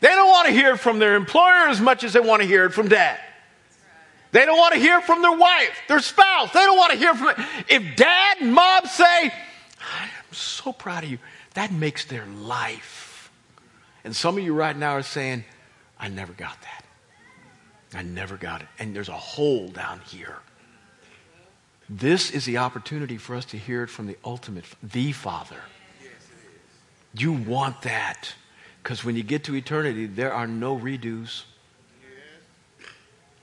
They 0.00 0.08
don't 0.08 0.28
want 0.28 0.48
to 0.48 0.52
hear 0.52 0.76
from 0.76 0.98
their 0.98 1.14
employer 1.14 1.68
as 1.68 1.80
much 1.80 2.04
as 2.04 2.14
they 2.14 2.20
want 2.20 2.42
to 2.42 2.48
hear 2.48 2.64
it 2.64 2.72
from 2.72 2.88
dad. 2.88 3.20
They 4.32 4.46
don't 4.46 4.56
want 4.56 4.74
to 4.74 4.80
hear 4.80 5.00
from 5.00 5.22
their 5.22 5.36
wife, 5.36 5.76
their 5.88 6.00
spouse. 6.00 6.52
They 6.52 6.60
don't 6.60 6.78
want 6.78 6.92
to 6.92 6.98
hear 6.98 7.14
from 7.14 7.28
it. 7.28 7.36
If 7.68 7.96
dad 7.96 8.38
and 8.40 8.54
mom 8.54 8.86
say, 8.86 9.26
I'm 9.26 10.32
so 10.32 10.72
proud 10.72 11.04
of 11.04 11.10
you, 11.10 11.18
that 11.54 11.72
makes 11.72 12.04
their 12.04 12.26
life. 12.26 12.99
And 14.04 14.14
some 14.14 14.38
of 14.38 14.44
you 14.44 14.54
right 14.54 14.76
now 14.76 14.92
are 14.92 15.02
saying, 15.02 15.44
I 15.98 16.08
never 16.08 16.32
got 16.32 16.56
that. 16.62 16.84
I 17.92 18.02
never 18.02 18.36
got 18.36 18.62
it. 18.62 18.68
And 18.78 18.94
there's 18.94 19.08
a 19.08 19.12
hole 19.12 19.68
down 19.68 20.00
here. 20.06 20.38
This 21.88 22.30
is 22.30 22.44
the 22.44 22.58
opportunity 22.58 23.16
for 23.16 23.34
us 23.34 23.44
to 23.46 23.58
hear 23.58 23.82
it 23.82 23.90
from 23.90 24.06
the 24.06 24.16
ultimate, 24.24 24.64
the 24.82 25.12
Father. 25.12 25.60
You 27.14 27.32
want 27.32 27.82
that. 27.82 28.32
Because 28.82 29.04
when 29.04 29.16
you 29.16 29.22
get 29.22 29.44
to 29.44 29.56
eternity, 29.56 30.06
there 30.06 30.32
are 30.32 30.46
no 30.46 30.78
redos. 30.78 31.42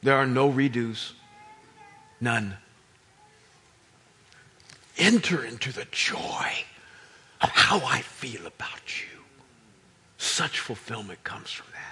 There 0.02 0.16
are 0.16 0.26
no 0.26 0.52
redos. 0.52 1.12
None. 2.22 2.58
Enter 4.98 5.44
into 5.44 5.72
the 5.72 5.86
joy 5.92 6.52
of 7.42 7.50
how 7.50 7.86
I 7.86 8.02
feel 8.02 8.48
about 8.48 9.02
you. 9.02 9.17
Such 10.18 10.60
fulfillment 10.60 11.24
comes 11.24 11.52
from 11.52 11.68
that. 11.74 11.88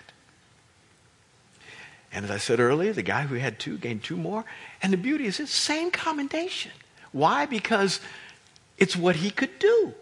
And 2.12 2.26
as 2.26 2.32
I 2.32 2.38
said 2.38 2.60
earlier, 2.60 2.94
the 2.94 3.04
guy 3.04 3.24
who 3.24 3.36
had 3.36 3.60
two 3.60 3.78
gained 3.78 4.04
two 4.04 4.16
more. 4.16 4.46
And 4.82 4.94
the 4.94 4.98
beauty 4.98 5.26
is 5.26 5.40
it's 5.40 5.52
same 5.52 5.92
commendation. 5.92 6.72
Why? 7.12 7.46
Because 7.46 8.00
it's 8.78 8.96
what 8.96 9.18
he 9.18 9.30
could 9.30 9.60
do. 9.60 9.94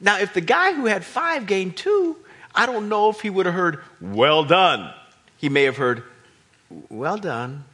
Now, 0.00 0.18
if 0.18 0.34
the 0.34 0.40
guy 0.40 0.74
who 0.74 0.86
had 0.86 1.04
five 1.04 1.46
gained 1.46 1.76
two, 1.76 2.16
I 2.54 2.66
don't 2.66 2.88
know 2.88 3.08
if 3.08 3.20
he 3.20 3.30
would 3.30 3.46
have 3.46 3.54
heard, 3.54 3.80
well 4.00 4.44
done. 4.44 4.92
He 5.38 5.48
may 5.48 5.64
have 5.64 5.76
heard, 5.76 6.02
well 6.88 7.16
done. 7.16 7.64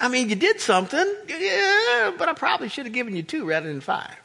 I 0.00 0.08
mean, 0.08 0.28
you 0.28 0.34
did 0.34 0.60
something, 0.60 1.06
yeah, 1.28 2.12
but 2.18 2.28
I 2.28 2.32
probably 2.32 2.68
should 2.68 2.86
have 2.86 2.92
given 2.92 3.14
you 3.14 3.22
two 3.22 3.44
rather 3.44 3.68
than 3.68 3.80
five. 3.80 4.16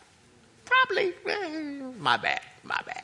Probably. 0.66 1.14
Eh, 1.28 1.82
my 2.00 2.18
bad, 2.18 2.42
my 2.64 2.80
bad. 2.86 3.04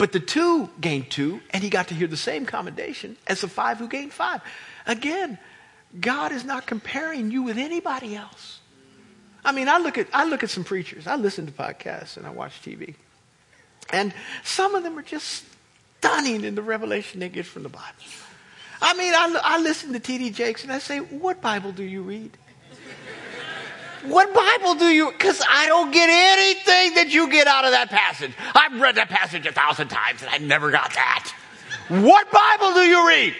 But 0.00 0.12
the 0.12 0.20
two 0.20 0.70
gained 0.80 1.10
two, 1.10 1.42
and 1.50 1.62
he 1.62 1.68
got 1.68 1.88
to 1.88 1.94
hear 1.94 2.06
the 2.06 2.16
same 2.16 2.46
commendation 2.46 3.18
as 3.26 3.42
the 3.42 3.48
five 3.48 3.76
who 3.76 3.86
gained 3.86 4.14
five. 4.14 4.40
Again, 4.86 5.38
God 6.00 6.32
is 6.32 6.42
not 6.42 6.64
comparing 6.64 7.30
you 7.30 7.42
with 7.42 7.58
anybody 7.58 8.16
else. 8.16 8.60
I 9.44 9.52
mean, 9.52 9.68
I 9.68 9.76
look 9.76 9.98
at 9.98 10.06
I 10.14 10.24
look 10.24 10.42
at 10.42 10.48
some 10.48 10.64
preachers. 10.64 11.06
I 11.06 11.16
listen 11.16 11.44
to 11.44 11.52
podcasts 11.52 12.16
and 12.16 12.26
I 12.26 12.30
watch 12.30 12.62
TV, 12.62 12.94
and 13.92 14.14
some 14.42 14.74
of 14.74 14.84
them 14.84 14.98
are 14.98 15.02
just 15.02 15.44
stunning 15.98 16.44
in 16.44 16.54
the 16.54 16.62
revelation 16.62 17.20
they 17.20 17.28
get 17.28 17.44
from 17.44 17.62
the 17.62 17.68
Bible. 17.68 17.84
I 18.80 18.94
mean, 18.94 19.12
I, 19.12 19.38
I 19.44 19.58
listen 19.60 19.92
to 19.92 20.00
T.D. 20.00 20.30
Jakes 20.30 20.62
and 20.62 20.72
I 20.72 20.78
say, 20.78 21.00
"What 21.00 21.42
Bible 21.42 21.72
do 21.72 21.82
you 21.82 22.00
read?" 22.00 22.38
What 24.04 24.32
Bible 24.32 24.76
do 24.76 24.86
you? 24.86 25.10
Because 25.12 25.42
I 25.46 25.66
don't 25.66 25.90
get 25.90 26.08
anything 26.08 26.94
that 26.94 27.12
you 27.12 27.30
get 27.30 27.46
out 27.46 27.64
of 27.64 27.72
that 27.72 27.90
passage. 27.90 28.32
I've 28.54 28.80
read 28.80 28.94
that 28.94 29.08
passage 29.08 29.46
a 29.46 29.52
thousand 29.52 29.88
times 29.88 30.22
and 30.22 30.30
I 30.30 30.38
never 30.38 30.70
got 30.70 30.92
that. 30.94 31.32
What 31.88 32.30
Bible 32.30 32.74
do 32.74 32.80
you 32.80 33.06
read? 33.08 33.34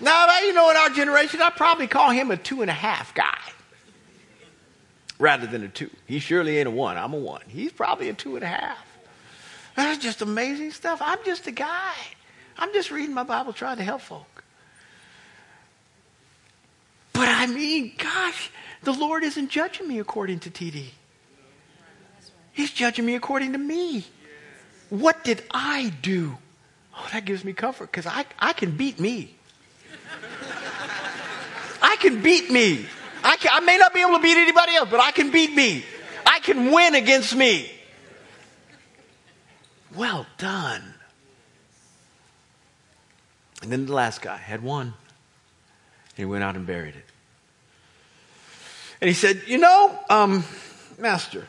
Now, 0.00 0.38
you 0.40 0.52
know, 0.52 0.70
in 0.70 0.76
our 0.76 0.90
generation, 0.90 1.42
I'd 1.42 1.56
probably 1.56 1.86
call 1.86 2.10
him 2.10 2.30
a 2.30 2.36
two 2.36 2.62
and 2.62 2.70
a 2.70 2.74
half 2.74 3.14
guy 3.14 3.38
rather 5.18 5.46
than 5.46 5.62
a 5.62 5.68
two. 5.68 5.90
He 6.06 6.18
surely 6.18 6.58
ain't 6.58 6.68
a 6.68 6.70
one. 6.70 6.96
I'm 6.96 7.12
a 7.12 7.18
one. 7.18 7.42
He's 7.48 7.72
probably 7.72 8.08
a 8.08 8.14
two 8.14 8.36
and 8.36 8.44
a 8.44 8.48
half. 8.48 8.86
That's 9.76 10.02
just 10.02 10.22
amazing 10.22 10.72
stuff. 10.72 11.00
I'm 11.02 11.18
just 11.24 11.46
a 11.46 11.50
guy. 11.50 11.94
I'm 12.56 12.72
just 12.72 12.90
reading 12.90 13.14
my 13.14 13.24
Bible 13.24 13.52
trying 13.52 13.78
to 13.78 13.82
help 13.82 14.00
folk. 14.00 14.44
But 17.12 17.28
I 17.28 17.46
mean, 17.46 17.92
gosh, 17.96 18.50
the 18.84 18.92
Lord 18.92 19.24
isn't 19.24 19.50
judging 19.50 19.88
me 19.88 19.98
according 19.98 20.40
to 20.40 20.50
TD. 20.50 20.86
He's 22.52 22.70
judging 22.70 23.04
me 23.04 23.14
according 23.14 23.52
to 23.52 23.58
me. 23.58 24.06
What 24.90 25.24
did 25.24 25.42
I 25.50 25.92
do? 26.02 26.38
Oh, 26.96 27.08
that 27.12 27.24
gives 27.24 27.44
me 27.44 27.52
comfort 27.52 27.90
because 27.90 28.06
I, 28.06 28.24
I 28.38 28.52
can 28.52 28.76
beat 28.76 29.00
me. 29.00 29.34
I 31.82 31.96
can 31.96 32.22
beat 32.22 32.50
me. 32.50 32.86
I, 33.22 33.36
can, 33.36 33.50
I 33.52 33.60
may 33.60 33.76
not 33.76 33.92
be 33.92 34.00
able 34.00 34.16
to 34.16 34.22
beat 34.22 34.36
anybody 34.36 34.74
else, 34.74 34.88
but 34.90 35.00
I 35.00 35.10
can 35.10 35.30
beat 35.30 35.54
me. 35.54 35.84
I 36.24 36.38
can 36.40 36.70
win 36.70 36.94
against 36.94 37.34
me. 37.34 37.70
Well 39.94 40.26
done. 40.38 40.94
And 43.62 43.72
then 43.72 43.86
the 43.86 43.94
last 43.94 44.20
guy 44.22 44.36
had 44.36 44.62
one. 44.62 44.86
And 44.86 44.94
he 46.16 46.24
went 46.24 46.44
out 46.44 46.54
and 46.54 46.66
buried 46.66 46.94
it. 46.96 47.04
And 49.00 49.08
he 49.08 49.14
said, 49.14 49.42
You 49.46 49.58
know, 49.58 49.98
um, 50.08 50.44
Master, 50.98 51.46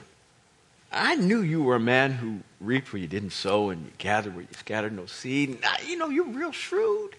I 0.91 1.15
knew 1.15 1.41
you 1.41 1.61
were 1.63 1.75
a 1.75 1.79
man 1.79 2.11
who 2.13 2.39
reaped 2.59 2.93
where 2.93 3.01
you 3.01 3.07
didn't 3.07 3.31
sow 3.31 3.69
and 3.69 3.85
you 3.85 3.91
gathered 3.97 4.33
where 4.35 4.43
you 4.43 4.53
scattered 4.57 4.93
no 4.93 5.05
seed. 5.05 5.49
And 5.49 5.59
I, 5.65 5.79
you 5.85 5.97
know, 5.97 6.09
you're 6.09 6.25
real 6.25 6.51
shrewd. 6.51 7.15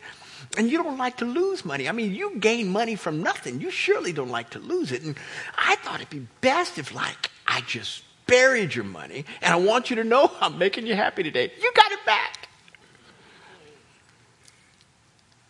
And 0.59 0.71
you 0.71 0.83
don't 0.83 0.99
like 0.99 1.19
to 1.19 1.25
lose 1.25 1.65
money. 1.65 1.89
I 1.89 1.93
mean, 1.93 2.15
you 2.15 2.37
gain 2.39 2.69
money 2.69 2.95
from 2.95 3.23
nothing. 3.23 3.61
You 3.61 3.71
surely 3.71 4.13
don't 4.13 4.31
like 4.31 4.51
to 4.51 4.59
lose 4.59 4.93
it. 4.93 5.03
And 5.03 5.17
I 5.57 5.77
thought 5.77 5.97
it'd 5.97 6.11
be 6.11 6.27
best 6.41 6.79
if, 6.79 6.95
like, 6.95 7.31
I 7.47 7.63
just 7.63 8.03
buried 8.27 8.75
your 8.75 8.85
money 8.85 9.25
and 9.41 9.53
I 9.53 9.57
want 9.57 9.89
you 9.89 9.97
to 9.97 10.05
know 10.05 10.31
I'm 10.41 10.59
making 10.59 10.87
you 10.87 10.95
happy 10.95 11.23
today. 11.23 11.53
You 11.61 11.73
got 11.75 11.93
it 11.93 12.05
back. 12.05 12.49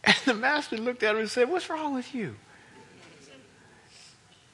And 0.04 0.16
the 0.24 0.34
master 0.34 0.76
looked 0.76 1.02
at 1.02 1.14
him 1.14 1.20
and 1.20 1.30
said, 1.30 1.50
What's 1.50 1.68
wrong 1.68 1.94
with 1.94 2.14
you? 2.14 2.36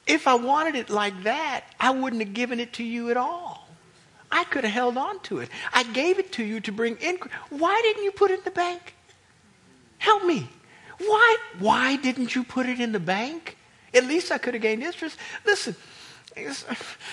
If 0.05 0.27
I 0.27 0.35
wanted 0.35 0.75
it 0.75 0.89
like 0.89 1.23
that, 1.23 1.63
I 1.79 1.91
wouldn't 1.91 2.21
have 2.21 2.33
given 2.33 2.59
it 2.59 2.73
to 2.73 2.83
you 2.83 3.09
at 3.09 3.17
all. 3.17 3.67
I 4.31 4.43
could 4.45 4.63
have 4.63 4.73
held 4.73 4.97
on 4.97 5.19
to 5.21 5.39
it. 5.39 5.49
I 5.73 5.83
gave 5.83 6.19
it 6.19 6.31
to 6.33 6.43
you 6.43 6.59
to 6.61 6.71
bring 6.71 6.97
increase. 6.97 7.33
Why 7.49 7.79
didn't 7.83 8.03
you 8.03 8.11
put 8.11 8.31
it 8.31 8.39
in 8.39 8.43
the 8.43 8.51
bank? 8.51 8.95
Help 9.99 10.25
me. 10.25 10.49
Why, 10.97 11.37
why 11.59 11.95
didn't 11.97 12.35
you 12.35 12.43
put 12.43 12.65
it 12.65 12.79
in 12.79 12.91
the 12.91 12.99
bank? 12.99 13.57
At 13.93 14.05
least 14.05 14.31
I 14.31 14.39
could 14.39 14.55
have 14.55 14.63
gained 14.63 14.83
interest. 14.83 15.17
Listen, 15.45 15.75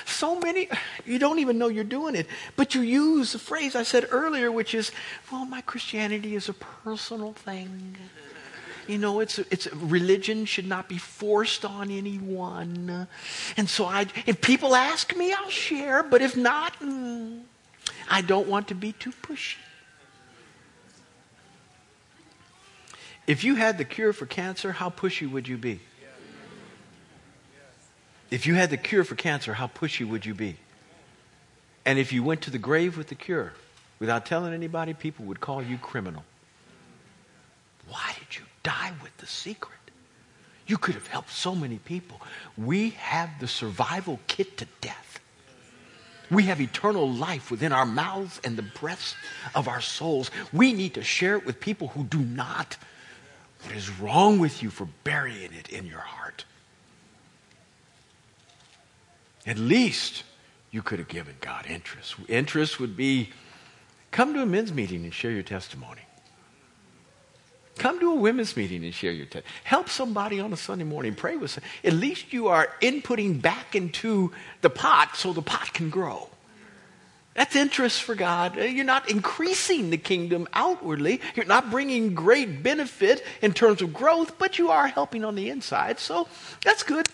so 0.07 0.41
many, 0.41 0.69
you 1.05 1.19
don't 1.19 1.39
even 1.39 1.59
know 1.59 1.69
you're 1.69 1.85
doing 1.85 2.15
it, 2.15 2.27
but 2.57 2.75
you 2.75 2.81
use 2.81 3.33
the 3.33 3.39
phrase 3.39 3.77
I 3.77 3.83
said 3.83 4.09
earlier, 4.11 4.51
which 4.51 4.75
is, 4.75 4.91
well, 5.31 5.45
my 5.45 5.61
Christianity 5.61 6.35
is 6.35 6.49
a 6.49 6.55
personal 6.55 7.35
thing. 7.35 7.97
You 8.91 8.99
know, 8.99 9.21
it's, 9.21 9.39
it's 9.39 9.73
religion 9.73 10.47
should 10.47 10.67
not 10.67 10.89
be 10.89 10.99
forced 10.99 11.65
on 11.65 11.93
anyone. 11.93 13.07
And 13.57 13.71
so 13.71 13.85
I, 13.85 14.07
if 14.27 14.41
people 14.41 14.75
ask 14.75 15.17
me, 15.17 15.33
I'll 15.33 15.49
share, 15.49 16.03
but 16.03 16.23
if 16.23 16.37
not, 16.37 16.79
mm, 16.81 17.43
I 18.11 18.21
don't 18.23 18.49
want 18.49 18.67
to 18.69 18.75
be 18.75 18.91
too 18.91 19.13
pushy. 19.13 19.59
If 23.29 23.45
you 23.45 23.55
had 23.55 23.79
the 23.79 23.85
cure 23.85 24.13
for 24.13 24.27
cancer, 24.27 24.73
how 24.73 24.91
pushy 24.91 25.31
would 25.31 25.47
you 25.47 25.57
be? 25.57 25.79
If 28.29 28.45
you 28.45 28.55
had 28.57 28.71
the 28.71 28.77
cure 28.77 29.05
for 29.05 29.15
cancer, 29.15 29.55
how 29.55 29.69
pushy 29.69 30.09
would 30.09 30.27
you 30.27 30.35
be? 30.35 30.57
And 31.85 31.97
if 31.97 32.13
you 32.13 32.25
went 32.25 32.43
to 32.43 32.51
the 32.51 32.59
grave 32.59 32.99
with 32.99 33.07
the 33.07 33.15
cure 33.15 33.53
without 34.01 34.27
telling 34.27 34.53
anybody, 34.53 34.95
people 34.95 35.27
would 35.27 35.39
call 35.39 35.63
you 35.63 35.79
criminal. 35.79 36.25
Why 37.89 38.17
did 38.19 38.37
you 38.37 38.45
die 38.63 38.93
with 39.03 39.17
the 39.19 39.27
secret? 39.27 39.79
You 40.67 40.79
could 40.79 40.95
have 40.95 41.09
helped 41.09 41.31
so 41.31 41.55
many 41.55 41.79
people. 41.79 42.21
We 42.57 42.91
have 42.91 43.31
the 43.41 43.49
survival 43.49 44.21
kit 44.29 44.57
to 44.59 44.67
death. 44.81 45.21
We 46.31 46.45
have 46.45 46.61
eternal 46.61 47.11
life 47.11 47.51
within 47.51 47.73
our 47.73 47.85
mouths 47.85 48.41
and 48.45 48.57
the 48.57 48.63
breaths 48.63 49.17
of 49.55 49.67
our 49.67 49.81
souls. 49.81 50.31
We 50.53 50.73
need 50.73 50.95
to 50.95 51.03
share 51.03 51.37
it 51.37 51.45
with 51.45 51.59
people 51.59 51.89
who 51.89 52.05
do 52.05 52.21
not. 52.21 52.77
What 53.65 53.75
is 53.75 53.91
wrong 53.99 54.39
with 54.39 54.63
you 54.63 54.71
for 54.71 54.87
burying 55.03 55.53
it 55.53 55.69
in 55.71 55.87
your 55.87 55.99
heart? 55.99 56.45
At 59.45 59.59
least 59.59 60.23
you 60.71 60.83
could 60.83 61.01
have 61.01 61.09
given 61.09 61.35
God 61.41 61.67
interest. 61.67 62.15
Interest 62.29 62.79
would 62.79 62.97
be 62.97 63.31
come 64.13 64.35
to 64.35 64.43
a 64.43 64.47
men's 64.47 64.73
meeting 64.73 65.03
and 65.05 65.13
share 65.13 65.33
your 65.33 65.43
testimony. 65.43 66.03
Come 67.81 67.99
to 68.01 68.13
a 68.13 68.15
women's 68.15 68.59
meeting 68.59 68.85
and 68.85 68.93
share 68.93 69.11
your 69.11 69.25
testimony. 69.25 69.55
Help 69.65 69.89
somebody 69.89 70.39
on 70.39 70.53
a 70.53 70.57
Sunday 70.59 70.85
morning. 70.85 71.15
Pray 71.15 71.39
with 71.39 71.55
them. 71.55 71.65
At 71.83 71.95
least 71.95 72.31
you 72.31 72.49
are 72.49 72.69
inputting 72.83 73.41
back 73.41 73.75
into 73.75 74.33
the 74.61 74.69
pot 74.69 75.17
so 75.17 75.33
the 75.33 75.41
pot 75.41 75.73
can 75.73 75.89
grow. 75.89 76.29
That's 77.33 77.57
interest 77.57 78.03
for 78.03 78.15
God. 78.15 78.59
Uh, 78.59 78.65
you're 78.65 78.85
not 78.85 79.11
increasing 79.11 79.89
the 79.89 79.97
kingdom 79.97 80.47
outwardly. 80.53 81.23
You're 81.35 81.47
not 81.47 81.71
bringing 81.71 82.13
great 82.15 82.63
benefit 82.63 83.25
in 83.41 83.55
terms 83.55 83.81
of 83.81 83.95
growth, 83.95 84.39
but 84.39 84.59
you 84.59 84.71
are 84.71 84.87
helping 84.87 85.25
on 85.25 85.35
the 85.35 85.49
inside. 85.49 85.99
So 85.99 86.29
that's 86.63 86.83
good. 86.83 87.09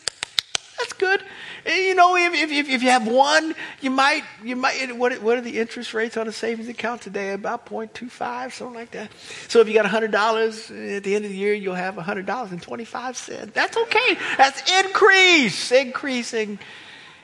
That's 0.87 0.99
good. 0.99 1.25
You 1.67 1.97
know, 1.97 2.15
if, 2.15 2.33
if, 2.33 2.69
if 2.69 2.81
you 2.81 2.91
have 2.91 3.09
one, 3.09 3.57
you 3.81 3.91
might, 3.91 4.23
you 4.45 4.55
might, 4.55 4.97
what, 4.97 5.21
what 5.21 5.37
are 5.37 5.41
the 5.41 5.59
interest 5.59 5.93
rates 5.95 6.17
on 6.17 6.29
a 6.29 6.33
savings 6.33 6.69
account 6.69 7.03
today? 7.03 7.33
About 7.33 7.67
0.25, 7.67 8.53
something 8.53 8.73
like 8.73 8.93
that. 8.93 9.11
So 9.49 9.61
if 9.61 9.67
you 9.67 9.75
got 9.75 9.85
$100 9.85 10.97
at 10.97 11.03
the 11.03 11.17
end 11.17 11.25
of 11.25 11.33
the 11.33 11.37
year, 11.37 11.55
you'll 11.55 11.75
have 11.75 11.97
$100.25. 11.97 13.53
That's 13.53 13.77
okay. 13.77 14.19
That's 14.37 14.85
increase, 14.85 15.73
increasing, 15.73 16.61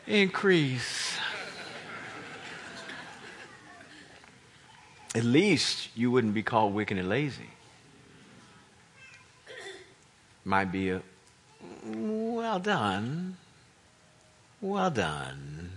increase. 0.08 1.16
At 5.14 5.22
least 5.22 5.88
you 5.94 6.10
wouldn't 6.10 6.34
be 6.34 6.42
called 6.42 6.74
wicked 6.74 6.98
and 6.98 7.08
lazy. 7.08 7.50
Might 10.44 10.72
be 10.72 10.90
a 10.90 11.02
well 11.84 12.58
done. 12.58 13.36
Well 14.62 14.90
done. 14.90 15.70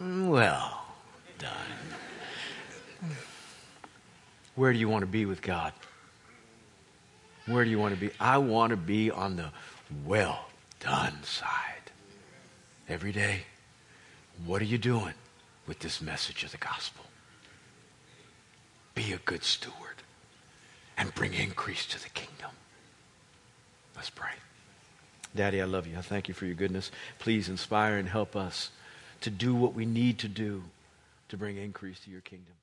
Well 0.00 0.84
done. 1.38 1.54
Where 4.56 4.72
do 4.72 4.80
you 4.80 4.88
want 4.88 5.02
to 5.02 5.06
be 5.06 5.24
with 5.24 5.40
God? 5.40 5.72
Where 7.46 7.64
do 7.64 7.70
you 7.70 7.78
want 7.78 7.94
to 7.94 8.00
be? 8.00 8.10
I 8.18 8.38
want 8.38 8.70
to 8.70 8.76
be 8.76 9.12
on 9.12 9.36
the 9.36 9.50
well 10.04 10.48
done 10.80 11.22
side. 11.22 11.92
Every 12.88 13.12
day. 13.12 13.42
What 14.44 14.60
are 14.60 14.66
you 14.66 14.78
doing 14.78 15.14
with 15.68 15.78
this 15.78 16.02
message 16.02 16.42
of 16.42 16.50
the 16.50 16.58
gospel? 16.58 17.04
Be 18.96 19.12
a 19.12 19.18
good 19.18 19.44
steward 19.44 20.02
and 20.96 21.14
bring 21.14 21.32
increase 21.34 21.86
to 21.86 22.02
the 22.02 22.08
kingdom. 22.08 22.50
Let's 23.94 24.10
pray. 24.10 24.32
Daddy, 25.38 25.62
I 25.62 25.66
love 25.66 25.86
you. 25.86 25.96
I 25.96 26.00
thank 26.00 26.26
you 26.26 26.34
for 26.34 26.46
your 26.46 26.56
goodness. 26.56 26.90
Please 27.20 27.48
inspire 27.48 27.96
and 27.96 28.08
help 28.08 28.34
us 28.34 28.72
to 29.20 29.30
do 29.30 29.54
what 29.54 29.72
we 29.72 29.86
need 29.86 30.18
to 30.18 30.26
do 30.26 30.64
to 31.28 31.36
bring 31.36 31.56
increase 31.56 32.00
to 32.00 32.10
your 32.10 32.22
kingdom. 32.22 32.57